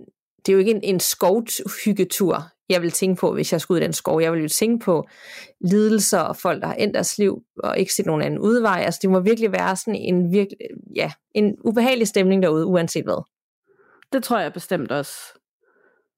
det 0.46 0.50
er 0.50 0.54
jo 0.54 0.60
ikke 0.60 0.72
en, 0.72 0.84
en 0.84 1.00
skovhyggetur, 1.00 2.52
jeg 2.70 2.82
vil 2.82 2.92
tænke 2.92 3.20
på, 3.20 3.34
hvis 3.34 3.52
jeg 3.52 3.62
skulle 3.62 3.76
ud 3.76 3.82
i 3.82 3.86
den 3.86 3.94
skov. 3.94 4.22
Jeg 4.22 4.32
vil 4.34 4.42
jo 4.42 4.48
tænke 4.48 4.86
på 4.86 5.08
lidelser 5.62 6.20
og 6.20 6.36
folk, 6.36 6.62
der 6.62 6.68
har 6.68 6.76
endt 6.76 6.94
deres 6.94 7.18
liv 7.18 7.42
og 7.64 7.80
ikke 7.80 7.94
set 7.94 8.06
nogen 8.06 8.22
anden 8.22 8.40
udvej. 8.40 8.82
Altså 8.86 9.00
det 9.02 9.10
må 9.10 9.20
virkelig 9.20 9.52
være 9.52 9.76
sådan 9.76 9.96
en, 9.96 10.32
virkelig, 10.32 10.58
ja, 10.96 11.12
en 11.36 11.56
ubehagelig 11.64 12.08
stemning 12.08 12.44
derude, 12.44 12.66
uanset 12.66 13.04
hvad. 13.04 13.24
Det 14.14 14.24
tror 14.24 14.40
jeg 14.40 14.54
bestemt 14.54 14.92
også. 14.92 15.16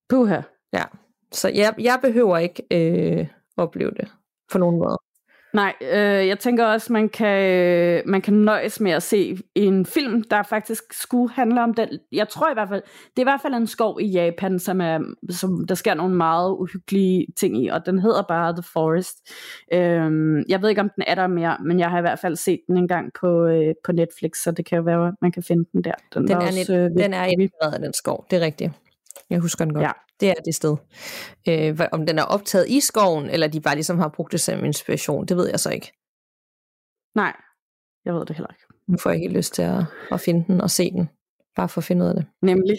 Puha. 0.10 0.42
Ja, 0.74 0.84
så 1.32 1.50
jeg, 1.50 1.76
jeg 1.80 2.00
behøver 2.02 2.38
ikke 2.38 2.64
øh, 2.72 3.28
opleve 3.58 3.92
det 3.92 4.12
på 4.52 4.58
nogen 4.58 4.80
måde. 4.80 4.98
Nej, 5.54 5.74
øh, 5.82 6.28
jeg 6.28 6.40
tænker 6.40 6.66
også, 6.66 6.94
man 6.94 7.10
kan, 7.10 7.52
øh, 7.52 8.02
man 8.06 8.22
kan 8.22 8.34
nøjes 8.34 8.80
med 8.80 8.92
at 8.92 9.04
se 9.04 9.38
en 9.56 9.86
film, 9.86 10.24
der 10.24 10.44
faktisk 10.44 10.84
skulle 10.92 11.34
handle 11.34 11.64
om 11.64 11.74
den. 11.74 11.90
Jeg 12.12 12.30
tror 12.30 12.52
i 12.52 12.54
hvert 12.54 12.70
fald, 12.70 12.82
det 12.82 13.18
er 13.18 13.22
i 13.22 13.32
hvert 13.32 13.42
fald 13.42 13.54
en 13.54 13.68
skov 13.68 14.02
i 14.02 14.06
Japan, 14.06 14.60
som, 14.60 14.82
er, 14.82 15.00
som 15.30 15.66
der 15.68 15.76
sker 15.76 15.94
nogle 15.94 16.16
meget 16.16 16.52
uhyggelige 16.52 17.28
ting 17.40 17.64
i, 17.64 17.68
og 17.68 17.86
den 17.86 18.00
hedder 18.00 18.22
bare 18.22 18.54
The 18.54 18.64
Forest. 18.74 19.18
Øh, 19.74 20.12
jeg 20.50 20.62
ved 20.62 20.70
ikke, 20.70 20.82
om 20.82 20.90
den 20.96 21.04
er 21.08 21.16
der 21.16 21.28
mere, 21.28 21.58
men 21.66 21.80
jeg 21.80 21.90
har 21.90 21.98
i 21.98 22.02
hvert 22.02 22.20
fald 22.20 22.36
set 22.36 22.60
den 22.68 22.78
en 22.78 22.88
gang 22.88 23.12
på, 23.20 23.46
øh, 23.46 23.74
på 23.86 23.92
Netflix, 23.92 24.32
så 24.44 24.52
det 24.52 24.66
kan 24.66 24.78
jo 24.78 24.84
være, 24.84 25.16
man 25.22 25.32
kan 25.32 25.44
finde 25.44 25.66
den 25.74 25.84
der. 25.84 25.94
Den, 26.14 26.28
den, 26.28 26.32
er, 26.32 26.48
også, 26.48 26.74
øh, 26.74 26.90
den 27.04 27.14
er 27.14 27.26
inspireret 27.26 27.74
af 27.74 27.80
den 27.80 27.94
skov, 27.94 28.26
det 28.32 28.42
er 28.42 28.46
rigtigt. 28.46 28.72
Jeg 29.32 29.40
husker 29.40 29.66
den 29.66 29.74
godt. 29.74 29.84
Ja. 29.84 29.92
Det 30.20 30.30
er 30.30 30.34
det 30.46 30.56
sted. 30.56 30.78
Øh, 31.48 31.80
om 31.92 32.06
den 32.06 32.20
er 32.20 32.24
optaget 32.24 32.70
i 32.70 32.80
skoven, 32.80 33.30
eller 33.30 33.48
de 33.48 33.62
bare 33.62 33.76
ligesom 33.76 34.00
har 34.00 34.08
brugt 34.08 34.32
det 34.32 34.42
som 34.42 34.66
inspiration, 34.66 35.26
det 35.26 35.38
ved 35.38 35.50
jeg 35.50 35.60
så 35.60 35.70
ikke. 35.70 35.92
Nej, 37.16 37.34
jeg 38.06 38.14
ved 38.14 38.26
det 38.26 38.36
heller 38.36 38.50
ikke. 38.50 38.64
Nu 38.88 38.98
får 38.98 39.10
jeg 39.10 39.20
helt 39.20 39.34
lyst 39.34 39.54
til 39.54 39.62
at, 39.62 39.84
at 40.12 40.20
finde 40.20 40.46
den 40.48 40.62
og 40.62 40.70
se 40.70 40.92
den. 40.92 41.10
Bare 41.56 41.70
for 41.70 41.82
at 41.82 41.86
finde 41.86 42.06
ud 42.06 42.10
af 42.10 42.16
det. 42.16 42.26
Nemlig. 42.42 42.78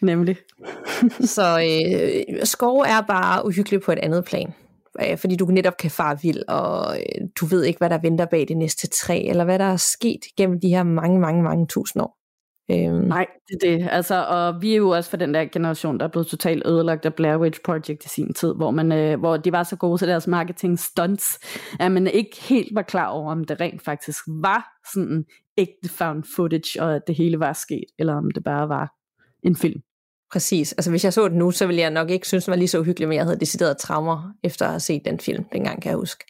Nemlig. 0.00 0.36
så 1.34 1.60
øh, 1.60 2.46
skov 2.46 2.78
er 2.78 3.00
bare 3.00 3.46
uhyggelig 3.46 3.80
på 3.80 3.92
et 3.92 3.98
andet 3.98 4.24
plan. 4.24 4.54
Øh, 5.00 5.18
fordi 5.18 5.36
du 5.36 5.44
netop 5.44 5.76
kan 5.76 5.90
fare 5.90 6.18
vild, 6.22 6.42
og 6.48 6.96
øh, 6.98 7.28
du 7.40 7.46
ved 7.46 7.64
ikke, 7.64 7.78
hvad 7.78 7.90
der 7.90 7.98
venter 7.98 8.26
bag 8.26 8.48
det 8.48 8.56
næste 8.56 8.86
træ, 8.86 9.22
eller 9.28 9.44
hvad 9.44 9.58
der 9.58 9.64
er 9.64 9.76
sket 9.76 10.20
gennem 10.36 10.60
de 10.60 10.68
her 10.68 10.82
mange, 10.82 11.20
mange, 11.20 11.42
mange 11.42 11.66
tusind 11.66 12.02
år. 12.02 12.21
Øhm. 12.70 12.94
Nej, 12.94 13.26
det 13.48 13.54
er 13.62 13.76
det. 13.76 13.88
Altså, 13.90 14.24
og 14.24 14.62
vi 14.62 14.72
er 14.72 14.76
jo 14.76 14.88
også 14.88 15.10
for 15.10 15.16
den 15.16 15.34
der 15.34 15.44
generation, 15.44 15.98
der 15.98 16.04
er 16.04 16.08
blevet 16.10 16.26
totalt 16.26 16.66
ødelagt 16.66 17.06
af 17.06 17.14
Blair 17.14 17.36
Witch 17.36 17.60
Project 17.64 18.04
i 18.04 18.08
sin 18.08 18.34
tid, 18.34 18.54
hvor, 18.54 18.70
man, 18.70 18.92
øh, 18.92 19.18
hvor 19.18 19.36
de 19.36 19.52
var 19.52 19.62
så 19.62 19.76
gode 19.76 19.98
til 19.98 20.08
deres 20.08 20.26
marketing 20.26 20.78
stunts, 20.78 21.38
at 21.80 21.92
man 21.92 22.06
ikke 22.06 22.36
helt 22.48 22.74
var 22.74 22.82
klar 22.82 23.06
over, 23.06 23.32
om 23.32 23.44
det 23.44 23.60
rent 23.60 23.82
faktisk 23.84 24.18
var 24.26 24.64
sådan 24.92 25.24
ægte 25.56 25.88
found 25.88 26.24
footage, 26.36 26.82
og 26.82 26.94
at 26.96 27.02
det 27.06 27.14
hele 27.14 27.40
var 27.40 27.52
sket, 27.52 27.84
eller 27.98 28.14
om 28.14 28.30
det 28.30 28.44
bare 28.44 28.68
var 28.68 28.92
en 29.42 29.56
film. 29.56 29.80
Præcis. 30.32 30.72
Altså 30.72 30.90
hvis 30.90 31.04
jeg 31.04 31.12
så 31.12 31.28
det 31.28 31.36
nu, 31.36 31.50
så 31.50 31.66
ville 31.66 31.80
jeg 31.80 31.90
nok 31.90 32.10
ikke 32.10 32.26
synes, 32.26 32.44
det 32.44 32.50
var 32.50 32.56
lige 32.56 32.68
så 32.68 32.78
uhyggeligt, 32.80 33.08
men 33.08 33.16
jeg 33.16 33.24
havde 33.24 33.40
decideret 33.40 33.76
traumer 33.78 34.32
efter 34.42 34.64
at 34.64 34.70
have 34.70 34.80
set 34.80 35.02
den 35.04 35.20
film, 35.20 35.44
dengang 35.52 35.82
kan 35.82 35.90
jeg 35.90 35.96
huske. 35.96 36.24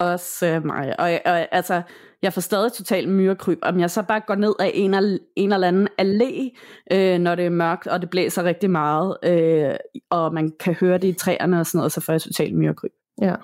Også 0.00 0.46
øh, 0.46 0.66
mig. 0.66 1.00
Og, 1.00 1.20
og 1.24 1.54
altså, 1.54 1.82
jeg 2.22 2.32
får 2.32 2.40
stadig 2.40 2.72
totalt 2.72 3.08
myrekryb. 3.08 3.58
Om 3.62 3.80
jeg 3.80 3.90
så 3.90 4.02
bare 4.02 4.20
går 4.20 4.34
ned 4.34 4.54
af 4.60 4.70
en, 4.74 4.94
en 5.36 5.52
eller 5.52 5.68
anden 5.68 5.88
allé, 6.00 6.58
øh, 6.92 7.18
når 7.18 7.34
det 7.34 7.46
er 7.46 7.50
mørkt, 7.50 7.86
og 7.86 8.00
det 8.00 8.10
blæser 8.10 8.44
rigtig 8.44 8.70
meget, 8.70 9.16
øh, 9.22 9.74
og 10.10 10.34
man 10.34 10.52
kan 10.60 10.74
høre 10.74 10.98
det 10.98 11.08
i 11.08 11.12
træerne 11.12 11.60
og 11.60 11.66
sådan 11.66 11.78
noget, 11.78 11.92
så 11.92 12.00
får 12.00 12.12
jeg 12.12 12.22
totalt 12.22 12.54
myrekryb. 12.54 12.92
Ja. 13.20 13.34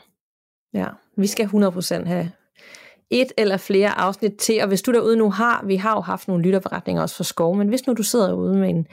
ja. 0.75 0.87
Vi 1.17 1.27
skal 1.27 1.47
100% 1.47 2.05
have 2.05 2.31
et 3.11 3.33
eller 3.39 3.57
flere 3.57 3.99
afsnit 3.99 4.33
til, 4.39 4.63
og 4.63 4.69
hvis 4.69 4.83
du 4.83 4.93
derude 4.93 5.17
nu 5.17 5.31
har, 5.31 5.65
vi 5.67 5.77
har 5.77 5.95
jo 5.95 6.01
haft 6.01 6.29
nogle 6.29 6.45
lytterberetninger 6.45 7.03
også 7.03 7.17
for 7.17 7.25
skov, 7.25 7.57
men 7.57 7.69
hvis 7.69 7.87
nu 7.87 7.93
du 7.93 8.03
sidder 8.03 8.33
ude 8.33 8.59
med 8.59 8.69
en 8.69 8.87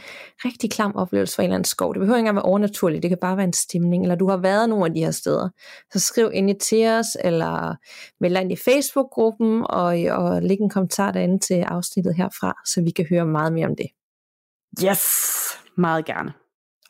rigtig 0.46 0.72
klam 0.72 0.96
oplevelse 0.96 1.36
for 1.36 1.42
en 1.42 1.46
eller 1.46 1.56
anden 1.56 1.66
skov, 1.66 1.94
det 1.94 2.00
behøver 2.00 2.18
ikke 2.18 2.22
engang 2.22 2.36
være 2.36 2.46
overnaturligt, 2.46 3.04
det 3.04 3.10
kan 3.10 3.18
bare 3.22 3.38
være 3.38 3.44
en 3.44 3.54
stemning, 3.54 4.04
eller 4.04 4.16
du 4.16 4.30
har 4.30 4.38
været 4.38 4.70
nogle 4.70 4.86
af 4.86 4.94
de 4.94 5.00
her 5.00 5.12
steder, 5.12 5.50
så 5.94 6.00
skriv 6.00 6.32
ind 6.34 6.60
til 6.60 6.88
os, 6.88 7.18
eller 7.24 7.76
meld 8.20 8.38
ind 8.38 8.52
i 8.52 8.56
Facebook-gruppen, 8.56 9.66
og, 9.70 9.98
og 10.10 10.42
læg 10.42 10.58
en 10.60 10.70
kommentar 10.70 11.12
derinde 11.12 11.40
til 11.40 11.62
afsnittet 11.62 12.16
herfra, 12.16 12.54
så 12.66 12.82
vi 12.82 12.92
kan 12.92 13.06
høre 13.10 13.26
meget 13.26 13.54
mere 13.54 13.68
om 13.68 13.76
det. 13.76 13.88
Yes, 14.84 15.04
meget 15.78 16.06
gerne. 16.06 16.34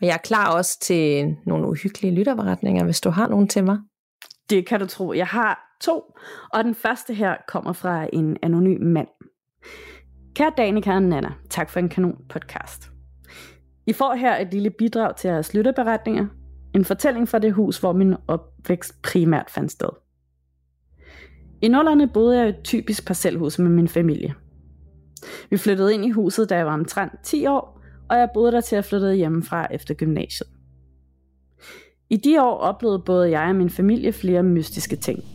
Og 0.02 0.08
jeg 0.08 0.14
er 0.14 0.18
klar 0.18 0.56
også 0.56 0.80
til 0.80 1.36
nogle 1.46 1.68
uhyggelige 1.68 2.16
lytterberetninger, 2.16 2.84
hvis 2.84 3.02
du 3.02 3.10
har 3.10 3.28
nogen 3.28 3.48
til 3.48 3.64
mig. 3.64 3.78
Det 4.50 4.68
kan 4.68 4.80
du 4.80 4.86
tro. 4.86 5.14
Jeg 5.14 5.28
har 5.28 5.73
to, 5.84 6.18
og 6.54 6.64
den 6.64 6.76
første 6.76 7.14
her 7.14 7.36
kommer 7.48 7.74
fra 7.74 8.08
en 8.14 8.38
anonym 8.42 8.82
mand. 8.82 9.08
Kære 10.36 10.52
Danika 10.58 10.94
og 10.94 11.04
Nana, 11.04 11.34
tak 11.50 11.70
for 11.70 11.80
en 11.80 11.90
kanon 11.90 12.18
podcast. 12.30 12.92
I 13.88 13.94
får 13.94 14.16
her 14.16 14.38
et 14.38 14.54
lille 14.54 14.70
bidrag 14.70 15.16
til 15.16 15.28
jeres 15.28 15.54
lytteberetninger. 15.54 16.28
En 16.76 16.86
fortælling 16.86 17.30
fra 17.30 17.40
det 17.40 17.54
hus, 17.54 17.78
hvor 17.78 17.94
min 17.94 18.16
opvækst 18.28 19.02
primært 19.02 19.50
fandt 19.50 19.72
sted. 19.72 19.90
I 21.62 21.68
nullerne 21.68 22.08
boede 22.08 22.38
jeg 22.38 22.46
i 22.46 22.50
et 22.50 22.64
typisk 22.64 23.08
parcelhus 23.08 23.60
med 23.60 23.70
min 23.70 23.88
familie. 23.88 24.34
Vi 25.50 25.58
flyttede 25.58 25.94
ind 25.94 26.06
i 26.06 26.10
huset, 26.10 26.50
da 26.50 26.56
jeg 26.56 26.66
var 26.66 26.74
omtrent 26.74 27.12
10 27.24 27.46
år, 27.46 27.82
og 28.10 28.18
jeg 28.18 28.30
boede 28.34 28.52
der 28.52 28.62
til 28.62 28.76
at 28.76 28.86
flytte 28.86 29.16
hjemmefra 29.16 29.68
efter 29.72 29.94
gymnasiet. 29.94 30.50
I 32.10 32.18
de 32.18 32.42
år 32.44 32.58
oplevede 32.58 33.04
både 33.06 33.40
jeg 33.40 33.50
og 33.50 33.56
min 33.56 33.70
familie 33.70 34.14
flere 34.14 34.44
mystiske 34.44 34.96
ting. 34.96 35.33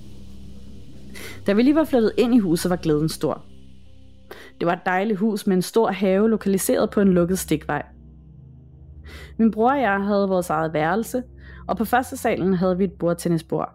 Da 1.47 1.53
vi 1.53 1.62
lige 1.62 1.75
var 1.75 1.85
flyttet 1.85 2.12
ind 2.19 2.35
i 2.35 2.39
huset, 2.39 2.71
var 2.71 2.77
glæden 2.77 3.09
stor. 3.09 3.45
Det 4.61 4.66
var 4.66 4.73
et 4.73 4.87
dejligt 4.87 5.19
hus 5.19 5.47
med 5.47 5.57
en 5.57 5.62
stor 5.62 5.91
have 5.91 6.31
lokaliseret 6.31 6.91
på 6.91 7.01
en 7.01 7.12
lukket 7.12 7.39
stikvej. 7.39 7.87
Min 9.39 9.51
bror 9.51 9.71
og 9.71 9.81
jeg 9.81 10.05
havde 10.05 10.29
vores 10.29 10.51
eget 10.51 10.73
værelse, 10.73 11.23
og 11.69 11.77
på 11.77 11.85
første 11.85 12.16
salen 12.16 12.55
havde 12.55 12.79
vi 12.79 12.85
et 12.85 12.93
bordtennisbord. 12.93 13.75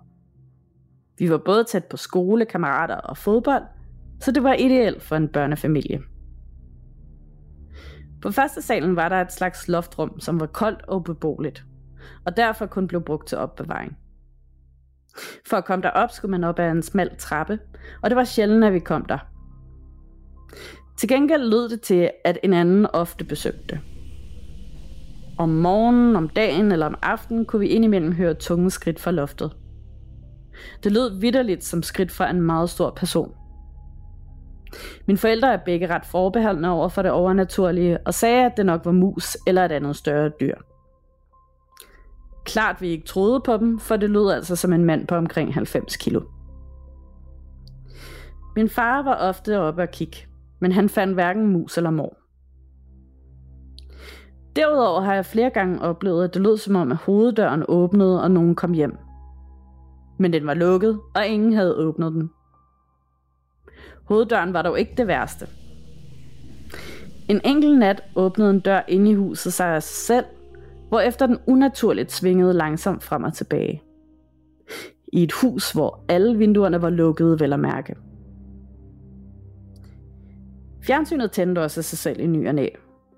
Vi 1.17 1.29
var 1.29 1.37
både 1.37 1.63
tæt 1.63 1.85
på 1.85 1.97
skole, 1.97 2.45
kammerater 2.45 2.95
og 2.95 3.17
fodbold, 3.17 3.63
så 4.19 4.31
det 4.31 4.43
var 4.43 4.53
ideelt 4.53 5.01
for 5.03 5.15
en 5.15 5.27
børnefamilie. 5.27 6.01
På 8.21 8.31
første 8.31 8.61
salen 8.61 8.95
var 8.95 9.09
der 9.09 9.21
et 9.21 9.31
slags 9.31 9.67
loftrum, 9.67 10.19
som 10.19 10.39
var 10.39 10.45
koldt 10.45 10.81
og 10.81 11.03
beboeligt, 11.03 11.65
og 12.25 12.37
derfor 12.37 12.65
kun 12.65 12.87
blev 12.87 13.01
brugt 13.01 13.27
til 13.27 13.37
opbevaring. 13.37 13.97
For 15.45 15.57
at 15.57 15.65
komme 15.65 15.83
derop 15.83 16.11
skulle 16.11 16.31
man 16.31 16.43
op 16.43 16.59
ad 16.59 16.71
en 16.71 16.83
smal 16.83 17.15
trappe, 17.17 17.59
og 18.01 18.09
det 18.09 18.15
var 18.15 18.23
sjældent, 18.23 18.63
at 18.63 18.73
vi 18.73 18.79
kom 18.79 19.05
der. 19.05 19.17
Til 20.97 21.09
gengæld 21.09 21.49
lød 21.49 21.69
det 21.69 21.81
til, 21.81 22.11
at 22.25 22.37
en 22.43 22.53
anden 22.53 22.87
ofte 22.93 23.25
besøgte. 23.25 23.79
Om 25.37 25.49
morgenen, 25.49 26.15
om 26.15 26.29
dagen 26.29 26.71
eller 26.71 26.85
om 26.85 26.97
aftenen 27.01 27.45
kunne 27.45 27.59
vi 27.59 27.67
indimellem 27.67 28.11
høre 28.11 28.33
tunge 28.33 28.71
skridt 28.71 28.99
fra 28.99 29.11
loftet. 29.11 29.51
Det 30.83 30.91
lød 30.91 31.19
vidderligt 31.19 31.63
som 31.63 31.83
skridt 31.83 32.11
fra 32.11 32.29
en 32.29 32.41
meget 32.41 32.69
stor 32.69 32.89
person. 32.89 33.33
Mine 35.05 35.17
forældre 35.17 35.53
er 35.53 35.57
begge 35.65 35.87
ret 35.87 36.05
forbeholdne 36.05 36.69
over 36.69 36.89
for 36.89 37.01
det 37.01 37.11
overnaturlige, 37.11 37.97
og 38.05 38.13
sagde, 38.13 38.45
at 38.45 38.57
det 38.57 38.65
nok 38.65 38.85
var 38.85 38.91
mus 38.91 39.37
eller 39.47 39.65
et 39.65 39.71
andet 39.71 39.95
større 39.95 40.31
dyr. 40.39 40.55
Klart 42.45 42.81
vi 42.81 42.87
ikke 42.87 43.05
troede 43.05 43.39
på 43.39 43.57
dem, 43.57 43.79
for 43.79 43.95
det 43.95 44.09
lød 44.09 44.31
altså 44.31 44.55
som 44.55 44.73
en 44.73 44.85
mand 44.85 45.07
på 45.07 45.15
omkring 45.15 45.53
90 45.53 45.97
kilo. 45.97 46.21
Min 48.55 48.69
far 48.69 49.01
var 49.01 49.15
ofte 49.15 49.59
oppe 49.59 49.83
at 49.83 49.91
kigge, 49.91 50.17
men 50.59 50.71
han 50.71 50.89
fandt 50.89 51.13
hverken 51.13 51.47
mus 51.47 51.77
eller 51.77 51.89
mor. 51.89 52.17
Derudover 54.55 55.01
har 55.01 55.13
jeg 55.13 55.25
flere 55.25 55.49
gange 55.49 55.81
oplevet, 55.81 56.23
at 56.23 56.33
det 56.33 56.41
lød 56.41 56.57
som 56.57 56.75
om, 56.75 56.91
at 56.91 56.97
hoveddøren 56.97 57.63
åbnede, 57.67 58.23
og 58.23 58.31
nogen 58.31 58.55
kom 58.55 58.73
hjem. 58.73 58.97
Men 60.19 60.33
den 60.33 60.47
var 60.47 60.53
lukket, 60.53 60.99
og 61.15 61.27
ingen 61.27 61.53
havde 61.53 61.75
åbnet 61.75 62.13
den. 62.13 62.29
Hoveddøren 64.03 64.53
var 64.53 64.61
dog 64.61 64.79
ikke 64.79 64.93
det 64.97 65.07
værste. 65.07 65.47
En 67.29 67.41
enkelt 67.45 67.79
nat 67.79 68.03
åbnede 68.15 68.49
en 68.49 68.59
dør 68.59 68.81
inde 68.87 69.11
i 69.11 69.15
huset 69.15 69.53
sig 69.53 69.67
af 69.67 69.83
sig 69.83 69.95
selv, 69.95 70.25
efter 70.99 71.27
den 71.27 71.37
unaturligt 71.47 72.11
svingede 72.11 72.53
langsomt 72.53 73.03
frem 73.03 73.23
og 73.23 73.33
tilbage. 73.33 73.81
I 75.13 75.23
et 75.23 75.31
hus, 75.31 75.71
hvor 75.71 76.05
alle 76.09 76.37
vinduerne 76.37 76.81
var 76.81 76.89
lukkede, 76.89 77.39
vel 77.39 77.53
at 77.53 77.59
mærke. 77.59 77.95
Fjernsynet 80.83 81.31
tændte 81.31 81.59
også 81.59 81.79
af 81.79 81.83
sig 81.83 81.97
selv 81.97 82.19
i 82.19 82.27
ny 82.27 82.47
og 82.47 82.55
næ, 82.55 82.67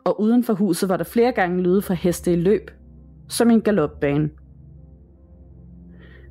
og 0.05 0.21
uden 0.21 0.43
for 0.43 0.53
huset 0.53 0.89
var 0.89 0.97
der 0.97 1.03
flere 1.03 1.31
gange 1.31 1.61
lyde 1.61 1.81
fra 1.81 1.93
heste 1.93 2.33
i 2.33 2.35
løb, 2.35 2.71
som 3.27 3.49
en 3.49 3.61
galopbane. 3.61 4.29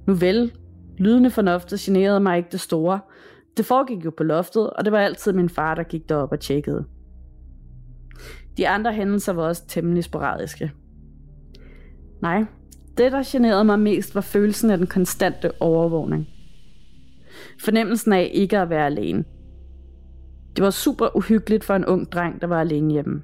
Nu 0.07 0.15
vel, 0.15 0.53
lydene 0.99 1.31
fra 1.31 1.43
loftet 1.43 1.81
generede 1.81 2.21
mig 2.21 2.37
ikke 2.37 2.49
det 2.53 2.61
store. 2.61 3.01
Det 3.57 3.67
foregik 3.67 4.05
jo 4.05 4.13
på 4.17 4.23
loftet, 4.23 4.71
og 4.71 4.85
det 4.85 4.93
var 4.93 4.99
altid 4.99 5.33
min 5.33 5.49
far, 5.49 5.75
der 5.75 5.83
gik 5.83 6.09
derop 6.09 6.33
og 6.33 6.41
tjekkede. 6.41 6.85
De 8.57 8.69
andre 8.69 8.93
hændelser 8.93 9.33
var 9.33 9.43
også 9.43 9.67
temmelig 9.67 10.05
sporadiske. 10.05 10.73
Nej, 12.25 12.45
det 12.99 13.13
der 13.13 13.23
generede 13.27 13.65
mig 13.65 13.79
mest 13.79 14.15
var 14.15 14.21
følelsen 14.21 14.71
af 14.71 14.79
den 14.79 14.87
konstante 14.87 15.51
overvågning. 15.61 16.29
Fornemmelsen 17.61 18.13
af 18.13 18.31
ikke 18.35 18.59
at 18.59 18.71
være 18.71 18.87
alene. 18.87 19.25
Det 20.57 20.65
var 20.65 20.71
super 20.71 21.17
uhyggeligt 21.17 21.65
for 21.65 21.75
en 21.75 21.85
ung 21.85 22.13
dreng, 22.13 22.41
der 22.41 22.47
var 22.47 22.61
alene 22.61 22.93
hjemme. 22.93 23.23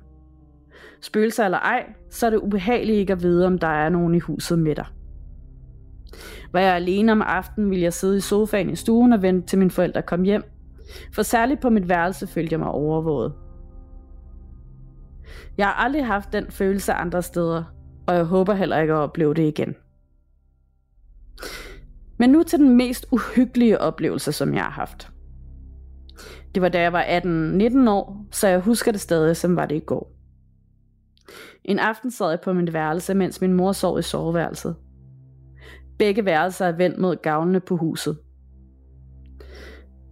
Spøgelser 1.01 1.45
eller 1.45 1.59
ej, 1.59 1.93
så 2.11 2.27
er 2.27 2.31
det 2.31 2.39
ubehageligt 2.39 2.99
ikke 2.99 3.13
at 3.13 3.23
vide, 3.23 3.47
om 3.47 3.59
der 3.59 3.67
er 3.67 3.89
nogen 3.89 4.15
i 4.15 4.19
huset 4.19 4.59
med 4.59 4.75
dig. 4.75 4.87
Var 6.53 6.61
jeg 6.61 6.75
alene 6.75 7.13
om 7.13 7.23
aftenen, 7.23 7.71
ville 7.71 7.83
jeg 7.83 7.93
sidde 7.93 8.17
i 8.17 8.21
sofaen 8.21 8.71
i 8.71 8.77
stuen 8.77 9.13
og 9.13 9.23
vente 9.23 9.49
til 9.49 9.59
mine 9.59 9.71
forældre 9.71 10.03
kom 10.03 10.23
hjem. 10.23 10.43
For 11.13 11.23
særligt 11.23 11.61
på 11.61 11.71
mit 11.71 11.89
værelse 11.89 12.27
følte 12.27 12.53
jeg 12.53 12.61
mig 12.61 12.71
overvåget. 12.71 13.33
Jeg 15.59 15.67
har 15.67 15.75
aldrig 15.75 16.07
haft 16.07 16.33
den 16.33 16.51
følelse 16.51 16.93
andre 16.93 17.23
steder, 17.23 17.65
og 18.11 18.17
jeg 18.17 18.25
håber 18.25 18.55
heller 18.55 18.79
ikke 18.79 18.93
at 18.93 18.97
opleve 18.97 19.35
det 19.35 19.49
igen. 19.49 19.75
Men 22.19 22.31
nu 22.31 22.43
til 22.43 22.59
den 22.59 22.77
mest 22.77 23.07
uhyggelige 23.11 23.81
oplevelse, 23.81 24.33
som 24.33 24.55
jeg 24.55 24.63
har 24.63 24.71
haft. 24.71 25.11
Det 26.55 26.63
var 26.63 26.69
da 26.69 26.81
jeg 26.81 26.93
var 26.93 27.03
18-19 27.05 27.91
år, 27.91 28.27
så 28.31 28.49
jeg 28.49 28.61
husker 28.61 28.93
det 28.93 29.01
stadig, 29.01 29.37
som 29.37 29.57
var 29.57 29.67
det 29.67 29.77
i 29.77 29.85
går. 29.87 30.13
En 31.65 31.79
aften 31.79 32.11
sad 32.11 32.31
jeg 32.31 32.41
på 32.41 32.53
mit 32.53 32.73
værelse, 32.73 33.15
mens 33.15 33.41
min 33.41 33.53
mor 33.53 33.73
sov 33.73 33.99
i 33.99 34.03
soveværelset. 34.03 34.77
Begge 35.99 36.25
værelser 36.25 36.67
er 36.67 36.73
vendt 36.73 36.99
mod 36.99 37.17
gavlene 37.17 37.61
på 37.61 37.77
huset. 37.77 38.19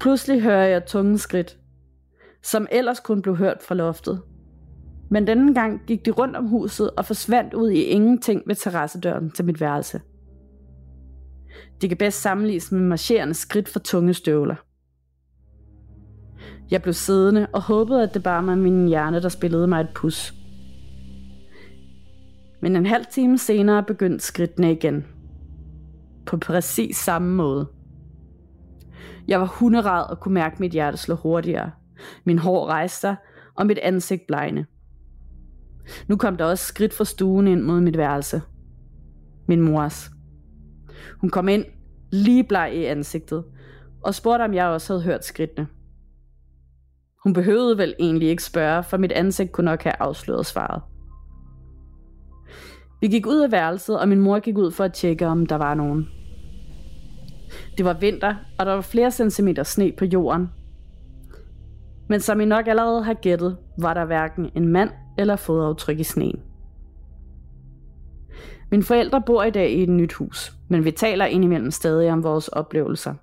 Pludselig 0.00 0.42
hører 0.42 0.66
jeg 0.66 0.86
tunge 0.86 1.18
skridt, 1.18 1.58
som 2.42 2.66
ellers 2.70 3.00
kun 3.00 3.22
blev 3.22 3.36
hørt 3.36 3.62
fra 3.62 3.74
loftet. 3.74 4.22
Men 5.10 5.26
denne 5.26 5.54
gang 5.54 5.80
gik 5.86 6.06
de 6.06 6.10
rundt 6.10 6.36
om 6.36 6.46
huset 6.46 6.90
og 6.90 7.04
forsvandt 7.04 7.54
ud 7.54 7.70
i 7.70 7.82
ingenting 7.82 8.42
ved 8.46 8.54
terrassedøren 8.54 9.30
til 9.30 9.44
mit 9.44 9.60
værelse. 9.60 10.00
De 11.82 11.88
kan 11.88 11.96
bedst 11.96 12.20
sammenlignes 12.20 12.72
med 12.72 12.80
marcherende 12.80 13.34
skridt 13.34 13.68
for 13.68 13.78
tunge 13.78 14.14
støvler. 14.14 14.54
Jeg 16.70 16.82
blev 16.82 16.94
siddende 16.94 17.46
og 17.52 17.62
håbede, 17.62 18.02
at 18.02 18.14
det 18.14 18.22
bare 18.22 18.46
var 18.46 18.54
min 18.54 18.88
hjerne, 18.88 19.22
der 19.22 19.28
spillede 19.28 19.66
mig 19.66 19.80
et 19.80 19.88
pus. 19.94 20.34
Men 22.60 22.76
en 22.76 22.86
halv 22.86 23.04
time 23.12 23.38
senere 23.38 23.82
begyndte 23.82 24.24
skridtene 24.24 24.72
igen. 24.72 25.06
På 26.26 26.36
præcis 26.36 26.96
samme 26.96 27.34
måde. 27.34 27.68
Jeg 29.28 29.40
var 29.40 29.46
hunderad 29.46 30.10
og 30.10 30.20
kunne 30.20 30.34
mærke 30.34 30.56
mit 30.60 30.72
hjerte 30.72 30.96
slå 30.96 31.14
hurtigere. 31.14 31.70
Min 32.24 32.38
hår 32.38 32.66
rejste 32.66 33.00
sig, 33.00 33.16
og 33.54 33.66
mit 33.66 33.78
ansigt 33.78 34.26
blegne. 34.26 34.66
Nu 36.08 36.16
kom 36.16 36.36
der 36.36 36.44
også 36.44 36.64
skridt 36.64 36.94
fra 36.94 37.04
stuen 37.04 37.46
ind 37.46 37.62
mod 37.62 37.80
mit 37.80 37.96
værelse. 37.96 38.42
Min 39.46 39.60
mors. 39.60 40.10
Hun 41.20 41.30
kom 41.30 41.48
ind, 41.48 41.64
lige 42.12 42.44
bleg 42.44 42.74
i 42.74 42.84
ansigtet, 42.84 43.44
og 44.02 44.14
spurgte, 44.14 44.42
om 44.42 44.54
jeg 44.54 44.66
også 44.66 44.92
havde 44.92 45.02
hørt 45.02 45.24
skridtene. 45.24 45.66
Hun 47.24 47.32
behøvede 47.32 47.78
vel 47.78 47.94
egentlig 47.98 48.28
ikke 48.28 48.44
spørge, 48.44 48.82
for 48.82 48.96
mit 48.96 49.12
ansigt 49.12 49.52
kunne 49.52 49.64
nok 49.64 49.82
have 49.82 50.00
afsløret 50.00 50.46
svaret. 50.46 50.82
Vi 53.00 53.08
gik 53.08 53.26
ud 53.26 53.40
af 53.40 53.52
værelset, 53.52 54.00
og 54.00 54.08
min 54.08 54.20
mor 54.20 54.38
gik 54.38 54.58
ud 54.58 54.70
for 54.70 54.84
at 54.84 54.92
tjekke, 54.92 55.26
om 55.26 55.46
der 55.46 55.56
var 55.56 55.74
nogen. 55.74 56.08
Det 57.78 57.84
var 57.84 57.98
vinter, 58.00 58.34
og 58.58 58.66
der 58.66 58.72
var 58.72 58.80
flere 58.80 59.10
centimeter 59.10 59.62
sne 59.62 59.92
på 59.98 60.04
jorden. 60.04 60.48
Men 62.08 62.20
som 62.20 62.40
I 62.40 62.44
nok 62.44 62.68
allerede 62.68 63.02
har 63.02 63.14
gættet, 63.14 63.56
var 63.78 63.94
der 63.94 64.04
hverken 64.04 64.50
en 64.54 64.68
mand 64.68 64.90
eller 65.18 65.36
fodaftryk 65.36 66.00
i 66.00 66.04
sneen. 66.04 66.42
Mine 68.70 68.82
forældre 68.82 69.22
bor 69.26 69.42
i 69.42 69.50
dag 69.50 69.70
i 69.70 69.82
et 69.82 69.88
nyt 69.88 70.12
hus, 70.12 70.52
men 70.68 70.84
vi 70.84 70.90
taler 70.90 71.24
indimellem 71.24 71.70
stadig 71.70 72.12
om 72.12 72.22
vores 72.22 72.48
oplevelser. 72.48 73.14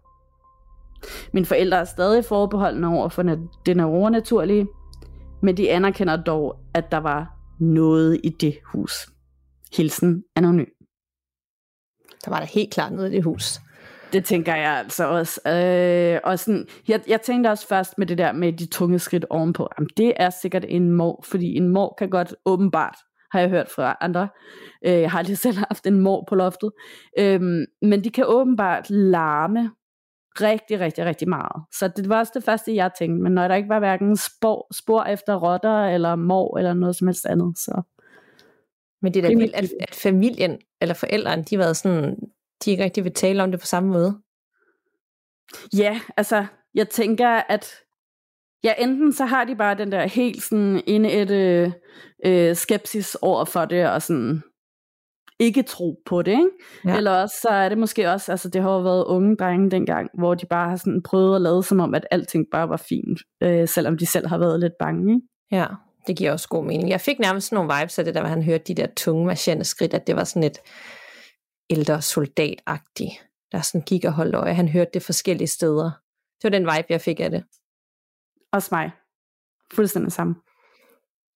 Mine 1.34 1.46
forældre 1.46 1.78
er 1.78 1.84
stadig 1.84 2.26
forbeholdende 2.26 2.88
over 2.88 3.10
for 3.10 3.24
den 3.66 3.80
overnaturlige, 3.80 4.68
men 5.42 5.58
de 5.58 5.72
anerkender 5.72 6.24
dog, 6.24 6.60
at 6.74 6.92
der 6.92 6.98
var 6.98 7.38
noget 7.60 8.22
i 8.24 8.30
det 8.30 8.58
hus. 8.66 8.94
Hilsen 9.78 10.24
anonym. 10.36 10.66
Der 12.26 12.32
var 12.32 12.40
der 12.40 12.46
helt 12.46 12.74
klart 12.74 12.94
noget 12.94 13.12
i 13.12 13.16
det 13.16 13.24
hus. 13.24 13.60
Det 14.16 14.26
tænker 14.26 14.56
jeg 14.56 14.72
altså 14.72 15.08
også. 15.08 15.50
Øh, 15.50 16.20
og 16.24 16.40
sådan, 16.40 16.68
jeg, 16.88 17.02
jeg 17.08 17.22
tænkte 17.22 17.48
også 17.48 17.68
først 17.68 17.98
med 17.98 18.08
det 18.08 18.18
der 18.18 18.32
med 18.32 18.54
de 18.54 18.66
tunge 18.66 19.00
skridt 19.00 19.26
ovenpå. 19.30 19.70
Jamen, 19.78 19.90
det 19.98 20.14
er 20.16 20.30
sikkert 20.30 20.66
en 20.68 20.92
mor, 20.92 21.24
fordi 21.24 21.56
en 21.56 21.70
mor 21.70 21.96
kan 21.98 22.10
godt 22.10 22.36
åbenbart, 22.46 22.96
har 23.32 23.40
jeg 23.40 23.50
hørt 23.50 23.70
fra 23.70 23.98
andre. 24.02 24.30
Øh, 24.86 25.02
jeg 25.02 25.12
har 25.12 25.20
aldrig 25.20 25.38
selv 25.48 25.58
haft 25.58 25.88
en 25.88 26.00
mor 26.00 26.26
på 26.30 26.36
loftet. 26.36 26.72
Øh, 27.20 27.42
men 27.82 28.04
de 28.04 28.10
kan 28.10 28.26
åbenbart 28.28 28.90
larme 28.90 29.72
rigtig, 30.42 30.80
rigtig, 30.80 31.06
rigtig 31.06 31.30
meget. 31.30 31.64
Så 31.72 31.88
det 31.88 32.10
var 32.10 32.20
også 32.20 32.32
det 32.36 32.44
første, 32.44 32.76
jeg 32.76 32.92
tænkte. 33.00 33.24
Men 33.24 33.32
når 33.32 33.48
der 33.48 33.56
ikke 33.56 33.70
var 33.70 33.80
hverken 33.80 34.18
spor, 34.18 34.68
spor 34.74 35.04
efter 35.04 35.36
rotter, 35.36 35.86
eller 35.86 36.16
mor, 36.16 36.58
eller 36.58 36.74
noget 36.74 36.96
som 36.96 37.08
helst 37.08 37.26
andet, 37.26 37.58
så... 37.58 37.82
Men 39.02 39.14
det 39.14 39.26
er 39.26 39.30
da 39.30 39.36
vildt, 39.36 39.56
at, 39.56 39.70
at 39.80 39.96
familien, 39.96 40.58
eller 40.82 40.94
forældrene, 40.94 41.44
de 41.44 41.58
var 41.58 41.74
sådan, 41.74 42.16
de 42.66 42.72
ikke 42.72 42.84
rigtig 42.84 43.04
vil 43.04 43.14
tale 43.14 43.44
om 43.44 43.52
det 43.52 43.60
på 43.60 43.66
samme 43.66 43.90
måde. 43.90 44.18
Ja, 45.78 46.00
altså, 46.18 46.46
jeg 46.74 46.90
tænker, 46.90 47.30
at 47.30 47.86
Ja, 48.66 48.74
enten 48.78 49.14
så 49.14 49.26
har 49.26 49.44
de 49.44 49.56
bare 49.56 49.76
den 49.76 49.92
der 49.92 50.06
helt 50.06 50.44
sådan 50.44 50.84
indætte 50.88 51.74
øh, 52.26 52.56
skepsis 52.56 53.18
over 53.22 53.46
for 53.46 53.66
det, 53.66 53.90
og 53.90 54.02
sådan 54.02 54.42
ikke 55.40 55.64
tro 55.64 56.02
på 56.06 56.22
det, 56.22 56.32
ikke? 56.32 56.50
Ja. 56.86 56.98
Eller 56.98 57.12
også, 57.12 57.36
så 57.42 57.50
er 57.50 57.70
det 57.70 57.78
måske 57.78 58.12
også, 58.12 58.32
altså 58.32 58.50
det 58.50 58.62
har 58.62 58.72
jo 58.72 58.80
været 58.80 59.06
unge 59.06 59.36
drenge 59.36 59.72
dengang, 59.72 60.10
hvor 60.18 60.36
de 60.36 60.46
bare 60.46 60.70
har 60.70 60.76
sådan 60.76 61.04
prøvet 61.04 61.36
at 61.36 61.42
lade 61.42 61.64
som 61.64 61.80
om, 61.80 61.96
at 61.96 62.08
alting 62.12 62.46
bare 62.52 62.70
var 62.70 62.78
fint, 62.90 63.20
øh, 63.44 63.68
selvom 63.68 63.98
de 63.98 64.06
selv 64.06 64.28
har 64.28 64.38
været 64.38 64.60
lidt 64.60 64.74
bange, 64.80 65.14
ikke? 65.14 65.28
Ja, 65.52 65.66
det 66.08 66.18
giver 66.18 66.32
også 66.32 66.48
god 66.48 66.66
mening. 66.66 66.90
Jeg 66.90 67.02
fik 67.02 67.20
nærmest 67.20 67.52
nogle 67.52 67.74
vibes 67.80 68.00
af 68.00 68.06
det, 68.06 68.16
der 68.16 68.22
hvor 68.22 68.30
han 68.30 68.44
hørte 68.44 68.64
de 68.64 68.76
der 68.76 68.88
tunge 68.98 69.26
marcherende 69.26 69.66
skridt, 69.66 69.94
at 69.94 70.08
det 70.08 70.16
var 70.16 70.24
sådan 70.24 70.44
et 70.44 70.58
ældre 71.70 72.02
soldatagtigt, 72.02 73.12
der 73.52 73.62
sådan 73.62 73.82
gik 73.82 74.06
og 74.06 74.14
holdt 74.14 74.36
øje. 74.36 74.54
Han 74.54 74.70
hørte 74.70 74.92
det 74.94 75.04
forskellige 75.04 75.48
steder. 75.48 75.92
Det 76.42 76.44
var 76.44 76.50
den 76.50 76.64
vibe, 76.64 76.88
jeg 76.90 77.02
fik 77.02 77.20
af 77.20 77.32
det. 77.32 77.44
Også 78.52 78.70
mig. 78.72 78.92
Fuldstændig 79.74 80.12
samme. 80.12 80.36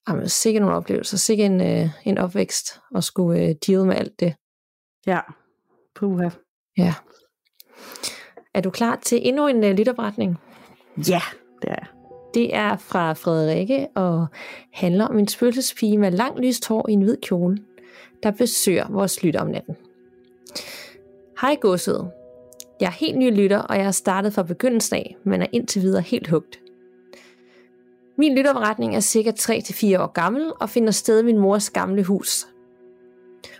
Jamen, 0.10 0.30
sikkert 0.30 0.62
nogle 0.62 0.76
oplevelser, 0.76 1.18
sikkert 1.18 1.52
en, 1.52 1.62
øh, 1.62 1.90
en 2.06 2.18
opvækst, 2.18 2.80
og 2.92 3.04
skulle 3.04 3.42
øh, 3.42 3.56
deal 3.68 3.86
med 3.86 3.96
alt 3.96 4.20
det. 4.20 4.36
Ja, 5.08 5.20
puha. 5.96 6.30
Ja. 6.78 6.94
Er 8.54 8.62
du 8.62 8.70
klar 8.70 8.96
til 8.96 9.28
endnu 9.28 9.48
en 9.48 9.64
øh, 9.64 9.72
lytopretning? 9.72 10.38
Ja, 10.98 11.22
det 11.62 11.72
er 11.72 11.86
Det 12.34 12.56
er 12.56 12.78
fra 12.78 13.14
Frederikke, 13.14 13.88
og 13.96 14.28
handler 14.74 15.08
om 15.08 15.20
en 15.20 15.28
spøgelsespige 15.28 15.98
med 15.98 16.12
lang 16.12 16.40
lyst 16.40 16.68
hår 16.68 16.90
i 16.90 16.94
en 16.94 17.02
hvid 17.02 17.18
kjole, 17.22 17.58
der 18.24 18.32
besøger 18.32 18.90
vores 18.90 19.24
lytter 19.24 19.42
om 19.42 19.48
natten. 19.48 19.76
Hej 21.42 21.58
godset. 21.62 22.12
Jeg 22.80 22.88
er 22.88 22.92
helt 22.92 23.18
ny 23.18 23.36
lytter, 23.36 23.60
og 23.60 23.76
jeg 23.76 23.84
har 23.86 23.92
startet 23.92 24.34
fra 24.34 24.44
begyndelsen 24.44 24.96
af, 24.96 25.18
men 25.24 25.42
er 25.42 25.48
indtil 25.52 25.82
videre 25.82 26.02
helt 26.02 26.28
hugt. 26.28 26.60
Min 28.18 28.36
lytterberetning 28.36 28.96
er 28.96 29.00
cirka 29.00 29.32
3-4 29.32 30.00
år 30.00 30.12
gammel 30.12 30.52
og 30.60 30.70
finder 30.70 30.92
sted 30.92 31.20
i 31.20 31.26
min 31.26 31.38
mors 31.38 31.70
gamle 31.70 32.04
hus. 32.04 32.48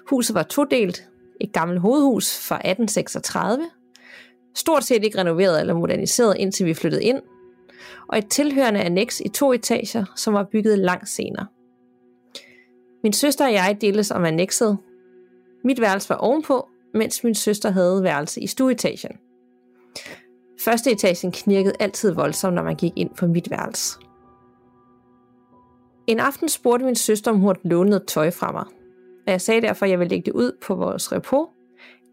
Huset 0.10 0.36
var 0.36 0.44
todelt, 0.44 1.08
et 1.42 1.54
gammelt 1.54 1.82
hovedhus 1.82 2.48
fra 2.48 2.56
1836, 2.56 3.64
stort 4.56 4.84
set 4.84 5.04
ikke 5.04 5.18
renoveret 5.18 5.60
eller 5.60 5.74
moderniseret 5.74 6.36
indtil 6.38 6.66
vi 6.66 6.74
flyttede 6.74 7.04
ind, 7.04 7.22
og 8.08 8.18
et 8.18 8.30
tilhørende 8.30 8.80
annex 8.80 9.20
i 9.20 9.30
to 9.30 9.54
etager, 9.54 10.06
som 10.16 10.34
var 10.34 10.44
bygget 10.52 10.80
langt 10.80 11.10
senere. 11.10 11.48
Min 13.04 13.14
søster 13.14 13.46
og 13.46 13.54
jeg 13.54 13.78
deles 13.82 14.12
om 14.12 14.26
annexet. 14.26 14.78
Mit 15.64 15.82
værelse 15.82 16.10
var 16.10 16.16
ovenpå, 16.16 16.68
mens 16.94 17.24
min 17.24 17.36
søster 17.36 17.70
havde 17.70 18.04
værelse 18.04 18.42
i 18.42 18.48
stueetagen. 18.48 19.12
Første 20.62 20.92
etagen 20.92 21.32
knirkede 21.32 21.76
altid 21.80 22.12
voldsomt, 22.12 22.56
når 22.56 22.64
man 22.64 22.76
gik 22.76 22.92
ind 22.96 23.10
på 23.18 23.28
mit 23.28 23.50
værelse. 23.50 24.00
En 26.08 26.20
aften 26.20 26.50
spurgte 26.50 26.86
min 26.86 26.96
søster, 26.96 27.32
om 27.32 27.38
hun 27.38 27.48
havde 27.48 27.70
lånet 27.70 27.90
noget 27.90 28.08
tøj 28.08 28.32
fra 28.32 28.52
mig. 28.52 28.66
Og 29.28 29.32
jeg 29.32 29.42
sagde 29.42 29.62
derfor, 29.62 29.86
at 29.86 29.90
jeg 29.92 30.00
ville 30.00 30.10
lægge 30.10 30.26
det 30.26 30.34
ud 30.34 30.52
på 30.62 30.76
vores 30.76 31.12
repo, 31.12 31.50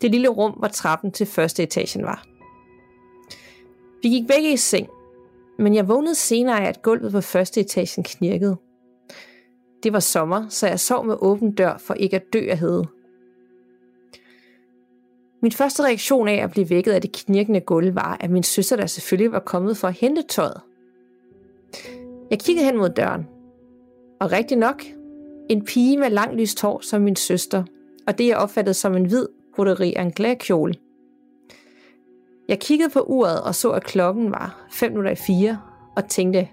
det 0.00 0.10
lille 0.10 0.28
rum, 0.28 0.52
hvor 0.52 0.68
trappen 0.68 1.12
til 1.12 1.26
første 1.26 1.62
etagen 1.62 2.04
var. 2.04 2.26
Vi 4.02 4.08
gik 4.08 4.26
begge 4.26 4.52
i 4.52 4.56
seng, 4.56 4.88
men 5.58 5.74
jeg 5.74 5.88
vågnede 5.88 6.14
senere 6.14 6.60
af, 6.60 6.68
at 6.68 6.82
gulvet 6.82 7.12
på 7.12 7.20
første 7.20 7.60
etagen 7.60 8.04
knirkede. 8.04 8.56
Det 9.82 9.92
var 9.92 10.00
sommer, 10.00 10.48
så 10.48 10.66
jeg 10.66 10.80
sov 10.80 11.06
med 11.06 11.16
åben 11.20 11.54
dør 11.54 11.78
for 11.78 11.94
ikke 11.94 12.16
at 12.16 12.32
dø 12.32 12.46
af 12.50 12.58
hede. 12.58 12.86
Min 15.46 15.52
første 15.52 15.82
reaktion 15.82 16.28
af 16.28 16.42
at 16.42 16.50
blive 16.50 16.70
vækket 16.70 16.92
af 16.92 17.00
det 17.00 17.12
knirkende 17.12 17.60
gulv 17.60 17.94
var, 17.94 18.16
at 18.20 18.30
min 18.30 18.42
søster 18.42 18.76
der 18.76 18.86
selvfølgelig 18.86 19.32
var 19.32 19.38
kommet 19.38 19.76
for 19.76 19.88
at 19.88 19.94
hente 19.94 20.22
tøjet. 20.22 20.60
Jeg 22.30 22.38
kiggede 22.38 22.66
hen 22.66 22.76
mod 22.76 22.88
døren, 22.88 23.28
og 24.20 24.32
rigtig 24.32 24.56
nok, 24.56 24.82
en 25.48 25.64
pige 25.64 25.98
med 25.98 26.10
lang 26.10 26.34
lyst 26.34 26.62
hår 26.62 26.80
som 26.80 27.02
min 27.02 27.16
søster, 27.16 27.64
og 28.06 28.18
det 28.18 28.26
jeg 28.26 28.36
opfattede 28.36 28.74
som 28.74 28.96
en 28.96 29.04
hvid 29.04 29.26
broderi 29.56 29.94
anglais 29.96 30.36
kjole. 30.40 30.74
Jeg 32.48 32.60
kiggede 32.60 32.90
på 32.90 33.00
uret 33.00 33.42
og 33.42 33.54
så, 33.54 33.70
at 33.70 33.84
klokken 33.84 34.30
var 34.30 34.66
5 34.70 34.90
minutter 34.90 35.10
i 35.10 35.16
4, 35.26 35.60
og 35.96 36.08
tænkte, 36.08 36.48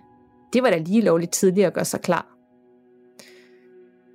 det 0.53 0.63
var 0.63 0.69
da 0.69 0.77
lige 0.77 1.01
lovligt 1.01 1.31
tidligt 1.31 1.67
at 1.67 1.73
gøre 1.73 1.85
sig 1.85 2.01
klar. 2.01 2.27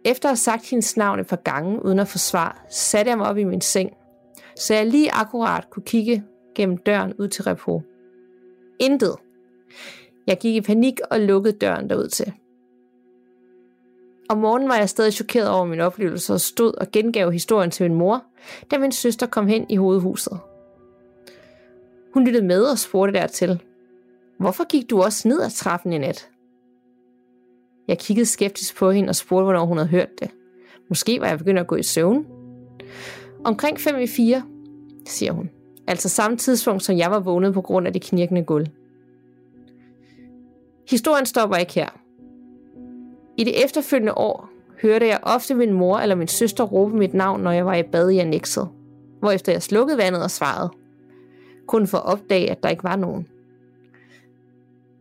Efter 0.05 0.29
at 0.29 0.31
have 0.31 0.37
sagt 0.37 0.71
hendes 0.71 0.97
navn 0.97 1.21
et 1.21 1.27
par 1.27 1.37
gange 1.37 1.85
uden 1.85 1.99
at 1.99 2.09
få 2.09 2.19
svar, 2.19 2.67
satte 2.71 3.11
jeg 3.11 3.19
mig 3.19 3.27
op 3.27 3.39
i 3.39 3.45
min 3.45 3.61
seng, 3.61 3.91
så 4.59 4.75
jeg 4.75 4.87
lige 4.87 5.13
akkurat 5.13 5.71
kunne 5.71 5.83
kigge 5.83 6.25
gennem 6.55 6.77
døren 6.77 7.15
ud 7.19 7.29
til 7.29 7.45
repo. 7.45 7.83
Intet. 8.79 9.17
Jeg 10.27 10.39
gik 10.39 10.55
i 10.55 10.61
panik 10.61 11.01
og 11.11 11.21
lukkede 11.21 11.59
døren 11.59 11.91
derud 11.91 12.09
til. 12.09 12.33
Om 14.29 14.39
morgenen 14.39 14.69
var 14.69 14.77
jeg 14.77 14.89
stadig 14.89 15.13
chokeret 15.13 15.51
over 15.51 15.65
min 15.65 15.81
oplevelse 15.81 16.33
og 16.33 16.41
stod 16.41 16.75
og 16.75 16.87
gengav 16.93 17.31
historien 17.31 17.71
til 17.71 17.91
min 17.91 17.99
mor, 17.99 18.25
da 18.71 18.79
min 18.79 18.93
søster 18.93 19.27
kom 19.27 19.47
hen 19.47 19.67
i 19.69 19.77
hovedhuset. 19.77 20.39
Hun 22.15 22.25
lyttede 22.25 22.47
med 22.47 22.63
og 22.63 22.79
spurgte 22.79 23.19
dertil, 23.19 23.63
Hvorfor 24.39 24.65
gik 24.69 24.91
du 24.91 25.03
også 25.03 25.29
ned 25.29 25.43
ad 25.43 25.51
trappen 25.51 25.93
i 25.93 25.99
nat? 25.99 26.29
Jeg 27.89 27.99
kiggede 27.99 28.27
skeptisk 28.27 28.77
på 28.77 28.91
hende 28.91 29.09
og 29.09 29.17
spurgte, 29.17 29.45
hvornår 29.45 29.65
hun 29.65 29.77
havde 29.77 29.89
hørt 29.89 30.21
det. 30.21 30.31
Måske 30.89 31.21
var 31.21 31.27
jeg 31.29 31.39
begyndt 31.39 31.61
at 31.61 31.67
gå 31.67 31.77
i 31.77 31.83
søvn. 31.83 32.27
Omkring 33.45 33.81
5 33.81 33.99
i 33.99 34.07
4, 34.07 34.43
siger 35.07 35.33
hun. 35.33 35.51
Altså 35.87 36.09
samme 36.09 36.37
tidspunkt, 36.37 36.83
som 36.83 36.99
jeg 36.99 37.11
var 37.11 37.21
vågnet 37.21 37.55
på 37.55 37.61
grund 37.61 37.87
af 37.87 37.93
det 37.93 38.03
knirkende 38.03 38.45
gulv. 38.45 38.67
Historien 40.91 41.27
stopper 41.27 41.57
ikke 41.57 41.75
her. 41.75 41.89
I 43.37 43.45
det 43.45 43.65
efterfølgende 43.65 44.19
år 44.19 44.49
hørte 44.83 45.07
jeg 45.07 45.21
ofte 45.23 45.55
min 45.55 45.73
mor 45.73 45.99
eller 45.99 46.15
min 46.15 46.29
søster 46.29 46.65
råbe 46.65 46.97
mit 46.97 47.15
navn, 47.15 47.41
når 47.41 47.51
jeg 47.51 47.67
var 47.67 47.75
i 47.75 47.83
bad 47.83 48.11
i 48.11 48.19
annexet, 48.19 48.69
hvorefter 49.21 49.53
jeg 49.53 49.63
slukkede 49.63 49.99
vandet 49.99 50.23
og 50.23 50.31
svarede. 50.31 50.71
Kun 51.67 51.87
for 51.87 51.99
at 51.99 52.05
opdage, 52.05 52.51
at 52.51 52.63
der 52.63 52.69
ikke 52.69 52.85
var 52.85 52.97
nogen. 52.97 53.27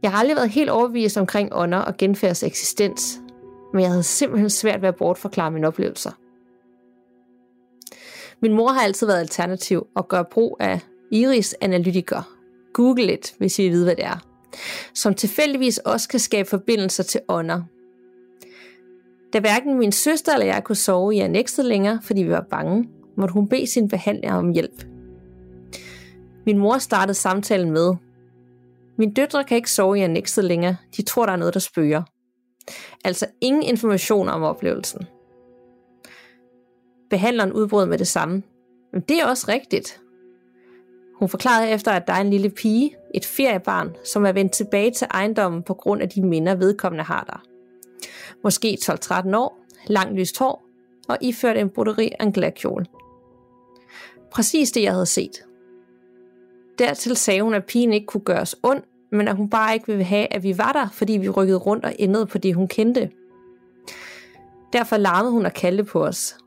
Jeg 0.02 0.12
har 0.12 0.20
aldrig 0.20 0.36
været 0.36 0.50
helt 0.50 0.70
overbevist 0.70 1.18
omkring 1.18 1.50
ånder 1.54 1.78
og 1.78 1.98
genfærds 1.98 2.44
eksistens, 2.44 3.22
men 3.74 3.82
jeg 3.82 3.90
havde 3.90 4.04
simpelthen 4.04 4.50
svært 4.50 4.82
ved 4.82 4.90
at 4.90 4.96
bortforklare 4.96 5.52
mine 5.52 5.68
oplevelser. 5.68 6.12
Min 8.42 8.54
mor 8.54 8.68
har 8.68 8.82
altid 8.82 9.08
været 9.08 9.20
alternativ 9.20 9.88
og 9.96 10.08
gør 10.08 10.24
brug 10.24 10.58
af 10.60 10.80
Iris 11.12 11.56
Analytiker. 11.62 12.34
Google 12.74 13.14
it, 13.14 13.36
hvis 13.38 13.60
I 13.60 13.64
vil 13.64 13.72
vide, 13.72 13.84
hvad 13.84 13.96
det 13.96 14.06
er. 14.06 14.26
Som 14.94 15.14
tilfældigvis 15.14 15.78
også 15.78 16.10
kan 16.10 16.20
skabe 16.20 16.50
forbindelser 16.50 17.04
til 17.04 17.22
ånder, 17.28 17.62
da 19.34 19.40
hverken 19.40 19.80
min 19.80 19.92
søster 19.92 20.34
eller 20.34 20.46
jeg 20.46 20.64
kunne 20.64 20.76
sove 20.76 21.16
i 21.16 21.20
annexet 21.20 21.66
længere, 21.66 22.00
fordi 22.04 22.24
vi 22.24 22.30
var 22.30 22.46
bange, 22.50 22.90
måtte 23.18 23.34
hun 23.34 23.48
bede 23.48 23.68
sin 23.68 23.88
behandler 23.88 24.34
om 24.34 24.52
hjælp. 24.52 24.86
Min 26.46 26.58
mor 26.58 26.78
startede 26.78 27.14
samtalen 27.14 27.72
med, 27.72 27.96
min 28.98 29.14
døtre 29.14 29.44
kan 29.44 29.58
ikke 29.58 29.72
sove 29.72 30.00
i 30.00 30.02
annexet 30.02 30.44
længere, 30.44 30.78
de 30.98 31.02
tror, 31.02 31.26
der 31.26 31.34
er 31.34 31.38
noget, 31.38 31.54
der 31.54 31.60
spøger. 31.60 32.04
Altså 33.06 33.26
ingen 33.42 33.64
information 33.64 34.30
om 34.30 34.44
oplevelsen. 34.44 35.08
Behandleren 37.10 37.54
udbrød 37.54 37.86
med 37.86 37.98
det 37.98 38.08
samme. 38.08 38.44
Men 38.94 39.02
det 39.02 39.20
er 39.20 39.26
også 39.26 39.46
rigtigt. 39.48 40.02
Hun 41.20 41.30
forklarede 41.30 41.70
efter, 41.70 41.92
at 41.92 42.08
der 42.08 42.14
er 42.14 42.22
en 42.22 42.30
lille 42.30 42.50
pige, 42.50 42.96
et 43.16 43.26
feriebarn, 43.26 43.96
som 44.04 44.26
er 44.26 44.32
vendt 44.32 44.52
tilbage 44.52 44.92
til 44.92 45.08
ejendommen 45.12 45.64
på 45.64 45.74
grund 45.74 46.02
af 46.02 46.10
de 46.10 46.22
minder, 46.22 46.56
vedkommende 46.56 47.04
har 47.04 47.24
der 47.24 47.44
måske 48.44 48.78
12-13 48.82 49.36
år, 49.38 49.60
langt 49.88 50.16
lyst 50.20 50.40
hår 50.40 50.66
og 51.10 51.18
iført 51.22 51.58
en 51.58 51.70
broderi 51.70 52.12
anglais 52.20 52.54
kjole. 52.56 52.86
Præcis 54.32 54.72
det, 54.72 54.84
jeg 54.84 54.92
havde 54.92 55.06
set. 55.06 55.44
Dertil 56.80 57.16
sagde 57.16 57.42
hun, 57.42 57.54
at 57.54 57.66
pigen 57.66 57.94
ikke 57.94 58.06
kunne 58.06 58.22
gøres 58.22 58.56
ond, 58.64 58.84
men 59.12 59.28
at 59.28 59.36
hun 59.36 59.50
bare 59.50 59.74
ikke 59.74 59.88
ville 59.88 60.04
have, 60.04 60.34
at 60.34 60.44
vi 60.44 60.58
var 60.58 60.72
der, 60.74 60.90
fordi 60.94 61.14
vi 61.14 61.30
rykkede 61.30 61.58
rundt 61.58 61.86
og 61.86 61.96
endede 62.00 62.26
på 62.26 62.38
det, 62.38 62.56
hun 62.56 62.68
kendte. 62.68 63.12
Derfor 64.74 64.98
larmede 64.98 65.32
hun 65.32 65.46
og 65.46 65.54
kaldte 65.54 65.84
på 65.84 66.06
os. 66.06 66.38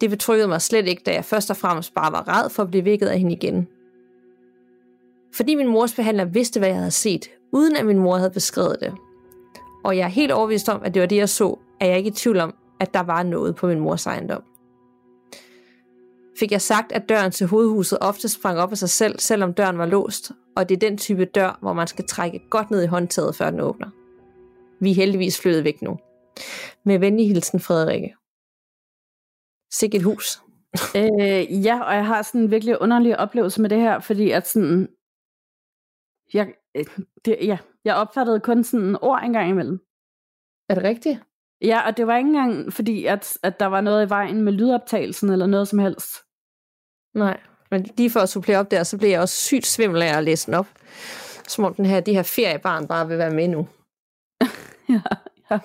Det 0.00 0.10
betryggede 0.10 0.48
mig 0.48 0.62
slet 0.62 0.88
ikke, 0.88 1.02
da 1.06 1.12
jeg 1.12 1.24
først 1.24 1.50
og 1.50 1.56
fremmest 1.56 1.94
bare 1.94 2.12
var 2.12 2.28
ræd 2.28 2.50
for 2.50 2.62
at 2.62 2.70
blive 2.70 2.84
vækket 2.84 3.06
af 3.06 3.18
hende 3.18 3.32
igen. 3.32 3.68
Fordi 5.34 5.54
min 5.54 5.68
mors 5.68 5.94
behandler 5.94 6.24
vidste, 6.24 6.60
hvad 6.60 6.68
jeg 6.68 6.78
havde 6.78 6.90
set, 6.90 7.30
uden 7.52 7.76
at 7.76 7.86
min 7.86 7.98
mor 7.98 8.16
havde 8.16 8.30
beskrevet 8.30 8.76
det, 8.80 8.94
og 9.84 9.96
jeg 9.96 10.04
er 10.04 10.08
helt 10.08 10.32
overbevist 10.32 10.68
om, 10.68 10.82
at 10.84 10.94
det 10.94 11.00
var 11.00 11.06
det, 11.06 11.16
jeg 11.16 11.28
så, 11.28 11.58
er 11.80 11.86
jeg 11.86 11.98
ikke 11.98 12.08
i 12.08 12.12
tvivl 12.12 12.40
om, 12.40 12.54
at 12.80 12.94
der 12.94 13.00
var 13.00 13.22
noget 13.22 13.56
på 13.56 13.66
min 13.66 13.80
mors 13.80 14.06
ejendom. 14.06 14.42
Fik 16.38 16.52
jeg 16.52 16.60
sagt, 16.60 16.92
at 16.92 17.08
døren 17.08 17.32
til 17.32 17.46
hovedhuset 17.46 17.98
ofte 18.00 18.28
sprang 18.28 18.58
op 18.58 18.70
af 18.70 18.78
sig 18.78 18.90
selv, 18.90 19.18
selvom 19.18 19.54
døren 19.54 19.78
var 19.78 19.86
låst, 19.86 20.32
og 20.56 20.68
det 20.68 20.74
er 20.74 20.88
den 20.88 20.98
type 20.98 21.24
dør, 21.24 21.58
hvor 21.62 21.72
man 21.72 21.86
skal 21.86 22.06
trække 22.06 22.40
godt 22.50 22.70
ned 22.70 22.82
i 22.82 22.86
håndtaget, 22.86 23.36
før 23.36 23.50
den 23.50 23.60
åbner. 23.60 23.90
Vi 24.80 24.90
er 24.90 24.94
heldigvis 24.94 25.40
flyttet 25.40 25.64
væk 25.64 25.82
nu. 25.82 25.98
Med 26.84 26.98
venlig 26.98 27.28
hilsen, 27.28 27.60
Frederikke. 27.60 28.14
Sikkert 29.80 30.02
hus. 30.02 30.26
øh, 31.00 31.64
ja, 31.66 31.76
og 31.88 31.94
jeg 31.94 32.06
har 32.06 32.22
sådan 32.22 32.40
en 32.40 32.50
virkelig 32.50 32.80
underlig 32.80 33.18
oplevelse 33.18 33.60
med 33.62 33.70
det 33.70 33.80
her, 33.80 34.00
fordi 34.00 34.30
at 34.30 34.48
sådan, 34.48 34.88
Jeg, 36.34 36.54
øh, 36.76 36.84
det, 37.24 37.36
ja, 37.42 37.58
jeg 37.84 37.94
opfattede 37.96 38.40
kun 38.40 38.64
sådan 38.64 38.86
en 38.86 38.96
ord 39.02 39.20
engang 39.22 39.50
imellem. 39.50 39.78
Er 40.68 40.74
det 40.74 40.84
rigtigt? 40.84 41.18
Ja, 41.60 41.86
og 41.86 41.96
det 41.96 42.06
var 42.06 42.16
ikke 42.16 42.28
engang 42.28 42.72
fordi, 42.72 43.04
at, 43.04 43.38
at 43.42 43.60
der 43.60 43.66
var 43.66 43.80
noget 43.80 44.06
i 44.06 44.08
vejen 44.08 44.42
med 44.42 44.52
lydoptagelsen 44.52 45.30
eller 45.30 45.46
noget 45.46 45.68
som 45.68 45.78
helst. 45.78 46.10
Nej, 47.14 47.40
men 47.70 47.86
lige 47.96 48.10
for 48.10 48.20
at 48.20 48.28
supplere 48.28 48.58
op 48.58 48.70
der, 48.70 48.82
så 48.82 48.98
bliver 48.98 49.10
jeg 49.10 49.20
også 49.20 49.34
sygt 49.34 49.66
svimmel 49.66 50.02
af 50.02 50.16
at 50.16 50.24
læse 50.24 50.46
den 50.46 50.54
op. 50.54 50.68
Som 51.48 51.64
om 51.64 51.74
den 51.74 51.86
her, 51.86 52.00
de 52.00 52.14
her 52.14 52.22
feriebarn 52.22 52.88
bare 52.88 53.08
vil 53.08 53.18
være 53.18 53.34
med 53.34 53.48
nu. 53.48 53.68
ja, 54.94 55.02
ja. 55.50 55.58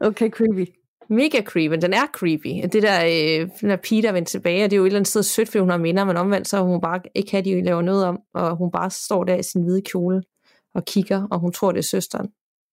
Okay, 0.00 0.30
creepy. 0.30 0.72
Mega 1.08 1.42
creepy, 1.42 1.74
den 1.82 1.92
er 1.92 2.06
creepy. 2.12 2.68
Det 2.72 2.82
der, 2.82 3.04
øh, 3.04 3.50
den 3.60 3.70
der 3.70 3.76
pige, 3.76 4.02
der 4.02 4.12
vendte 4.12 4.30
tilbage, 4.30 4.64
og 4.64 4.70
det 4.70 4.76
er 4.76 4.78
jo 4.78 4.84
et 4.84 4.86
eller 4.86 4.98
andet 4.98 5.08
sted 5.08 5.22
sødt, 5.22 5.48
fordi 5.48 5.58
hun 5.58 5.70
har 5.70 5.78
minder, 5.78 6.04
men 6.04 6.16
omvendt 6.16 6.48
så 6.48 6.62
hun 6.62 6.80
bare 6.80 7.00
ikke 7.14 7.30
have, 7.30 7.44
de 7.44 7.62
laver 7.62 7.82
noget 7.82 8.04
om, 8.04 8.20
og 8.34 8.56
hun 8.56 8.70
bare 8.70 8.90
står 8.90 9.24
der 9.24 9.34
i 9.34 9.42
sin 9.42 9.62
hvide 9.62 9.82
kjole 9.82 10.22
og 10.74 10.84
kigger, 10.84 11.28
og 11.30 11.38
hun 11.38 11.52
tror, 11.52 11.72
det 11.72 11.78
er 11.78 11.82
søsteren. 11.82 12.28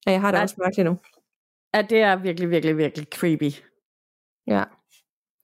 Og 0.06 0.12
jeg 0.12 0.22
har 0.22 0.32
det 0.32 0.38
ja. 0.38 0.44
også 0.44 0.56
mærkeligt 0.58 0.90
nu. 0.90 0.98
Ja, 1.76 1.82
det 1.82 2.02
er 2.02 2.16
virkelig, 2.16 2.50
virkelig, 2.50 2.78
virkelig 2.78 3.08
creepy. 3.14 3.52
Ja. 4.48 4.64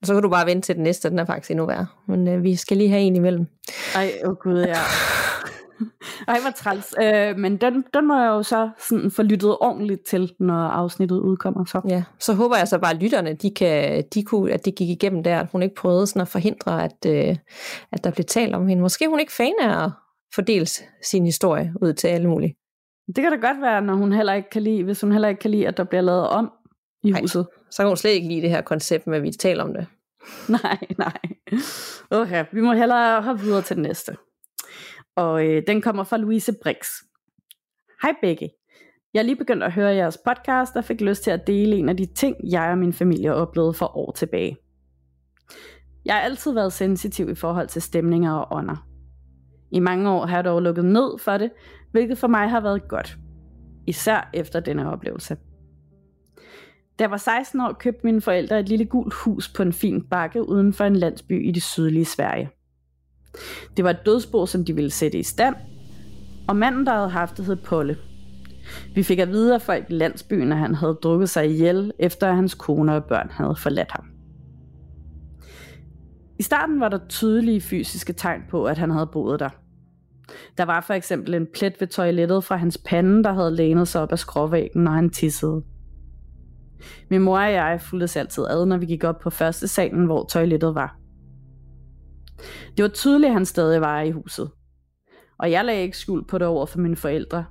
Og 0.01 0.07
så 0.07 0.13
kan 0.13 0.23
du 0.23 0.29
bare 0.29 0.45
vente 0.45 0.65
til 0.65 0.75
den 0.75 0.83
næste, 0.83 1.09
den 1.09 1.19
er 1.19 1.25
faktisk 1.25 1.51
endnu 1.51 1.65
værre. 1.65 1.87
Men 2.07 2.27
øh, 2.27 2.43
vi 2.43 2.55
skal 2.55 2.77
lige 2.77 2.89
have 2.89 3.01
en 3.01 3.15
imellem. 3.15 3.45
Ej, 3.95 4.11
åh 4.23 4.29
oh 4.29 4.35
gud, 4.35 4.63
ja. 4.63 4.75
Ej, 6.27 6.39
hvor 6.41 6.51
træls. 6.51 6.95
Øh, 7.03 7.37
men 7.37 7.57
den, 7.57 7.83
den 7.93 8.07
må 8.07 8.19
jeg 8.19 8.27
jo 8.27 8.43
så 8.43 8.69
sådan 8.77 9.11
få 9.11 9.23
lyttet 9.23 9.57
ordentligt 9.61 10.05
til, 10.05 10.33
når 10.39 10.53
afsnittet 10.53 11.19
udkommer. 11.19 11.65
Så. 11.65 11.81
Ja, 11.89 12.03
så 12.19 12.33
håber 12.33 12.57
jeg 12.57 12.67
så 12.67 12.77
bare, 12.77 12.91
at 12.91 13.01
lytterne, 13.01 13.33
de 13.33 13.51
kan, 13.51 14.03
de 14.13 14.23
kunne, 14.23 14.51
at 14.51 14.65
det 14.65 14.75
gik 14.75 14.89
igennem 14.89 15.23
der, 15.23 15.39
at 15.39 15.47
hun 15.51 15.63
ikke 15.63 15.75
prøvede 15.75 16.07
sådan 16.07 16.21
at 16.21 16.27
forhindre, 16.27 16.83
at, 16.83 17.05
øh, 17.07 17.35
at 17.91 18.03
der 18.03 18.11
blev 18.11 18.25
talt 18.25 18.55
om 18.55 18.67
hende. 18.67 18.81
Måske 18.81 19.07
hun 19.07 19.19
ikke 19.19 19.33
fan 19.33 19.53
af 19.61 19.83
at 19.85 19.91
fordele 20.35 20.65
sin 21.03 21.25
historie 21.25 21.73
ud 21.81 21.93
til 21.93 22.07
alle 22.07 22.29
mulige. 22.29 22.55
Det 23.07 23.15
kan 23.15 23.31
da 23.31 23.47
godt 23.47 23.61
være, 23.61 23.81
når 23.81 23.93
hun 23.93 24.13
heller 24.13 24.33
ikke 24.33 24.49
kan 24.49 24.61
lide, 24.61 24.83
hvis 24.83 25.01
hun 25.01 25.11
heller 25.11 25.27
ikke 25.27 25.39
kan 25.39 25.51
lide, 25.51 25.67
at 25.67 25.77
der 25.77 25.83
bliver 25.83 26.01
lavet 26.01 26.27
om 26.27 26.51
i 27.03 27.11
Nej, 27.11 27.21
huset. 27.21 27.47
Så 27.71 27.81
kan 27.81 27.87
hun 27.87 27.97
slet 27.97 28.11
ikke 28.11 28.27
lide 28.27 28.41
det 28.41 28.49
her 28.49 28.61
koncept 28.61 29.07
med, 29.07 29.17
at 29.17 29.23
vi 29.23 29.31
taler 29.31 29.63
om 29.63 29.73
det. 29.73 29.85
Nej, 30.63 30.77
nej. 30.97 31.19
Okay, 32.11 32.45
vi 32.51 32.61
må 32.61 32.73
hellere 32.73 33.21
hoppe 33.21 33.43
videre 33.43 33.61
til 33.61 33.75
den 33.75 33.83
næste. 33.83 34.15
Og 35.19 35.45
øh, 35.45 35.63
den 35.67 35.81
kommer 35.81 36.03
fra 36.03 36.17
Louise 36.17 36.53
Brix. 36.63 36.87
Hej 38.01 38.13
begge. 38.21 38.49
Jeg 39.13 39.19
er 39.19 39.23
lige 39.23 39.35
begyndt 39.35 39.63
at 39.63 39.71
høre 39.71 39.95
jeres 39.95 40.17
podcast 40.25 40.75
og 40.75 40.83
fik 40.83 41.01
lyst 41.01 41.23
til 41.23 41.31
at 41.31 41.47
dele 41.47 41.75
en 41.75 41.89
af 41.89 41.97
de 41.97 42.05
ting, 42.05 42.35
jeg 42.51 42.71
og 42.71 42.77
min 42.77 42.93
familie 42.93 43.33
oplevede 43.33 43.73
for 43.73 43.97
år 43.97 44.11
tilbage. 44.11 44.57
Jeg 46.05 46.15
har 46.15 46.21
altid 46.21 46.53
været 46.53 46.73
sensitiv 46.73 47.29
i 47.29 47.35
forhold 47.35 47.67
til 47.67 47.81
stemninger 47.81 48.33
og 48.33 48.57
ånder. 48.57 48.87
I 49.71 49.79
mange 49.79 50.09
år 50.09 50.25
har 50.25 50.37
jeg 50.37 50.45
dog 50.45 50.61
lukket 50.61 50.85
ned 50.85 51.19
for 51.19 51.37
det, 51.37 51.51
hvilket 51.91 52.17
for 52.17 52.27
mig 52.27 52.49
har 52.49 52.61
været 52.61 52.87
godt. 52.87 53.17
Især 53.87 54.29
efter 54.33 54.59
denne 54.59 54.91
oplevelse. 54.91 55.37
Da 56.99 57.03
jeg 57.03 57.11
var 57.11 57.17
16 57.17 57.61
år, 57.61 57.73
købte 57.73 58.01
mine 58.03 58.21
forældre 58.21 58.59
et 58.59 58.69
lille 58.69 58.85
gult 58.85 59.13
hus 59.13 59.53
på 59.53 59.63
en 59.63 59.73
fin 59.73 60.07
bakke 60.09 60.49
uden 60.49 60.73
for 60.73 60.83
en 60.83 60.95
landsby 60.95 61.47
i 61.47 61.51
det 61.51 61.63
sydlige 61.63 62.05
Sverige. 62.05 62.49
Det 63.77 63.85
var 63.85 63.89
et 63.89 64.05
dødsbo, 64.05 64.45
som 64.45 64.65
de 64.65 64.75
ville 64.75 64.91
sætte 64.91 65.17
i 65.17 65.23
stand, 65.23 65.55
og 66.47 66.55
manden, 66.55 66.85
der 66.85 66.93
havde 66.93 67.09
haft 67.09 67.37
det, 67.37 67.45
hed 67.45 67.55
Polle. 67.55 67.97
Vi 68.95 69.03
fik 69.03 69.19
at 69.19 69.29
vide 69.29 69.53
af 69.53 69.61
folk 69.61 69.85
i 69.89 69.93
landsbyen, 69.93 70.51
at 70.51 70.57
han 70.57 70.75
havde 70.75 70.97
drukket 71.03 71.29
sig 71.29 71.49
ihjel, 71.49 71.91
efter 71.99 72.27
at 72.27 72.35
hans 72.35 72.53
kone 72.53 72.95
og 72.95 73.03
børn 73.03 73.29
havde 73.31 73.55
forladt 73.55 73.91
ham. 73.91 74.05
I 76.39 76.43
starten 76.43 76.79
var 76.79 76.89
der 76.89 76.99
tydelige 77.09 77.61
fysiske 77.61 78.13
tegn 78.13 78.41
på, 78.49 78.65
at 78.65 78.77
han 78.77 78.91
havde 78.91 79.09
boet 79.13 79.39
der. 79.39 79.49
Der 80.57 80.65
var 80.65 80.81
for 80.81 80.93
eksempel 80.93 81.33
en 81.33 81.47
plet 81.53 81.73
ved 81.79 81.87
toilettet 81.87 82.43
fra 82.43 82.55
hans 82.55 82.77
pande, 82.85 83.23
der 83.23 83.33
havde 83.33 83.55
lænet 83.55 83.87
sig 83.87 84.01
op 84.01 84.11
af 84.11 84.19
skråvæggen, 84.19 84.83
når 84.83 84.91
han 84.91 85.09
tissede. 85.09 85.63
Min 87.09 87.21
mor 87.21 87.39
og 87.39 87.53
jeg 87.53 87.81
fulgte 87.81 88.19
altid 88.19 88.45
ad, 88.49 88.65
når 88.65 88.77
vi 88.77 88.85
gik 88.85 89.03
op 89.03 89.19
på 89.19 89.29
første 89.29 89.67
salen, 89.67 90.05
hvor 90.05 90.25
toilettet 90.25 90.75
var. 90.75 90.98
Det 92.77 92.83
var 92.83 92.89
tydeligt, 92.89 93.29
at 93.29 93.33
han 93.33 93.45
stadig 93.45 93.81
var 93.81 94.01
i 94.01 94.11
huset. 94.11 94.51
Og 95.39 95.51
jeg 95.51 95.65
lagde 95.65 95.81
ikke 95.81 95.97
skuld 95.97 96.25
på 96.27 96.37
det 96.37 96.47
over 96.47 96.65
for 96.65 96.79
mine 96.79 96.95
forældre. 96.95 97.45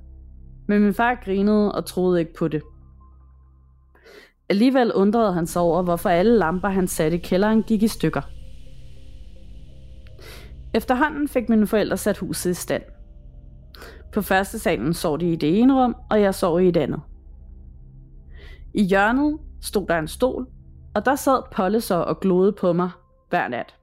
Men 0.69 0.83
min 0.83 0.95
far 0.95 1.15
grinede 1.25 1.73
og 1.73 1.87
troede 1.87 2.21
ikke 2.21 2.35
på 2.35 2.49
det. 2.49 2.63
Alligevel 4.49 4.93
undrede 4.93 5.33
han 5.33 5.47
sig 5.47 5.63
over, 5.63 5.83
hvorfor 5.83 6.09
alle 6.09 6.39
lamper, 6.39 6.69
han 6.69 6.89
satte 6.89 7.17
i 7.17 7.21
kælderen, 7.21 7.63
gik 7.63 7.83
i 7.83 7.89
stykker. 7.89 8.23
Efterhånden 10.75 11.29
fik 11.29 11.49
mine 11.49 11.67
forældre 11.67 11.97
sat 11.97 12.19
huset 12.19 12.51
i 12.51 12.55
stand. 12.55 12.83
På 14.13 14.23
første 14.23 14.59
salen 14.59 14.95
sov 14.95 15.21
de 15.21 15.33
i 15.33 15.37
det 15.37 15.61
ene 15.61 15.83
rum, 15.83 15.97
og 16.11 16.21
jeg 16.21 16.35
sov 16.35 16.61
i 16.61 16.69
et 16.69 16.77
andet. 16.77 17.01
I 18.75 18.83
hjørnet 18.83 19.39
stod 19.61 19.87
der 19.87 19.99
en 19.99 20.09
stol, 20.09 20.47
og 20.95 21.05
der 21.05 21.15
sad 21.15 21.43
Polle 21.53 21.81
så 21.81 21.95
og 21.95 22.21
glodede 22.21 22.53
på 22.53 22.73
mig 22.73 22.91
hver 23.31 23.49
nat. 23.49 23.78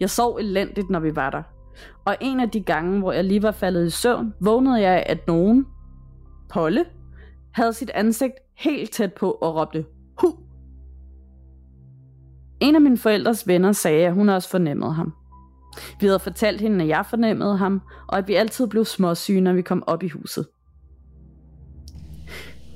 Jeg 0.00 0.10
sov 0.10 0.36
elendigt, 0.36 0.90
når 0.90 1.00
vi 1.00 1.16
var 1.16 1.30
der. 1.30 1.42
Og 2.04 2.16
en 2.20 2.40
af 2.40 2.50
de 2.50 2.60
gange, 2.60 2.98
hvor 2.98 3.12
jeg 3.12 3.24
lige 3.24 3.42
var 3.42 3.50
faldet 3.50 3.86
i 3.86 3.90
søvn, 3.90 4.34
vågnede 4.40 4.80
jeg, 4.80 5.04
at 5.06 5.26
nogen, 5.26 5.66
Polle, 6.48 6.84
havde 7.52 7.72
sit 7.72 7.90
ansigt 7.90 8.34
helt 8.54 8.90
tæt 8.90 9.12
på 9.12 9.30
og 9.30 9.56
råbte, 9.56 9.84
Hu! 10.20 10.34
En 12.60 12.74
af 12.74 12.80
mine 12.80 12.98
forældres 12.98 13.48
venner 13.48 13.72
sagde, 13.72 14.06
at 14.06 14.14
hun 14.14 14.28
også 14.28 14.50
fornemmede 14.50 14.92
ham. 14.92 15.14
Vi 16.00 16.06
havde 16.06 16.18
fortalt 16.18 16.60
hende, 16.60 16.82
at 16.84 16.88
jeg 16.88 17.06
fornemmede 17.10 17.56
ham, 17.56 17.82
og 18.06 18.18
at 18.18 18.28
vi 18.28 18.34
altid 18.34 18.66
blev 18.66 18.84
småsyge, 18.84 19.40
når 19.40 19.52
vi 19.52 19.62
kom 19.62 19.84
op 19.86 20.02
i 20.02 20.08
huset. 20.08 20.46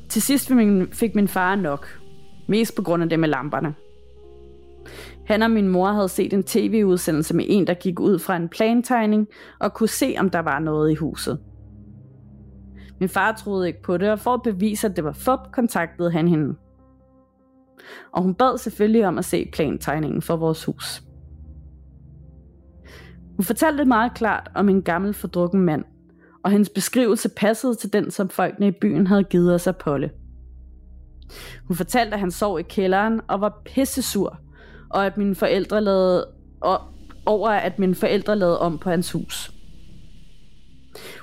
Til 0.08 0.22
sidst 0.22 0.52
fik 0.92 1.14
min 1.14 1.28
far 1.28 1.54
nok. 1.54 2.00
Mest 2.48 2.76
på 2.76 2.82
grund 2.82 3.02
af 3.02 3.08
det 3.08 3.18
med 3.20 3.28
lamperne. 3.28 3.74
Han 5.30 5.42
og 5.42 5.50
min 5.50 5.68
mor 5.68 5.92
havde 5.92 6.08
set 6.08 6.32
en 6.32 6.42
tv-udsendelse 6.42 7.36
med 7.36 7.44
en, 7.48 7.66
der 7.66 7.74
gik 7.74 8.00
ud 8.00 8.18
fra 8.18 8.36
en 8.36 8.48
plantegning 8.48 9.28
og 9.60 9.74
kunne 9.74 9.88
se, 9.88 10.14
om 10.18 10.30
der 10.30 10.38
var 10.38 10.58
noget 10.58 10.90
i 10.90 10.94
huset. 10.94 11.40
Min 13.00 13.08
far 13.08 13.32
troede 13.32 13.66
ikke 13.66 13.82
på 13.82 13.96
det, 13.96 14.10
og 14.10 14.18
for 14.18 14.34
at 14.34 14.42
bevise, 14.42 14.86
at 14.86 14.96
det 14.96 15.04
var 15.04 15.12
fup, 15.12 15.38
kontaktede 15.52 16.10
han 16.10 16.28
hende. 16.28 16.54
Og 18.12 18.22
hun 18.22 18.34
bad 18.34 18.58
selvfølgelig 18.58 19.06
om 19.06 19.18
at 19.18 19.24
se 19.24 19.50
plantegningen 19.52 20.22
for 20.22 20.36
vores 20.36 20.64
hus. 20.64 21.02
Hun 23.36 23.44
fortalte 23.44 23.84
meget 23.84 24.14
klart 24.14 24.50
om 24.54 24.68
en 24.68 24.82
gammel 24.82 25.14
fordrukken 25.14 25.60
mand, 25.60 25.84
og 26.44 26.50
hendes 26.50 26.68
beskrivelse 26.68 27.28
passede 27.28 27.74
til 27.74 27.92
den, 27.92 28.10
som 28.10 28.28
folkene 28.28 28.68
i 28.68 28.72
byen 28.80 29.06
havde 29.06 29.24
givet 29.24 29.54
os 29.54 29.66
at 29.66 29.76
Polle. 29.76 30.10
Hun 31.64 31.76
fortalte, 31.76 32.14
at 32.14 32.20
han 32.20 32.30
sov 32.30 32.60
i 32.60 32.62
kælderen 32.62 33.20
og 33.28 33.40
var 33.40 33.62
pissesur, 33.64 34.40
og 34.90 35.06
at 35.06 35.16
mine 35.16 35.34
forældre 35.34 35.80
lavede, 35.80 36.26
og, 36.60 36.80
over 37.26 37.48
at 37.50 37.78
mine 37.78 37.94
forældre 37.94 38.36
lavede 38.36 38.60
om 38.60 38.78
på 38.78 38.90
hans 38.90 39.12
hus. 39.12 39.52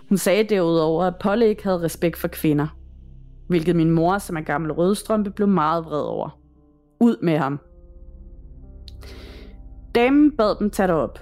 Hun 0.10 0.18
sagde 0.18 0.44
derudover, 0.44 1.04
at 1.04 1.16
Polly 1.16 1.44
ikke 1.44 1.64
havde 1.64 1.82
respekt 1.82 2.18
for 2.18 2.28
kvinder, 2.28 2.68
hvilket 3.48 3.76
min 3.76 3.92
mor, 3.92 4.18
som 4.18 4.38
er 4.38 4.42
gammel 4.42 4.72
rødstrømpe, 4.72 5.32
blev 5.32 5.48
meget 5.48 5.86
vred 5.86 6.02
over. 6.02 6.40
Ud 7.00 7.16
med 7.22 7.38
ham. 7.38 7.60
Damen 9.96 10.32
bad 10.32 10.60
dem 10.60 10.70
tage 10.70 10.88
det 10.88 10.96
op. 10.96 11.20